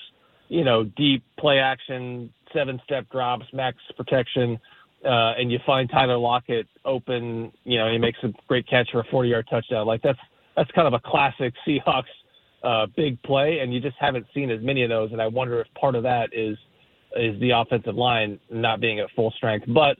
you 0.49 0.64
know, 0.64 0.84
deep 0.84 1.24
play 1.38 1.59
action, 1.59 2.34
seven 2.53 2.82
step 2.86 3.07
drops, 3.12 3.45
max 3.53 3.78
protection, 3.95 4.59
uh, 5.05 5.34
and 5.38 5.51
you 5.51 5.59
find 5.66 5.89
Tyler 5.89 6.18
Lockett 6.18 6.68
open, 6.86 7.51
you 7.64 7.78
know, 7.78 7.91
he 7.91 7.97
makes 7.97 8.20
a 8.24 8.30
great 8.47 8.68
catch 8.68 8.89
for 8.91 9.01
a 9.01 9.05
40 9.05 9.30
yard 9.30 9.47
touchdown. 9.49 9.86
Like 9.86 10.01
that's 10.01 10.20
that's 10.55 10.72
kind 10.72 10.88
of 10.88 10.93
a 10.93 10.99
classic 10.99 11.53
Seahawks 11.68 12.03
uh, 12.64 12.88
big 12.95 13.22
play, 13.24 13.59
and 13.59 13.74
you 13.74 13.80
just 13.80 13.95
haven't 13.99 14.26
seen 14.34 14.51
as 14.51 14.62
many 14.62 14.84
of 14.84 14.89
those. 14.89 15.12
And 15.12 15.22
I 15.22 15.28
wonder 15.28 15.62
if 15.62 15.68
part 15.80 15.95
of 15.95 16.03
that 16.03 16.30
is 16.34 16.57
is 17.16 17.39
the 17.39 17.51
offensive 17.51 17.95
line 17.95 18.39
not 18.49 18.80
being 18.80 18.99
at 18.99 19.09
full 19.16 19.32
strength. 19.32 19.66
But 19.68 19.97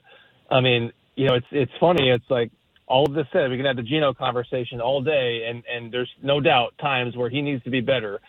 I 0.50 0.60
mean, 0.60 0.92
you 1.16 1.26
know, 1.26 1.34
it's 1.34 1.46
it's 1.50 1.72
funny. 1.80 2.10
It's 2.10 2.24
like 2.30 2.50
all 2.86 3.06
of 3.06 3.14
this 3.14 3.26
said, 3.32 3.50
we 3.50 3.56
can 3.56 3.66
have 3.66 3.76
the 3.76 3.82
Geno 3.82 4.12
conversation 4.12 4.80
all 4.80 5.02
day, 5.02 5.46
and 5.48 5.62
and 5.70 5.92
there's 5.92 6.10
no 6.22 6.40
doubt 6.40 6.74
times 6.80 7.16
where 7.16 7.30
he 7.30 7.42
needs 7.42 7.62
to 7.64 7.70
be 7.70 7.80
better. 7.80 8.20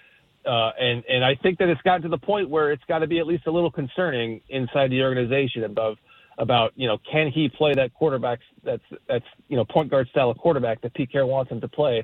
Uh, 0.46 0.72
and 0.80 1.04
and 1.10 1.24
I 1.24 1.36
think 1.36 1.60
that 1.60 1.70
it's 1.70 1.82
gotten 1.82 2.02
to 2.04 2.10
the 2.10 2.18
point 2.18 2.50
where 2.50 2.72
it's 2.72 2.84
got 2.88 3.00
to 3.00 3.08
be 3.08 3.20
at 3.20 3.28
least 3.28 3.48
a 3.48 3.52
little 3.52 3.72
concerning 3.72 4.42
inside 4.50 4.92
the 4.92 5.02
organization 5.02 5.64
about 5.64 5.98
about 6.38 6.74
you 6.76 6.88
know 6.88 6.98
can 7.10 7.32
he 7.32 7.48
play 7.48 7.74
that 7.76 7.94
quarterback 7.94 8.40
that's 8.64 8.84
that's 9.08 9.26
you 9.48 9.56
know 9.56 9.64
point 9.64 9.90
guard 9.90 10.08
style 10.10 10.30
of 10.30 10.38
quarterback 10.38 10.82
that 10.82 10.94
Pete 10.94 11.12
Carroll 11.12 11.30
wants 11.30 11.52
him 11.52 11.62
to 11.62 11.68
play. 11.68 12.04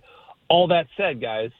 All 0.49 0.67
that 0.67 0.87
said, 0.95 1.21
guys, 1.21 1.51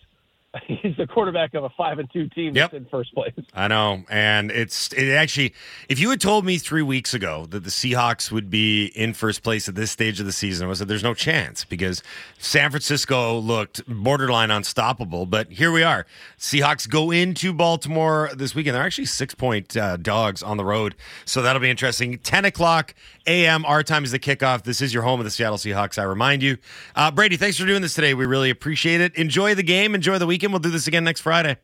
he's 0.66 0.96
the 0.98 1.06
quarterback 1.06 1.54
of 1.54 1.64
a 1.64 1.70
five 1.70 2.00
and 2.00 2.10
two 2.12 2.28
team 2.30 2.56
yep. 2.56 2.72
that's 2.72 2.82
in 2.82 2.90
first 2.90 3.14
place. 3.14 3.34
I 3.54 3.68
know, 3.68 4.04
and 4.10 4.52
it's 4.52 4.92
it 4.94 5.12
actually. 5.12 5.54
If 5.88 6.00
you 6.00 6.10
had 6.10 6.20
told 6.20 6.46
me 6.46 6.58
three 6.58 6.82
weeks 6.82 7.14
ago 7.14 7.46
that 7.50 7.64
the 7.64 7.70
Seahawks 7.70 8.32
would 8.32 8.50
be 8.50 8.88
in 8.88 9.14
first 9.14 9.44
place 9.44 9.70
at 9.70 9.76
this 9.76 9.92
stage 9.92 10.20
of 10.20 10.26
the 10.26 10.32
season, 10.32 10.66
I 10.66 10.70
would 10.70 10.78
say 10.78 10.86
there's 10.86 11.04
no 11.04 11.14
chance 11.14 11.66
because 11.66 12.02
San 12.40 12.72
Francisco 12.72 13.38
looked 13.38 13.86
borderline 13.88 14.50
unstoppable. 14.50 15.26
But 15.26 15.52
here 15.52 15.72
we 15.72 15.84
are. 15.84 16.06
Seahawks 16.40 16.90
go 16.90 17.12
into 17.12 17.54
Baltimore 17.54 18.32
this 18.36 18.56
weekend. 18.56 18.76
They're 18.76 18.84
actually 18.84 19.06
six 19.06 19.36
point 19.36 19.78
uh, 19.78 19.98
dogs 19.98 20.42
on 20.42 20.58
the 20.58 20.66
road, 20.66 20.96
so 21.26 21.42
that'll 21.42 21.62
be 21.62 21.70
interesting. 21.70 22.18
Ten 22.20 22.46
o'clock 22.46 22.96
a.m. 23.30 23.64
Our 23.66 23.84
time 23.84 24.04
is 24.04 24.12
the 24.12 24.20
kickoff. 24.20 24.64
This 24.64 24.82
is 24.82 24.94
your 24.94 25.04
home 25.04 25.20
of 25.20 25.24
the 25.24 25.30
Seattle 25.30 25.58
Seahawks. 25.58 26.00
I 26.00 26.04
remind 26.04 26.42
you, 26.42 26.58
uh, 26.96 27.12
Brady. 27.12 27.38
Thanks 27.38 27.58
for 27.58 27.66
doing 27.66 27.82
this 27.82 27.94
today. 27.94 28.14
We 28.16 28.26
really 28.26 28.50
appreciate 28.50 29.02
it. 29.02 29.16
Enjoy 29.16 29.54
the 29.56 29.64
game. 29.64 29.94
Enjoy 29.94 30.18
the 30.18 30.26
weekend. 30.26 30.52
We'll 30.52 30.60
do 30.60 30.72
this 30.72 30.88
again 30.88 31.04
next 31.04 31.22
Friday. 31.22 31.58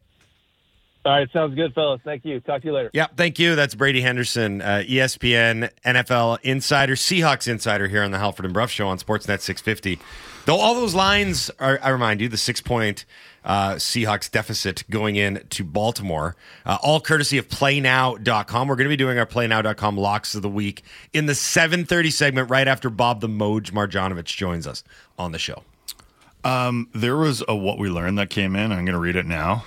All 1.05 1.11
right, 1.11 1.29
sounds 1.31 1.53
good, 1.53 1.73
fellas. 1.75 2.01
Thank 2.03 2.25
you. 2.25 2.39
Talk 2.39 2.61
to 2.61 2.67
you 2.67 2.73
later. 2.73 2.89
Yeah, 2.93 3.07
thank 3.15 3.37
you. 3.37 3.55
That's 3.55 3.75
Brady 3.75 4.01
Henderson, 4.01 4.61
uh, 4.61 4.83
ESPN 4.87 5.69
NFL 5.85 6.39
insider, 6.41 6.95
Seahawks 6.95 7.47
insider 7.47 7.87
here 7.87 8.01
on 8.01 8.09
the 8.09 8.17
Halford 8.17 8.45
and 8.45 8.53
Brough 8.53 8.65
Show 8.65 8.87
on 8.87 8.97
Sportsnet 8.97 9.41
650. 9.41 9.99
Though 10.45 10.57
all 10.57 10.73
those 10.73 10.95
lines 10.95 11.51
are, 11.59 11.79
I 11.83 11.89
remind 11.89 12.21
you, 12.21 12.29
the 12.29 12.37
six 12.37 12.59
point 12.59 13.05
uh, 13.45 13.75
Seahawks 13.75 14.29
deficit 14.29 14.83
going 14.89 15.15
in 15.15 15.45
to 15.51 15.63
Baltimore, 15.63 16.35
uh, 16.65 16.77
all 16.81 16.99
courtesy 16.99 17.37
of 17.37 17.47
PlayNow.com. 17.47 18.67
We're 18.67 18.75
going 18.75 18.85
to 18.85 18.89
be 18.89 18.97
doing 18.97 19.17
our 19.19 19.25
PlayNow.com 19.25 19.97
locks 19.97 20.35
of 20.35 20.41
the 20.41 20.49
week 20.49 20.83
in 21.13 21.27
the 21.27 21.33
7:30 21.33 22.11
segment 22.11 22.49
right 22.49 22.67
after 22.67 22.89
Bob 22.89 23.21
the 23.21 23.29
Moj 23.29 23.71
Marjanovich 23.71 24.35
joins 24.35 24.67
us 24.67 24.83
on 25.17 25.31
the 25.31 25.39
show. 25.39 25.63
Um, 26.43 26.89
there 26.93 27.17
was 27.17 27.43
a 27.47 27.55
what 27.55 27.77
we 27.77 27.89
learned 27.89 28.17
that 28.17 28.29
came 28.29 28.55
in. 28.55 28.71
I'm 28.71 28.85
going 28.85 28.93
to 28.93 28.99
read 28.99 29.15
it 29.15 29.25
now. 29.25 29.65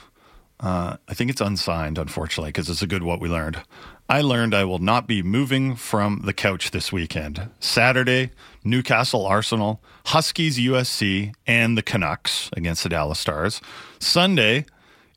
Uh, 0.61 0.97
I 1.09 1.15
think 1.15 1.31
it's 1.31 1.41
unsigned, 1.41 1.99
unfortunately, 1.99 2.51
because 2.51 2.69
it's 2.69 2.83
a 2.83 2.87
good 2.87 3.05
what 3.05 3.21
we 3.21 3.29
learned. 3.29 3.63
I 4.09 4.23
learned 4.23 4.55
I 4.55 4.65
will 4.65 4.79
not 4.79 5.07
be 5.07 5.23
moving 5.23 5.77
from 5.77 6.23
the 6.25 6.33
couch 6.33 6.71
this 6.71 6.91
weekend. 6.91 7.51
Saturday, 7.61 8.31
Newcastle 8.69 9.27
Arsenal, 9.27 9.83
Huskies 10.07 10.59
USC, 10.59 11.35
and 11.47 11.77
the 11.77 11.83
Canucks 11.83 12.51
against 12.57 12.83
the 12.83 12.89
Dallas 12.89 13.19
Stars. 13.19 13.61
Sunday, 13.99 14.67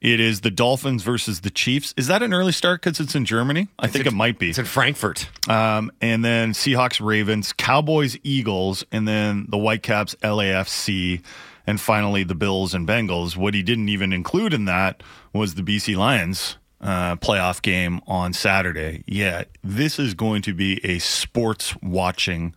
it 0.02 0.20
is 0.20 0.42
the 0.42 0.50
Dolphins 0.50 1.04
versus 1.04 1.42
the 1.42 1.52
Chiefs. 1.52 1.94
Is 1.96 2.08
that 2.08 2.24
an 2.24 2.34
early 2.34 2.52
start 2.52 2.82
because 2.82 3.00
it's 3.00 3.14
in 3.14 3.26
Germany? 3.26 3.68
I 3.78 3.86
it's 3.86 3.94
think 3.94 4.08
in, 4.08 4.14
it 4.14 4.16
might 4.16 4.40
be. 4.40 4.50
It's 4.50 4.58
in 4.58 4.66
Frankfurt. 4.66 5.30
Um, 5.48 5.92
and 6.02 6.26
then 6.26 6.54
Seahawks 6.54 7.00
Ravens, 7.00 7.54
Cowboys 7.54 8.18
Eagles, 8.24 8.84
and 8.92 9.08
then 9.08 9.46
the 9.50 9.58
Whitecaps 9.58 10.16
LAFC 10.24 11.24
and 11.68 11.80
finally 11.80 12.24
the 12.24 12.34
Bills 12.36 12.74
and 12.74 12.88
Bengals. 12.88 13.38
What 13.38 13.54
he 13.54 13.62
didn't 13.62 13.90
even 13.90 14.12
include 14.12 14.54
in 14.54 14.66
that 14.66 15.04
was 15.34 15.54
the 15.54 15.62
BC 15.62 15.96
Lions 15.96 16.58
uh, 16.82 17.16
playoff 17.18 17.62
game 17.62 18.02
on 18.08 18.34
Saturday. 18.34 19.04
Yeah, 19.06 19.44
this 19.64 20.00
is 20.00 20.14
going 20.16 20.42
to 20.44 20.54
be 20.54 20.84
a 20.84 21.00
sports 21.00 21.76
watching 21.82 22.56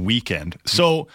weekend. 0.00 0.56
So 0.64 1.08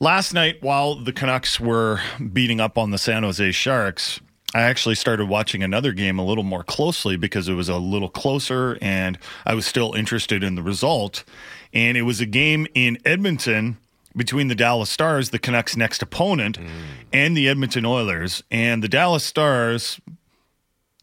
last 0.00 0.32
night, 0.32 0.62
while 0.62 0.94
the 0.94 1.12
Canucks 1.12 1.58
were 1.60 2.00
beating 2.32 2.60
up 2.60 2.78
on 2.78 2.90
the 2.90 2.98
San 2.98 3.22
Jose 3.22 3.52
Sharks, 3.52 4.20
I 4.54 4.62
actually 4.62 4.94
started 4.94 5.26
watching 5.26 5.62
another 5.62 5.92
game 5.92 6.18
a 6.18 6.24
little 6.24 6.44
more 6.44 6.62
closely 6.62 7.16
because 7.16 7.48
it 7.48 7.54
was 7.54 7.68
a 7.68 7.76
little 7.76 8.08
closer 8.08 8.78
and 8.80 9.18
I 9.44 9.54
was 9.54 9.66
still 9.66 9.92
interested 9.94 10.42
in 10.42 10.54
the 10.54 10.62
result. 10.62 11.24
And 11.72 11.98
it 11.98 12.02
was 12.02 12.20
a 12.20 12.26
game 12.26 12.66
in 12.74 12.98
Edmonton 13.04 13.76
between 14.16 14.48
the 14.48 14.54
Dallas 14.54 14.88
Stars, 14.88 15.30
the 15.30 15.38
Canucks' 15.38 15.76
next 15.76 16.00
opponent, 16.00 16.58
mm. 16.58 16.68
and 17.12 17.36
the 17.36 17.48
Edmonton 17.48 17.84
Oilers. 17.84 18.42
And 18.50 18.82
the 18.82 18.88
Dallas 18.88 19.24
Stars 19.24 20.00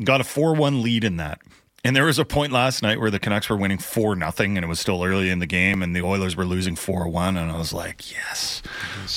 got 0.03 0.19
a 0.19 0.23
4 0.23 0.55
1 0.55 0.81
lead 0.81 1.03
in 1.03 1.17
that. 1.17 1.39
And 1.85 1.95
there 1.95 2.05
was 2.05 2.17
a 2.17 2.23
point 2.23 2.53
last 2.53 2.81
night 2.81 2.99
where 2.99 3.11
the 3.11 3.19
Canucks 3.19 3.49
were 3.49 3.57
winning 3.57 3.77
4 3.77 4.15
nothing, 4.15 4.57
and 4.57 4.63
it 4.63 4.67
was 4.67 4.79
still 4.79 5.03
early 5.03 5.29
in 5.29 5.39
the 5.39 5.45
game, 5.45 5.83
and 5.83 5.93
the 5.95 6.01
Oilers 6.01 6.35
were 6.35 6.45
losing 6.45 6.75
4 6.77 7.07
1. 7.09 7.35
And 7.35 7.51
I 7.51 7.57
was 7.57 7.73
like, 7.73 8.09
yes. 8.11 8.61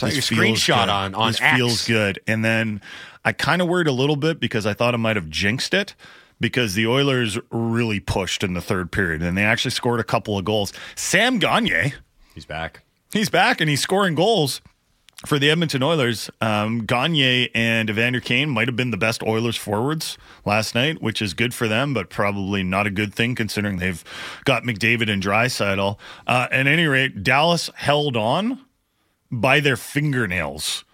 Your 0.03 0.11
this 0.11 0.29
feels 0.29 0.59
screenshot 0.59 0.83
good. 0.85 0.89
on- 0.89 1.14
on 1.14 1.29
This 1.33 1.41
X. 1.41 1.57
feels 1.57 1.87
good. 1.87 2.19
And 2.27 2.45
then 2.45 2.81
I 3.25 3.33
kind 3.33 3.62
of 3.62 3.69
worried 3.69 3.87
a 3.87 3.93
little 3.93 4.17
bit 4.17 4.41
because 4.41 4.67
I 4.67 4.75
thought 4.75 4.95
I 4.95 4.97
might 4.97 5.14
have 5.17 5.31
jinxed 5.31 5.75
it 5.75 5.95
because 6.41 6.75
the 6.75 6.87
Oilers 6.89 7.39
really 7.51 8.01
pushed 8.01 8.43
in 8.43 8.55
the 8.55 8.61
third 8.61 8.91
period, 8.91 9.23
and 9.23 9.39
they 9.39 9.45
actually 9.45 9.71
scored 9.71 10.01
a 10.01 10.05
couple 10.05 10.37
of 10.37 10.45
goals. 10.45 10.73
Sam 10.97 11.39
Gagner. 11.39 11.93
He's 12.35 12.45
back. 12.47 12.83
He's 13.12 13.31
back 13.31 13.61
and 13.61 13.71
he's 13.71 13.81
scoring 13.81 14.14
goals 14.17 14.61
for 15.27 15.39
the 15.39 15.51
Edmonton 15.51 15.83
Oilers. 15.83 16.31
Um, 16.41 16.87
Gagner 16.87 17.49
and 17.55 17.91
Evander 17.91 18.20
Kane 18.20 18.49
might 18.49 18.68
have 18.68 18.77
been 18.77 18.91
the 18.91 18.97
best 18.97 19.22
Oilers 19.22 19.57
forwards 19.57 20.16
last 20.45 20.74
night, 20.74 21.03
which 21.03 21.20
is 21.20 21.35
good 21.35 21.53
for 21.53 21.68
them, 21.68 21.93
but 21.93 22.09
probably 22.09 22.62
not 22.62 22.87
a 22.87 22.91
good 22.91 23.14
thing 23.14 23.35
considering 23.35 23.77
they've 23.77 24.03
got 24.45 24.62
McDavid 24.62 25.11
and 25.11 25.22
Draisaitl. 25.22 25.99
Uh, 26.27 26.49
at 26.51 26.66
any 26.66 26.87
rate, 26.87 27.22
Dallas 27.22 27.68
held 27.74 28.16
on 28.16 28.64
by 29.31 29.61
their 29.61 29.77
fingernails. 29.77 30.85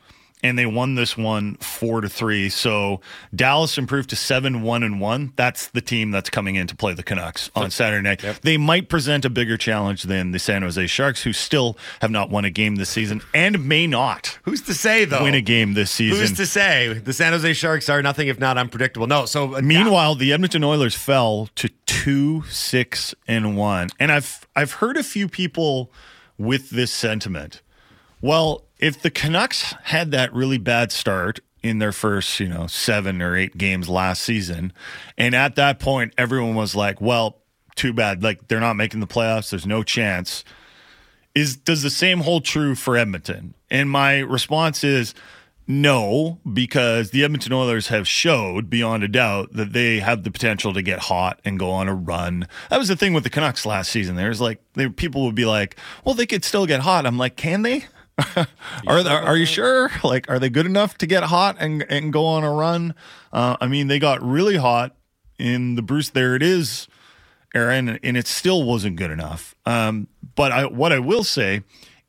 And 0.43 0.59
they 0.59 0.67
won 0.67 0.97
this 0.97 1.17
one 1.17 1.55
four 1.57 2.01
to 2.01 2.09
three. 2.09 2.49
So 2.49 3.01
Dallas 3.35 3.79
improved 3.79 4.11
to 4.11 4.17
seven 4.17 4.63
one 4.63 4.83
and 4.83 5.01
one. 5.01 5.33
That's 5.37 5.69
the 5.69 5.81
team 5.81 6.11
that's 6.11 6.31
coming 6.31 6.57
in 6.57 6.67
to 6.67 6.75
play 6.75 6.95
the 6.95 7.03
Canucks 7.03 7.51
on 7.55 7.71
Saturday 7.71 8.03
night. 8.03 8.41
They 8.43 8.57
might 8.57 8.89
present 8.89 9.25
a 9.25 9.31
bigger 9.31 9.57
challenge 9.57 10.03
than 10.05 10.33
the 10.33 10.39
San 10.39 10.63
Jose 10.63 10.87
Sharks, 10.89 11.23
who 11.23 11.33
still 11.33 11.77
have 12.01 12.11
not 12.11 12.29
won 12.31 12.45
a 12.45 12.51
game 12.51 12.77
this 12.77 12.89
season 12.89 13.23
and 13.33 13.67
may 13.67 13.87
not. 13.87 14.39
Who's 14.45 14.63
to 14.63 14.75
say 14.75 15.05
though? 15.05 15.23
Win 15.23 15.35
a 15.35 15.41
game 15.41 15.75
this 15.75 15.91
season. 15.91 16.19
Who's 16.19 16.37
to 16.37 16.47
say? 16.47 16.95
The 16.95 17.13
San 17.13 17.33
Jose 17.33 17.53
Sharks 17.53 17.89
are 17.89 18.03
nothing 18.03 18.29
if 18.29 18.41
not 18.41 18.59
unpredictable. 18.59 19.07
No, 19.07 19.27
so 19.27 19.57
uh, 19.57 19.61
Meanwhile, 19.63 20.17
the 20.17 20.33
Edmonton 20.33 20.65
Oilers 20.65 20.95
fell 20.95 21.49
to 21.55 21.69
two, 21.87 22.43
six, 22.49 23.15
and 23.29 23.57
one. 23.57 23.91
And 24.01 24.11
I've 24.11 24.47
I've 24.57 24.73
heard 24.73 24.97
a 24.97 25.03
few 25.03 25.29
people 25.29 25.93
with 26.37 26.71
this 26.71 26.91
sentiment. 26.91 27.63
Well, 28.21 28.65
if 28.83 29.01
the 29.01 29.11
Canucks 29.11 29.75
had 29.85 30.11
that 30.11 30.35
really 30.35 30.59
bad 30.59 30.91
start 30.91 31.39
in 31.63 31.79
their 31.79 31.93
first, 31.93 32.41
you 32.41 32.49
know, 32.49 32.67
seven 32.67 33.23
or 33.23 33.37
eight 33.37 33.57
games 33.57 33.89
last 33.89 34.23
season, 34.23 34.73
and 35.17 35.37
at 35.37 35.55
that 35.55 35.79
point 35.79 36.13
everyone 36.19 36.57
was 36.57 36.75
like, 36.75 37.01
Well, 37.01 37.39
too 37.77 37.93
bad. 37.93 38.23
Like 38.23 38.49
they're 38.49 38.61
not 38.61 38.75
making 38.75 38.99
the 38.99 39.07
playoffs, 39.07 39.51
there's 39.51 39.65
no 39.65 39.85
chance. 39.85 40.45
Is 41.35 41.57
does 41.57 41.83
the 41.83 41.91
same 41.91 42.21
hold 42.21 42.45
true 42.45 42.75
for 42.75 42.97
Edmonton? 42.97 43.55
And 43.71 43.89
my 43.89 44.19
response 44.19 44.83
is 44.83 45.15
no, 45.69 46.41
because 46.53 47.13
the 47.13 47.23
Edmonton 47.23 47.53
Oilers 47.53 47.87
have 47.87 48.09
showed 48.09 48.69
beyond 48.69 49.05
a 49.05 49.09
doubt 49.09 49.53
that 49.53 49.73
they 49.73 50.01
have 50.01 50.25
the 50.25 50.31
potential 50.33 50.75
to 50.75 50.83
get 50.83 50.99
hot 50.99 51.39
and 51.45 51.57
go 51.57 51.71
on 51.71 51.87
a 51.87 51.95
run. 51.95 52.49
That 52.69 52.79
was 52.79 52.89
the 52.89 52.97
thing 52.97 53.15
with 53.15 53.23
the 53.23 53.31
Canucks 53.31 53.65
last 53.65 53.93
season. 53.93 54.17
There's 54.17 54.41
like 54.41 54.61
people 54.97 55.25
would 55.25 55.37
be 55.37 55.45
like, 55.45 55.77
"Well, 56.05 56.17
they 56.17 56.27
could 56.27 56.45
still 56.45 56.67
get 56.67 56.81
hot." 56.81 57.07
I'm 57.07 57.17
like, 57.17 57.37
"Can 57.37 57.63
they? 57.63 57.85
are 58.87 59.03
they, 59.03 59.11
are 59.11 59.37
you 59.37 59.47
sure? 59.47 59.91
Like, 60.05 60.29
are 60.31 60.39
they 60.39 60.51
good 60.51 60.67
enough 60.67 60.99
to 60.99 61.07
get 61.07 61.25
hot 61.25 61.57
and 61.59 61.85
and 61.89 62.13
go 62.13 62.27
on 62.27 62.45
a 62.45 62.53
run?" 62.53 62.95
Uh, 63.33 63.57
I 63.61 63.67
mean, 63.67 63.89
they 63.89 63.99
got 63.99 64.23
really 64.23 64.57
hot 64.57 64.95
in 65.39 65.75
the 65.77 65.83
Bruce. 65.83 66.11
There 66.11 66.35
it 66.37 66.43
is 66.43 66.89
Aaron, 67.55 67.99
and 68.03 68.17
it 68.17 68.27
still 68.27 68.63
wasn't 68.65 68.97
good 68.97 69.11
enough. 69.11 69.55
Um, 69.67 70.09
but 70.35 70.53
I, 70.53 70.67
what 70.67 70.93
I 70.93 70.99
will 70.99 71.25
say 71.25 71.63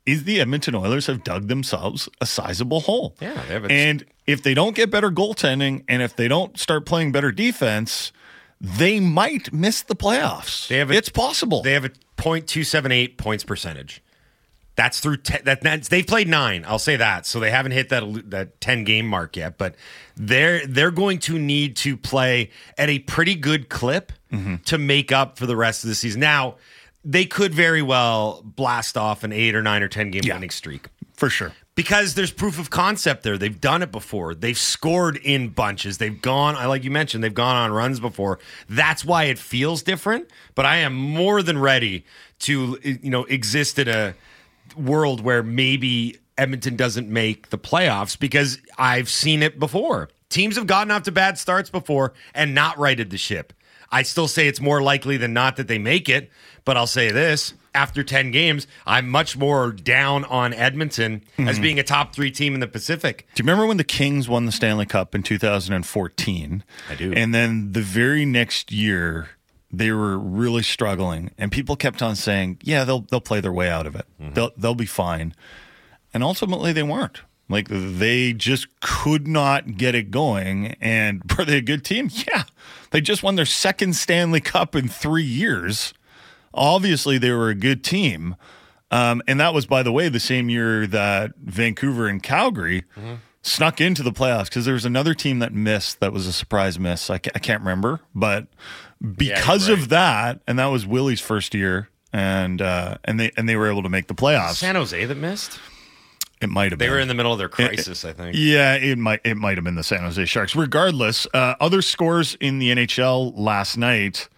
is 0.06 0.24
the 0.24 0.40
Edmonton 0.40 0.74
Oilers 0.74 1.06
have 1.06 1.24
dug 1.24 1.48
themselves 1.48 2.08
a 2.20 2.26
sizable 2.26 2.80
hole. 2.80 3.16
Yeah, 3.20 3.32
they 3.48 3.54
have 3.54 3.64
a- 3.64 3.72
and 3.72 4.04
if 4.26 4.42
they 4.42 4.52
don't 4.54 4.76
get 4.76 4.90
better 4.90 5.10
goaltending, 5.10 5.84
and 5.88 6.02
if 6.02 6.14
they 6.16 6.28
don't 6.28 6.58
start 6.58 6.84
playing 6.86 7.12
better 7.12 7.32
defense, 7.32 8.12
they 8.60 9.00
might 9.00 9.52
miss 9.52 9.82
the 9.82 9.96
playoffs. 9.96 10.68
They 10.68 10.78
have 10.78 10.90
a, 10.90 10.94
it's 10.94 11.08
possible. 11.08 11.62
They 11.62 11.72
have 11.72 11.84
a 11.84 11.90
.278 12.18 13.16
points 13.16 13.44
percentage. 13.44 14.02
That's 14.76 14.98
through 15.00 15.18
te- 15.18 15.42
that. 15.44 15.60
That's, 15.62 15.88
they've 15.88 16.06
played 16.06 16.26
nine. 16.28 16.64
I'll 16.66 16.78
say 16.80 16.96
that. 16.96 17.26
So 17.26 17.38
they 17.40 17.50
haven't 17.50 17.72
hit 17.72 17.90
that 17.90 18.30
that 18.30 18.60
ten 18.60 18.82
game 18.84 19.06
mark 19.06 19.36
yet. 19.36 19.56
But 19.58 19.76
they're 20.16 20.66
they're 20.66 20.90
going 20.90 21.18
to 21.20 21.38
need 21.38 21.76
to 21.76 21.96
play 21.96 22.50
at 22.76 22.88
a 22.88 22.98
pretty 23.00 23.34
good 23.34 23.68
clip 23.68 24.12
Mm-hmm. 24.32 24.56
to 24.64 24.78
make 24.78 25.12
up 25.12 25.38
for 25.38 25.46
the 25.46 25.54
rest 25.56 25.84
of 25.84 25.88
the 25.88 25.94
season. 25.94 26.20
Now 26.20 26.56
they 27.04 27.24
could 27.24 27.54
very 27.54 27.82
well 27.82 28.42
blast 28.44 28.96
off 28.96 29.22
an 29.22 29.32
eight 29.32 29.54
or 29.54 29.62
nine 29.62 29.80
or 29.80 29.86
ten 29.86 30.10
game 30.10 30.22
winning 30.26 30.50
streak 30.50 30.88
for 31.14 31.30
sure. 31.30 31.52
because 31.76 32.14
there's 32.14 32.32
proof 32.32 32.58
of 32.58 32.68
concept 32.68 33.22
there. 33.22 33.38
They've 33.38 33.60
done 33.60 33.80
it 33.82 33.92
before. 33.92 34.34
They've 34.34 34.58
scored 34.58 35.18
in 35.18 35.50
bunches. 35.50 35.98
They've 35.98 36.20
gone, 36.20 36.56
I 36.56 36.66
like 36.66 36.82
you 36.82 36.90
mentioned, 36.90 37.22
they've 37.22 37.32
gone 37.32 37.54
on 37.54 37.70
runs 37.70 38.00
before. 38.00 38.40
That's 38.68 39.04
why 39.04 39.24
it 39.24 39.38
feels 39.38 39.84
different. 39.84 40.28
But 40.56 40.66
I 40.66 40.78
am 40.78 40.94
more 40.94 41.40
than 41.40 41.58
ready 41.60 42.04
to, 42.40 42.76
you 42.82 43.10
know, 43.10 43.22
exist 43.26 43.78
in 43.78 43.86
a 43.86 44.14
world 44.76 45.20
where 45.20 45.42
maybe 45.42 46.18
Edmonton 46.36 46.76
doesn't 46.76 47.08
make 47.08 47.50
the 47.50 47.58
playoffs 47.58 48.18
because 48.18 48.58
I've 48.78 49.08
seen 49.08 49.42
it 49.42 49.58
before. 49.58 50.08
Teams 50.28 50.56
have 50.56 50.66
gotten 50.66 50.90
off 50.90 51.04
to 51.04 51.12
bad 51.12 51.38
starts 51.38 51.70
before 51.70 52.12
and 52.34 52.54
not 52.54 52.76
righted 52.78 53.10
the 53.10 53.18
ship. 53.18 53.52
I 53.92 54.02
still 54.02 54.26
say 54.26 54.48
it's 54.48 54.60
more 54.60 54.82
likely 54.82 55.16
than 55.16 55.32
not 55.32 55.56
that 55.56 55.68
they 55.68 55.78
make 55.78 56.08
it, 56.08 56.30
but 56.64 56.76
I'll 56.76 56.88
say 56.88 57.12
this 57.12 57.54
after 57.76 58.02
10 58.02 58.30
games, 58.32 58.66
I'm 58.86 59.08
much 59.08 59.36
more 59.36 59.70
down 59.72 60.24
on 60.24 60.52
Edmonton 60.52 61.22
as 61.38 61.58
Mhm. 61.58 61.62
being 61.62 61.78
a 61.78 61.82
top 61.84 62.14
three 62.14 62.30
team 62.30 62.54
in 62.54 62.60
the 62.60 62.66
Pacific. 62.68 63.26
Do 63.34 63.40
you 63.42 63.44
remember 63.46 63.66
when 63.66 63.76
the 63.76 63.84
Kings 63.84 64.28
won 64.28 64.46
the 64.46 64.52
Stanley 64.52 64.86
Cup 64.86 65.14
in 65.14 65.22
2014? 65.24 66.64
I 66.90 66.94
do. 66.94 67.12
And 67.12 67.34
then 67.34 67.72
the 67.72 67.82
very 67.82 68.24
next 68.24 68.72
year, 68.72 69.30
they 69.78 69.90
were 69.90 70.18
really 70.18 70.62
struggling, 70.62 71.30
and 71.38 71.50
people 71.52 71.76
kept 71.76 72.02
on 72.02 72.16
saying, 72.16 72.58
"Yeah, 72.62 72.84
they'll 72.84 73.00
they'll 73.00 73.20
play 73.20 73.40
their 73.40 73.52
way 73.52 73.68
out 73.68 73.86
of 73.86 73.94
it. 73.94 74.06
Mm-hmm. 74.20 74.34
They'll 74.34 74.50
they'll 74.56 74.74
be 74.74 74.86
fine." 74.86 75.34
And 76.12 76.22
ultimately, 76.22 76.72
they 76.72 76.82
weren't. 76.82 77.22
Like 77.48 77.68
they 77.68 78.32
just 78.32 78.68
could 78.80 79.26
not 79.28 79.76
get 79.76 79.94
it 79.94 80.10
going. 80.10 80.76
And 80.80 81.22
were 81.38 81.44
they 81.44 81.58
a 81.58 81.62
good 81.62 81.84
team? 81.84 82.10
Yeah, 82.28 82.44
they 82.90 83.00
just 83.00 83.22
won 83.22 83.34
their 83.36 83.44
second 83.46 83.94
Stanley 83.96 84.40
Cup 84.40 84.74
in 84.74 84.88
three 84.88 85.24
years. 85.24 85.92
Obviously, 86.52 87.18
they 87.18 87.30
were 87.32 87.48
a 87.50 87.54
good 87.54 87.82
team. 87.84 88.36
Um, 88.90 89.22
and 89.26 89.40
that 89.40 89.52
was, 89.52 89.66
by 89.66 89.82
the 89.82 89.90
way, 89.90 90.08
the 90.08 90.20
same 90.20 90.48
year 90.48 90.86
that 90.86 91.32
Vancouver 91.42 92.06
and 92.06 92.22
Calgary 92.22 92.84
snuck 93.42 93.80
into 93.80 94.02
the 94.04 94.12
playoffs 94.12 94.44
because 94.44 94.64
there 94.64 94.74
was 94.74 94.84
another 94.84 95.14
team 95.14 95.40
that 95.40 95.52
missed 95.52 95.98
that 96.00 96.12
was 96.12 96.26
a 96.28 96.32
surprise 96.32 96.78
miss. 96.78 97.10
I, 97.10 97.18
ca- 97.18 97.32
I 97.34 97.40
can't 97.40 97.60
remember, 97.60 98.00
but 98.14 98.46
because 99.16 99.68
you're 99.68 99.76
of 99.76 99.88
that, 99.90 100.40
and 100.46 100.58
that 100.58 100.66
was 100.66 100.86
Willie's 100.86 101.20
first 101.20 101.54
year, 101.54 101.88
and 102.12 102.60
uh, 102.62 102.98
and 103.04 103.18
they 103.20 103.30
and 103.36 103.48
they 103.48 103.56
were 103.56 103.68
able 103.70 103.82
to 103.82 103.88
make 103.88 104.06
the 104.08 104.14
playoffs. 104.14 104.54
San 104.56 104.74
Jose 104.74 105.04
that 105.04 105.16
missed? 105.16 105.58
It 106.40 106.48
might 106.50 106.72
have 106.72 106.78
They 106.78 106.86
been. 106.86 106.92
were 106.94 106.98
in 107.00 107.08
the 107.08 107.14
middle 107.14 107.32
of 107.32 107.38
their 107.38 107.48
crisis, 107.48 108.04
I 108.04 108.12
think. 108.12 108.36
Yeah, 108.36 108.74
it 108.74 108.98
might 108.98 109.20
it 109.24 109.36
might 109.36 109.56
have 109.56 109.64
been 109.64 109.76
the 109.76 109.84
San 109.84 110.00
Jose 110.00 110.24
Sharks. 110.26 110.54
Regardless, 110.54 111.26
uh, 111.32 111.54
other 111.60 111.80
scores 111.80 112.36
in 112.40 112.58
the 112.58 112.70
NHL 112.74 113.32
last 113.36 113.76
night. 113.78 114.28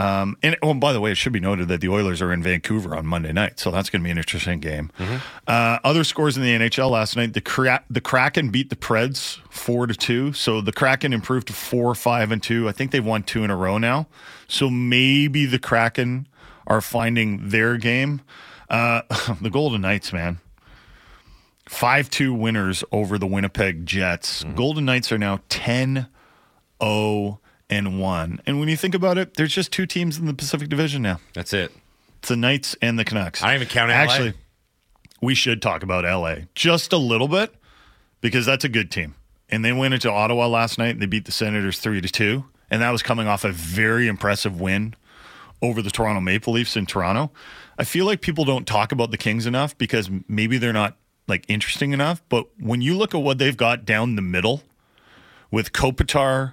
Um, 0.00 0.38
and 0.42 0.56
oh, 0.62 0.70
and 0.70 0.80
by 0.80 0.94
the 0.94 1.00
way, 1.00 1.12
it 1.12 1.16
should 1.16 1.32
be 1.32 1.40
noted 1.40 1.68
that 1.68 1.82
the 1.82 1.90
Oilers 1.90 2.22
are 2.22 2.32
in 2.32 2.42
Vancouver 2.42 2.96
on 2.96 3.06
Monday 3.06 3.32
night, 3.32 3.60
so 3.60 3.70
that's 3.70 3.90
going 3.90 4.00
to 4.00 4.04
be 4.04 4.10
an 4.10 4.16
interesting 4.16 4.58
game. 4.58 4.90
Uh, 5.46 5.78
other 5.84 6.04
scores 6.04 6.38
in 6.38 6.42
the 6.42 6.54
NHL 6.54 6.90
last 6.90 7.16
night: 7.16 7.34
the 7.34 7.42
Kra- 7.42 7.82
the 7.90 8.00
Kraken 8.00 8.48
beat 8.48 8.70
the 8.70 8.76
Preds 8.76 9.40
four 9.50 9.86
to 9.86 9.94
two, 9.94 10.32
so 10.32 10.62
the 10.62 10.72
Kraken 10.72 11.12
improved 11.12 11.48
to 11.48 11.52
four, 11.52 11.94
five, 11.94 12.32
and 12.32 12.42
two. 12.42 12.66
I 12.66 12.72
think 12.72 12.92
they've 12.92 13.04
won 13.04 13.24
two 13.24 13.44
in 13.44 13.50
a 13.50 13.56
row 13.56 13.76
now, 13.76 14.06
so 14.48 14.70
maybe 14.70 15.44
the 15.44 15.58
Kraken 15.58 16.26
are 16.66 16.80
finding 16.80 17.50
their 17.50 17.76
game. 17.76 18.22
Uh, 18.70 19.02
the 19.40 19.50
Golden 19.50 19.82
Knights, 19.82 20.14
man, 20.14 20.38
5 21.68 22.08
2 22.08 22.32
winners 22.32 22.84
over 22.90 23.18
the 23.18 23.26
Winnipeg 23.26 23.84
Jets. 23.84 24.44
Golden 24.54 24.86
Knights 24.86 25.12
are 25.12 25.18
now 25.18 25.40
10 25.50 26.06
0 26.82 27.40
and 27.70 28.00
1. 28.00 28.42
And 28.44 28.60
when 28.60 28.68
you 28.68 28.76
think 28.76 28.94
about 28.94 29.16
it, 29.16 29.34
there's 29.34 29.54
just 29.54 29.72
two 29.72 29.86
teams 29.86 30.18
in 30.18 30.26
the 30.26 30.34
Pacific 30.34 30.68
Division 30.68 31.00
now. 31.00 31.20
That's 31.32 31.54
it. 31.54 31.72
It's 32.18 32.28
the 32.28 32.36
Knights 32.36 32.76
and 32.82 32.98
the 32.98 33.04
Canucks. 33.04 33.42
I 33.42 33.46
don't 33.46 33.56
even 33.56 33.68
count 33.68 33.90
LA. 33.90 33.96
Actually, 33.96 34.34
we 35.22 35.34
should 35.34 35.62
talk 35.62 35.82
about 35.82 36.04
LA 36.04 36.44
just 36.54 36.92
a 36.92 36.98
little 36.98 37.28
bit 37.28 37.54
because 38.20 38.44
that's 38.44 38.64
a 38.64 38.68
good 38.68 38.90
team. 38.90 39.14
And 39.48 39.64
they 39.64 39.72
went 39.72 39.94
into 39.94 40.10
Ottawa 40.10 40.46
last 40.46 40.78
night 40.78 40.90
and 40.90 41.00
they 41.00 41.06
beat 41.06 41.24
the 41.24 41.32
Senators 41.32 41.78
3 41.78 42.00
to 42.02 42.08
2. 42.08 42.44
and 42.70 42.82
that 42.82 42.90
was 42.90 43.02
coming 43.02 43.26
off 43.26 43.44
a 43.44 43.50
very 43.52 44.06
impressive 44.06 44.60
win 44.60 44.94
over 45.60 45.82
the 45.82 45.90
Toronto 45.90 46.20
Maple 46.20 46.54
Leafs 46.54 46.76
in 46.76 46.86
Toronto. 46.86 47.30
I 47.78 47.84
feel 47.84 48.06
like 48.06 48.20
people 48.20 48.44
don't 48.44 48.66
talk 48.66 48.92
about 48.92 49.10
the 49.10 49.18
Kings 49.18 49.46
enough 49.46 49.76
because 49.76 50.10
maybe 50.28 50.58
they're 50.58 50.72
not 50.72 50.96
like 51.26 51.44
interesting 51.48 51.92
enough. 51.92 52.22
But 52.28 52.46
when 52.58 52.80
you 52.80 52.96
look 52.96 53.14
at 53.14 53.18
what 53.18 53.38
they've 53.38 53.56
got 53.56 53.84
down 53.84 54.16
the 54.16 54.22
middle 54.22 54.62
with 55.50 55.72
Kopitar, 55.72 56.52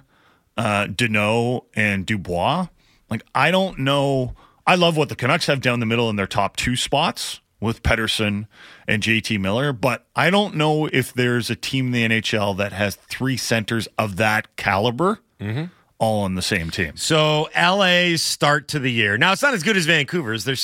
uh, 0.58 0.86
Danault, 0.88 1.64
and 1.74 2.04
Dubois, 2.04 2.66
like 3.08 3.22
I 3.34 3.50
don't 3.50 3.78
know. 3.78 4.34
I 4.66 4.74
love 4.74 4.98
what 4.98 5.08
the 5.08 5.16
Canucks 5.16 5.46
have 5.46 5.62
down 5.62 5.80
the 5.80 5.86
middle 5.86 6.10
in 6.10 6.16
their 6.16 6.26
top 6.26 6.56
two 6.56 6.76
spots 6.76 7.40
with 7.60 7.82
Pettersson 7.82 8.46
and 8.86 9.02
JT 9.02 9.40
Miller, 9.40 9.72
but 9.72 10.06
I 10.14 10.28
don't 10.30 10.54
know 10.56 10.86
if 10.92 11.12
there's 11.14 11.48
a 11.48 11.56
team 11.56 11.86
in 11.86 11.92
the 11.92 12.20
NHL 12.20 12.56
that 12.58 12.72
has 12.72 12.94
three 12.96 13.36
centers 13.38 13.88
of 13.96 14.16
that 14.16 14.54
caliber 14.56 15.20
all 15.98 16.22
on 16.24 16.34
the 16.34 16.42
same 16.42 16.70
team. 16.70 16.96
So 16.96 17.48
LA's 17.56 18.22
start 18.22 18.68
to 18.68 18.78
the 18.78 18.92
year. 18.92 19.16
Now 19.16 19.32
it's 19.32 19.42
not 19.42 19.54
as 19.54 19.62
good 19.62 19.76
as 19.76 19.86
Vancouver's. 19.86 20.44
They're 20.44 20.56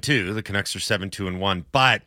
two. 0.00 0.32
The 0.32 0.42
Canucks 0.42 0.76
are 0.76 0.80
seven 0.80 1.10
two 1.10 1.26
and 1.26 1.40
one. 1.40 1.64
But 1.72 2.02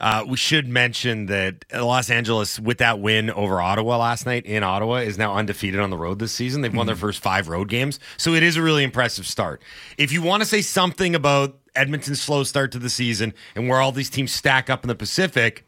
uh, 0.00 0.24
we 0.26 0.36
should 0.36 0.68
mention 0.68 1.26
that 1.26 1.64
Los 1.72 2.10
Angeles, 2.10 2.60
with 2.60 2.78
that 2.78 3.00
win 3.00 3.30
over 3.30 3.60
Ottawa 3.60 3.96
last 3.96 4.26
night 4.26 4.44
in 4.44 4.62
Ottawa, 4.62 4.96
is 4.96 5.16
now 5.16 5.34
undefeated 5.34 5.80
on 5.80 5.90
the 5.90 5.96
road 5.96 6.18
this 6.18 6.32
season. 6.32 6.60
They've 6.60 6.74
won 6.74 6.86
their 6.86 6.96
first 6.96 7.22
five 7.22 7.48
road 7.48 7.68
games, 7.68 7.98
so 8.16 8.34
it 8.34 8.42
is 8.42 8.56
a 8.56 8.62
really 8.62 8.84
impressive 8.84 9.26
start. 9.26 9.62
If 9.96 10.12
you 10.12 10.20
want 10.20 10.42
to 10.42 10.48
say 10.48 10.60
something 10.60 11.14
about 11.14 11.58
Edmonton's 11.74 12.20
slow 12.20 12.44
start 12.44 12.72
to 12.72 12.78
the 12.78 12.90
season 12.90 13.32
and 13.54 13.68
where 13.68 13.80
all 13.80 13.92
these 13.92 14.10
teams 14.10 14.32
stack 14.32 14.68
up 14.68 14.84
in 14.84 14.88
the 14.88 14.94
Pacific, 14.94 15.64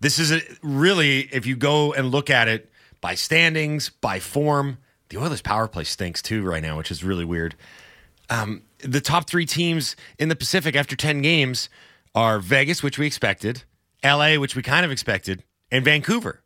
this 0.00 0.18
is 0.18 0.30
a, 0.30 0.40
really, 0.62 1.20
if 1.32 1.46
you 1.46 1.56
go 1.56 1.92
and 1.92 2.10
look 2.10 2.30
at 2.30 2.46
it 2.46 2.70
by 3.00 3.14
standings, 3.14 3.90
by 3.90 4.20
form, 4.20 4.78
the 5.08 5.18
Oilers' 5.18 5.42
power 5.42 5.66
play 5.66 5.84
stinks 5.84 6.22
too 6.22 6.42
right 6.42 6.62
now, 6.62 6.76
which 6.76 6.90
is 6.90 7.02
really 7.02 7.24
weird. 7.24 7.54
Um, 8.30 8.62
the 8.78 9.00
top 9.00 9.28
three 9.28 9.46
teams 9.46 9.96
in 10.18 10.28
the 10.28 10.36
Pacific 10.36 10.76
after 10.76 10.96
10 10.96 11.20
games 11.22 11.68
are 12.14 12.38
Vegas, 12.38 12.82
which 12.82 12.98
we 12.98 13.06
expected, 13.06 13.64
LA, 14.04 14.36
which 14.36 14.54
we 14.56 14.62
kind 14.62 14.84
of 14.84 14.92
expected, 14.92 15.44
and 15.70 15.84
Vancouver. 15.84 16.42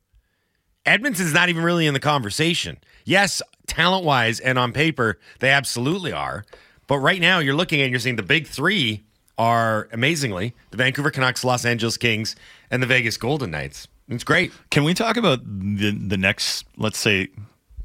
Edmonton's 0.87 1.35
not 1.35 1.49
even 1.49 1.63
really 1.63 1.87
in 1.87 1.95
the 1.95 2.01
conversation. 2.01 2.79
Yes, 3.05 3.43
talent 3.67 4.05
wise 4.05 4.41
and 4.41 4.59
on 4.59 4.73
paper, 4.73 5.19
they 5.41 5.51
absolutely 5.51 6.13
are. 6.13 6.45
But 6.87 6.99
right 6.99 7.21
now, 7.21 7.39
you're 7.39 7.55
looking 7.55 7.83
and 7.83 7.91
you're 7.91 8.01
seeing 8.01 8.17
the 8.17 8.23
big 8.23 8.47
three 8.47 9.05
are 9.37 9.89
amazingly 9.93 10.55
the 10.71 10.77
Vancouver 10.77 11.11
Canucks, 11.11 11.45
Los 11.45 11.65
Angeles 11.65 11.97
Kings, 11.97 12.35
and 12.71 12.83
the 12.83 12.87
Vegas 12.87 13.17
Golden 13.17 13.51
Knights. 13.51 13.87
It's 14.09 14.25
great. 14.25 14.53
Can 14.71 14.85
we 14.85 14.95
talk 14.95 15.17
about 15.17 15.45
the 15.45 15.91
the 15.91 16.17
next, 16.17 16.65
let's 16.79 16.99
say, 16.99 17.29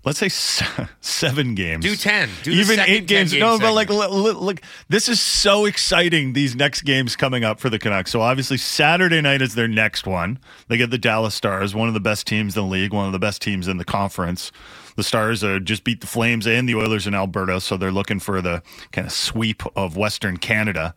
let's 0.05 0.19
say 0.19 0.29
seven 1.01 1.55
games? 1.55 1.83
Do 1.83 1.95
10. 1.95 2.29
Do 2.43 2.51
even 2.51 2.75
second 2.77 2.93
eight 2.93 3.07
games. 3.07 3.31
10 3.31 3.39
no, 3.39 3.59
but 3.59 3.73
like, 3.73 3.89
look, 3.89 4.11
look, 4.11 4.39
look, 4.39 4.61
this 4.89 5.09
is 5.09 5.19
so 5.19 5.65
exciting. 5.65 6.33
These 6.33 6.55
next 6.55 6.81
games 6.81 7.15
coming 7.15 7.43
up 7.43 7.59
for 7.59 7.69
the 7.69 7.79
Canucks. 7.79 8.11
So 8.11 8.21
obviously 8.21 8.57
Saturday 8.57 9.21
night 9.21 9.41
is 9.41 9.55
their 9.55 9.67
next 9.67 10.05
one. 10.05 10.39
They 10.67 10.77
get 10.77 10.89
the 10.91 10.97
Dallas 10.97 11.35
Stars, 11.35 11.73
one 11.73 11.87
of 11.87 11.93
the 11.93 11.99
best 11.99 12.27
teams 12.27 12.55
in 12.55 12.63
the 12.63 12.69
league, 12.69 12.93
one 12.93 13.05
of 13.05 13.11
the 13.11 13.19
best 13.19 13.41
teams 13.41 13.67
in 13.67 13.77
the 13.77 13.85
conference. 13.85 14.51
The 14.95 15.03
Stars 15.03 15.43
uh, 15.43 15.59
just 15.59 15.83
beat 15.83 16.01
the 16.01 16.07
Flames 16.07 16.45
and 16.45 16.69
the 16.69 16.75
Oilers 16.75 17.07
in 17.07 17.15
Alberta, 17.15 17.59
so 17.61 17.77
they're 17.77 17.91
looking 17.91 18.19
for 18.19 18.41
the 18.41 18.61
kind 18.91 19.07
of 19.07 19.13
sweep 19.13 19.63
of 19.75 19.97
Western 19.97 20.37
Canada 20.37 20.93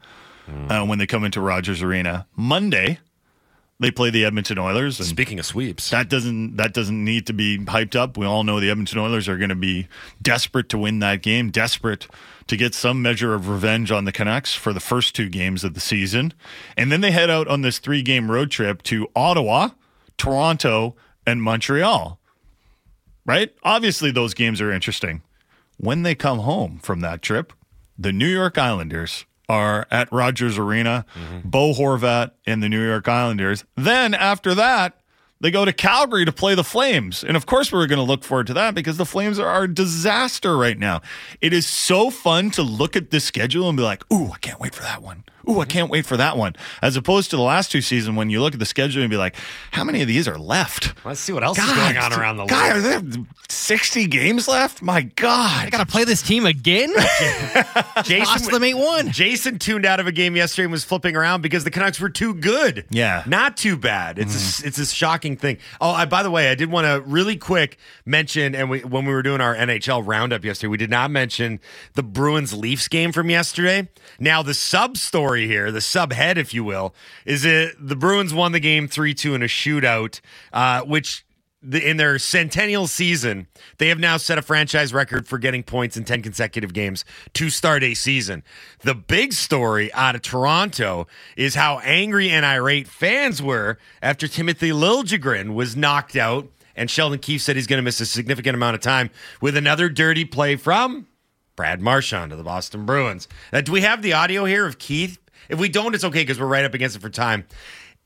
uh, 0.69 0.85
when 0.85 0.99
they 0.99 1.07
come 1.07 1.25
into 1.25 1.41
Rogers 1.41 1.83
Arena. 1.83 2.27
Monday, 2.37 2.99
they 3.79 3.91
play 3.91 4.11
the 4.11 4.25
Edmonton 4.25 4.59
Oilers. 4.59 4.99
And 4.99 5.09
Speaking 5.09 5.39
of 5.39 5.47
sweeps, 5.47 5.91
that 5.91 6.09
doesn't 6.09 6.57
that 6.57 6.73
doesn't 6.73 7.05
need 7.05 7.27
to 7.27 7.33
be 7.33 7.59
hyped 7.59 7.95
up. 7.95 8.17
We 8.17 8.27
all 8.27 8.45
know 8.45 8.61
the 8.61 8.71
Edmonton 8.71 8.99
Oilers 8.99 9.29
are 9.29 9.37
going 9.37 9.51
to 9.51 9.55
be 9.55 9.89
desperate 10.23 10.69
to 10.71 10.79
win 10.79 10.99
that 11.01 11.23
game, 11.23 11.51
desperate 11.51 12.07
to 12.47 12.57
get 12.57 12.75
some 12.75 13.03
measure 13.03 13.35
of 13.35 13.49
revenge 13.49 13.91
on 13.91 14.05
the 14.05 14.13
Canucks 14.13 14.55
for 14.55 14.73
the 14.73 14.81
first 14.81 15.15
two 15.15 15.29
games 15.29 15.65
of 15.65 15.75
the 15.75 15.81
season. 15.81 16.33
And 16.77 16.91
then 16.91 17.01
they 17.01 17.11
head 17.11 17.29
out 17.29 17.49
on 17.49 17.63
this 17.63 17.79
three-game 17.79 18.31
road 18.31 18.51
trip 18.51 18.83
to 18.85 19.09
Ottawa, 19.17 19.71
Toronto, 20.17 20.95
and 21.27 21.43
Montreal. 21.43 22.21
Right? 23.25 23.53
Obviously 23.65 24.13
those 24.13 24.33
games 24.33 24.61
are 24.61 24.71
interesting. 24.71 25.23
When 25.77 26.05
they 26.05 26.15
come 26.15 26.39
home 26.39 26.79
from 26.79 27.01
that 27.01 27.21
trip, 27.21 27.53
the 27.99 28.13
New 28.13 28.29
York 28.29 28.57
Islanders 28.57 29.27
are 29.49 29.87
at 29.91 30.13
Rogers 30.13 30.59
Arena, 30.59 31.05
mm-hmm. 31.15 31.49
Bo 31.49 31.73
Horvat 31.73 32.33
and 32.47 32.63
the 32.63 32.69
New 32.69 32.85
York 32.85 33.09
Islanders. 33.09 33.65
Then 33.77 34.15
after 34.15 34.55
that, 34.55 35.01
they 35.41 35.51
go 35.51 35.65
to 35.65 35.73
Calgary 35.73 36.25
to 36.25 36.33
play 36.33 36.55
the 36.55 36.65
Flames. 36.65 37.23
And 37.23 37.37
of 37.37 37.47
course, 37.47 37.71
we're 37.71 37.87
going 37.87 37.99
to 37.99 38.03
look 38.03 38.25
forward 38.25 38.47
to 38.49 38.55
that 38.55 38.75
because 38.75 38.97
the 38.97 39.05
Flames 39.05 39.39
are 39.39 39.65
a 39.65 39.73
disaster 39.73 40.57
right 40.57 40.79
now. 40.79 41.03
It 41.41 41.53
is 41.53 41.67
so 41.67 42.11
fun 42.11 42.51
to 42.53 42.63
look 42.63 42.97
at 42.97 43.11
this 43.11 43.25
schedule 43.25 43.69
and 43.69 43.77
be 43.77 43.83
like, 43.83 44.03
ooh, 44.13 44.31
I 44.33 44.39
can't 44.39 44.61
wait 44.61 44.75
for 44.75 44.83
that 44.83 45.03
one. 45.03 45.25
Ooh, 45.49 45.61
I 45.61 45.65
can't 45.65 45.91
wait 45.91 46.07
for 46.07 46.17
that 46.17 46.37
one. 46.37 46.57
As 46.83 46.97
opposed 46.97 47.31
to 47.31 47.37
the 47.37 47.43
last 47.43 47.71
two 47.71 47.81
seasons 47.81 48.17
when 48.17 48.31
you 48.31 48.41
look 48.41 48.55
at 48.55 48.59
the 48.59 48.67
schedule 48.67 49.03
and 49.03 49.11
be 49.11 49.17
like, 49.17 49.37
how 49.71 49.85
many 49.85 50.03
of 50.03 50.09
these 50.09 50.27
are 50.27 50.39
left? 50.39 50.93
Let's 51.05 51.21
see 51.21 51.33
what 51.33 51.45
else 51.45 51.57
God, 51.57 51.69
is 51.69 51.77
going 51.77 51.99
on 51.99 52.19
around 52.19 52.37
the 52.39 52.47
God, 52.47 52.77
league. 52.77 52.85
are 52.85 53.01
there 53.01 53.25
60 53.49 54.07
games 54.09 54.49
left? 54.49 54.83
My 54.83 55.03
God. 55.03 55.67
I 55.67 55.71
got 55.71 55.79
to 55.79 55.87
play 55.87 56.03
this 56.03 56.21
team 56.21 56.47
again? 56.47 56.93
Jason 58.03 58.27
Lost 58.27 58.51
them 58.51 58.63
8-1. 58.63 59.13
Jason 59.13 59.59
tuned 59.59 59.87
out 59.87 60.01
of 60.01 60.09
a 60.09 60.13
game 60.13 60.35
yesterday 60.35 60.65
and 60.65 60.73
was 60.73 60.85
flipping 60.85 61.15
around 61.15 61.43
because 61.43 61.63
the 61.63 61.71
Canucks 61.71 62.01
were 62.01 62.09
too 62.09 62.35
good. 62.35 62.85
Yeah. 62.91 63.23
not 63.27 63.57
too 63.57 63.77
bad. 63.77 64.19
It's 64.19 64.35
a, 64.35 64.39
mm-hmm. 64.39 64.69
it's 64.69 64.79
a 64.79 64.87
shocking 64.87 65.26
thing. 65.35 65.59
Oh, 65.81 65.91
I, 65.91 66.05
by 66.05 66.23
the 66.23 66.31
way, 66.31 66.51
I 66.51 66.55
did 66.55 66.71
want 66.71 66.85
to 66.85 67.03
really 67.11 67.37
quick 67.37 67.79
mention, 68.05 68.55
and 68.55 68.71
we, 68.71 68.85
when 68.85 69.05
we 69.05 69.13
were 69.13 69.23
doing 69.23 69.41
our 69.41 69.57
NHL 69.57 70.07
roundup 70.07 70.45
yesterday, 70.45 70.69
we 70.69 70.77
did 70.77 70.91
not 70.91 71.11
mention 71.11 71.59
the 71.95 72.05
Bruins 72.05 72.55
Leafs 72.55 72.87
game 72.87 73.11
from 73.11 73.29
yesterday. 73.29 73.89
Now, 74.21 74.43
the 74.43 74.55
sub 74.55 74.97
story 74.97 75.49
here, 75.49 75.73
the 75.73 75.81
sub 75.81 76.13
head, 76.13 76.39
if 76.39 76.55
you 76.55 76.63
will, 76.63 76.95
is 77.25 77.45
it 77.45 77.75
the 77.81 77.97
Bruins 77.97 78.33
won 78.33 78.53
the 78.53 78.61
game 78.61 78.87
three 78.87 79.15
two 79.15 79.35
in 79.35 79.43
a 79.43 79.47
shootout, 79.47 80.21
uh, 80.53 80.83
which 80.83 81.26
the, 81.67 81.89
in 81.89 81.97
their 81.97 82.19
centennial 82.19 82.87
season, 82.87 83.47
they 83.79 83.89
have 83.89 83.99
now 83.99 84.17
set 84.17 84.39
a 84.39 84.43
franchise 84.43 84.95
record 84.95 85.27
for 85.27 85.39
getting 85.39 85.63
points 85.63 85.97
in 85.97 86.05
10 86.05 86.23
consecutive 86.23 86.73
games 86.73 87.05
to 87.35 87.51
start 87.51 87.83
a 87.83 87.95
season. 87.95 88.43
The 88.81 88.95
big 88.95 89.33
story 89.33 89.93
out 89.93 90.15
of 90.15 90.23
Toronto 90.23 91.07
is 91.37 91.55
how 91.55 91.81
angry 91.81 92.31
and 92.31 92.47
irate 92.47 92.89
fans 92.89 93.43
were 93.43 93.79
after 94.01 94.29
Timothy 94.29 94.71
Liljegren 94.71 95.55
was 95.55 95.77
knocked 95.77 96.17
out. 96.17 96.49
And 96.79 96.91
Sheldon 96.91 97.19
Keefe 97.19 97.41
said 97.41 97.57
he's 97.57 97.67
going 97.67 97.79
to 97.79 97.83
miss 97.83 98.01
a 98.01 98.07
significant 98.07 98.55
amount 98.55 98.75
of 98.75 98.83
time 98.83 99.11
with 99.41 99.57
another 99.57 99.89
dirty 99.89 100.27
play 100.27 100.57
from 100.57 101.07
Brad 101.57 101.81
Marchand 101.81 102.33
of 102.33 102.39
the 102.39 102.45
Boston 102.45 102.85
Bruins. 102.85 103.29
Uh, 103.51 103.63
do 103.63 103.73
we 103.73 103.81
have 103.81 104.03
the 104.03 104.13
audio 104.13 104.45
here 104.45 104.67
of 104.67 104.79
Keefe? 104.79 105.19
If 105.49 105.59
we 105.59 105.69
don't, 105.71 105.95
it's 105.95 106.05
okay 106.05 106.21
because 106.21 106.39
we're 106.39 106.47
right 106.47 106.65
up 106.65 106.75
against 106.75 106.97
it 106.97 107.01
for 107.01 107.09
time. 107.09 107.47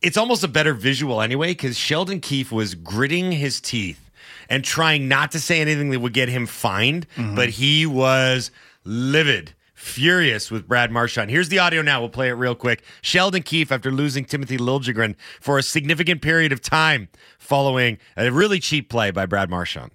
It's 0.02 0.16
almost 0.16 0.42
a 0.42 0.48
better 0.48 0.72
visual 0.72 1.20
anyway 1.20 1.48
because 1.48 1.76
Sheldon 1.76 2.20
Keefe 2.20 2.50
was 2.50 2.74
gritting 2.74 3.32
his 3.32 3.60
teeth 3.60 4.10
and 4.48 4.64
trying 4.64 5.08
not 5.08 5.32
to 5.32 5.40
say 5.40 5.60
anything 5.60 5.90
that 5.90 6.00
would 6.00 6.14
get 6.14 6.28
him 6.28 6.46
fined, 6.46 7.06
mm-hmm. 7.16 7.34
but 7.34 7.50
he 7.50 7.86
was 7.86 8.50
livid. 8.84 9.54
Furious 9.74 10.50
with 10.50 10.68
Brad 10.68 10.90
Marchand. 10.90 11.30
Here's 11.30 11.48
the 11.48 11.58
audio 11.58 11.80
now. 11.80 12.00
We'll 12.00 12.10
play 12.10 12.28
it 12.28 12.32
real 12.32 12.54
quick. 12.54 12.82
Sheldon 13.00 13.42
Keefe, 13.42 13.72
after 13.72 13.90
losing 13.90 14.26
Timothy 14.26 14.58
Liljegren 14.58 15.14
for 15.40 15.56
a 15.56 15.62
significant 15.62 16.20
period 16.20 16.52
of 16.52 16.60
time 16.60 17.08
following 17.38 17.96
a 18.14 18.30
really 18.30 18.60
cheap 18.60 18.90
play 18.90 19.10
by 19.10 19.24
Brad 19.24 19.48
Marchand. 19.48 19.90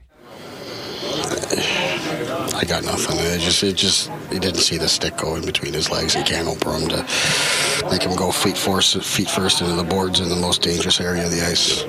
I 2.65 2.67
got 2.67 2.83
nothing. 2.83 3.17
It 3.19 3.41
just, 3.41 3.61
it 3.61 3.75
just, 3.75 4.09
he 4.31 4.39
didn't 4.39 4.61
see 4.61 4.79
the 4.79 4.89
stick 4.89 5.17
go 5.17 5.35
in 5.35 5.45
between 5.45 5.71
his 5.71 5.91
legs. 5.91 6.15
He 6.15 6.23
can't 6.23 6.47
open 6.47 6.81
him 6.81 6.89
to 6.89 7.87
make 7.91 8.01
him 8.01 8.15
go 8.15 8.31
feet 8.31 8.57
first, 8.57 8.99
feet 9.03 9.29
first 9.29 9.61
into 9.61 9.75
the 9.75 9.83
boards 9.83 10.19
in 10.19 10.29
the 10.29 10.35
most 10.35 10.63
dangerous 10.63 10.99
area 10.99 11.25
of 11.25 11.31
the 11.31 11.45
ice. 11.45 11.81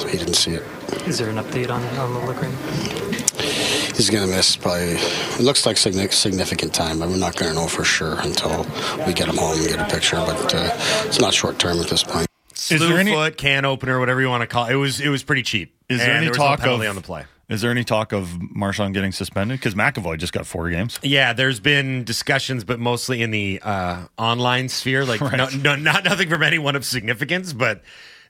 So 0.00 0.08
he 0.08 0.18
didn't 0.18 0.34
see 0.34 0.54
it. 0.54 0.64
Is 1.06 1.18
there 1.18 1.28
an 1.28 1.36
update 1.36 1.70
on 1.70 1.84
on 1.98 2.14
the 2.14 2.20
Liljegren? 2.20 3.96
He's 3.96 4.10
going 4.10 4.28
to 4.28 4.36
miss 4.36 4.56
by, 4.56 4.80
it 4.80 5.40
looks 5.40 5.64
like 5.66 5.76
significant 5.76 6.74
time, 6.74 6.98
but 6.98 7.08
we're 7.10 7.16
not 7.16 7.36
going 7.36 7.52
to 7.52 7.56
know 7.60 7.68
for 7.68 7.84
sure 7.84 8.18
until 8.18 8.66
we 9.06 9.12
get 9.12 9.28
him 9.28 9.36
home 9.36 9.56
and 9.56 9.68
get 9.68 9.78
a 9.80 9.84
picture. 9.84 10.16
But 10.16 10.52
uh, 10.52 10.70
it's 11.06 11.20
not 11.20 11.32
short 11.32 11.60
term 11.60 11.78
at 11.78 11.86
this 11.86 12.02
point. 12.02 12.26
Slew 12.54 12.78
there 12.88 12.98
any- 12.98 13.12
foot, 13.12 13.36
can 13.38 13.64
opener, 13.64 14.00
whatever 14.00 14.20
you 14.20 14.28
want 14.28 14.40
to 14.40 14.48
call 14.48 14.66
it. 14.66 14.72
It 14.72 14.76
was 14.76 15.00
it 15.00 15.10
was 15.10 15.22
pretty 15.22 15.44
cheap. 15.44 15.76
Is 15.88 16.00
there 16.00 16.08
And 16.08 16.18
any 16.18 16.28
was 16.28 16.36
talk 16.36 16.58
no 16.58 16.64
penalty 16.64 16.86
of 16.86 16.90
on 16.90 16.96
the 16.96 17.02
play? 17.02 17.24
Is 17.48 17.62
there 17.62 17.70
any 17.70 17.82
talk 17.82 18.12
of 18.12 18.38
Marchand 18.54 18.92
getting 18.92 19.10
suspended? 19.12 19.58
Because 19.58 19.74
McAvoy 19.74 20.18
just 20.18 20.34
got 20.34 20.46
four 20.46 20.68
games. 20.68 20.98
Yeah, 21.02 21.32
there's 21.32 21.60
been 21.60 22.04
discussions, 22.04 22.62
but 22.62 22.78
mostly 22.78 23.22
in 23.22 23.30
the 23.30 23.58
uh, 23.62 24.06
online 24.18 24.68
sphere. 24.68 25.04
Like, 25.06 25.22
Right. 25.22 25.36
no, 25.36 25.48
no, 25.48 25.74
not 25.76 26.04
nothing 26.04 26.28
from 26.28 26.42
anyone 26.42 26.76
of 26.76 26.84
significance, 26.84 27.54
but 27.54 27.82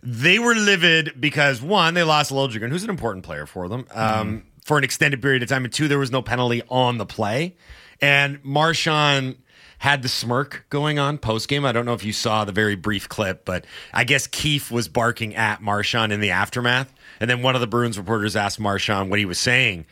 they 0.05 0.39
were 0.39 0.55
livid 0.55 1.21
because 1.21 1.61
one, 1.61 1.95
they 1.95 2.05
lost 2.05 2.31
Liljegren, 2.31 2.69
who's 2.71 2.85
an 2.85 2.91
important 2.91 3.25
player 3.25 3.47
for 3.47 3.69
them, 3.69 3.87
um, 3.93 4.45
for 4.65 4.79
an 4.79 4.85
extended 4.85 5.21
period 5.21 5.43
of 5.43 5.49
time, 5.49 5.65
and 5.65 5.73
two, 5.75 5.89
there 5.89 5.99
was 5.99 6.13
no 6.13 6.23
penalty 6.23 6.63
on 6.69 6.99
the 6.99 7.07
play, 7.07 7.57
and 8.01 8.39
Marchand 8.45 9.37
had 9.79 10.03
the 10.03 10.09
smirk 10.09 10.67
going 10.71 10.99
on 11.01 11.19
post 11.19 11.49
game. 11.49 11.65
I 11.65 11.73
don't 11.73 11.87
know 11.87 11.95
if 11.95 12.05
you 12.05 12.13
saw 12.13 12.45
the 12.45 12.53
very 12.53 12.77
brief 12.77 13.09
clip, 13.09 13.45
but 13.45 13.65
I 13.93 14.05
guess 14.05 14.27
Keefe 14.29 14.71
was 14.71 14.87
barking 14.89 15.35
at 15.35 15.61
Marchand 15.63 16.13
in 16.13 16.21
the 16.21 16.31
aftermath, 16.31 16.93
and 17.21 17.29
then 17.29 17.43
one 17.43 17.55
of 17.55 17.61
the 17.61 17.67
Bruins 17.67 17.99
reporters 17.99 18.37
asked 18.37 18.61
Marchand 18.61 19.11
what 19.11 19.19
he 19.19 19.25
was 19.25 19.39
saying 19.39 19.87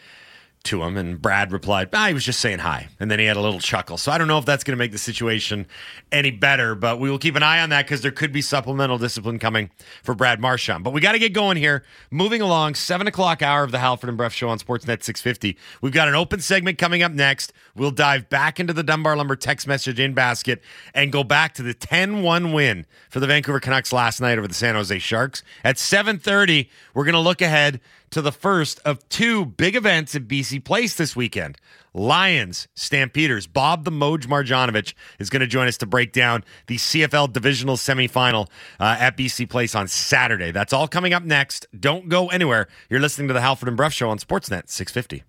to 0.66 0.82
him, 0.82 0.96
and 0.96 1.20
Brad 1.20 1.52
replied, 1.52 1.88
ah, 1.92 2.08
he 2.08 2.14
was 2.14 2.24
just 2.24 2.40
saying 2.40 2.58
hi. 2.58 2.88
And 3.00 3.10
then 3.10 3.18
he 3.18 3.24
had 3.24 3.36
a 3.36 3.40
little 3.40 3.60
chuckle. 3.60 3.96
So 3.96 4.12
I 4.12 4.18
don't 4.18 4.28
know 4.28 4.38
if 4.38 4.44
that's 4.44 4.64
going 4.64 4.76
to 4.76 4.78
make 4.78 4.92
the 4.92 4.98
situation 4.98 5.66
any 6.12 6.30
better, 6.30 6.74
but 6.74 7.00
we 7.00 7.10
will 7.10 7.18
keep 7.18 7.36
an 7.36 7.42
eye 7.42 7.60
on 7.60 7.70
that 7.70 7.86
because 7.86 8.02
there 8.02 8.10
could 8.10 8.32
be 8.32 8.42
supplemental 8.42 8.98
discipline 8.98 9.38
coming 9.38 9.70
for 10.02 10.14
Brad 10.14 10.40
Marchand. 10.40 10.84
But 10.84 10.92
we 10.92 11.00
got 11.00 11.12
to 11.12 11.18
get 11.18 11.32
going 11.32 11.56
here. 11.56 11.84
Moving 12.10 12.42
along, 12.42 12.74
7 12.74 13.06
o'clock 13.06 13.42
hour 13.42 13.62
of 13.62 13.70
the 13.70 13.78
Halford 13.78 14.08
and 14.08 14.18
Brough 14.18 14.28
Show 14.28 14.48
on 14.48 14.58
Sportsnet 14.58 15.02
650. 15.02 15.56
We've 15.80 15.92
got 15.92 16.08
an 16.08 16.14
open 16.14 16.40
segment 16.40 16.78
coming 16.78 17.02
up 17.02 17.12
next. 17.12 17.52
We'll 17.76 17.90
dive 17.90 18.28
back 18.28 18.58
into 18.58 18.72
the 18.72 18.82
Dunbar 18.82 19.16
Lumber 19.16 19.36
text 19.36 19.66
message 19.66 20.00
in 20.00 20.14
basket 20.14 20.62
and 20.94 21.12
go 21.12 21.22
back 21.22 21.54
to 21.54 21.62
the 21.62 21.74
10-1 21.74 22.54
win 22.54 22.86
for 23.10 23.20
the 23.20 23.26
Vancouver 23.26 23.60
Canucks 23.60 23.92
last 23.92 24.20
night 24.20 24.38
over 24.38 24.48
the 24.48 24.54
San 24.54 24.74
Jose 24.74 24.98
Sharks. 24.98 25.42
At 25.62 25.76
7.30, 25.76 26.68
we're 26.94 27.04
going 27.04 27.14
to 27.14 27.20
look 27.20 27.42
ahead 27.42 27.80
to 28.10 28.22
the 28.22 28.32
first 28.32 28.80
of 28.84 29.06
two 29.08 29.44
big 29.44 29.76
events 29.76 30.14
at 30.14 30.26
BC 30.26 30.64
Place 30.64 30.94
this 30.94 31.14
weekend. 31.14 31.58
Lions, 31.92 32.68
Stampeders. 32.74 33.46
Bob 33.46 33.84
the 33.84 33.90
Moj 33.90 34.26
Marjanovich 34.26 34.94
is 35.18 35.30
going 35.30 35.40
to 35.40 35.46
join 35.46 35.66
us 35.66 35.78
to 35.78 35.86
break 35.86 36.12
down 36.12 36.44
the 36.66 36.76
CFL 36.76 37.32
divisional 37.32 37.76
semifinal 37.76 38.48
uh, 38.78 38.96
at 38.98 39.16
BC 39.16 39.48
Place 39.48 39.74
on 39.74 39.88
Saturday. 39.88 40.50
That's 40.50 40.72
all 40.72 40.88
coming 40.88 41.14
up 41.14 41.24
next. 41.24 41.66
Don't 41.78 42.08
go 42.08 42.28
anywhere. 42.28 42.68
You're 42.90 43.00
listening 43.00 43.28
to 43.28 43.34
the 43.34 43.40
Halford 43.40 43.68
and 43.68 43.76
Brough 43.76 43.88
Show 43.88 44.10
on 44.10 44.18
Sportsnet 44.18 44.68
650. 44.68 45.24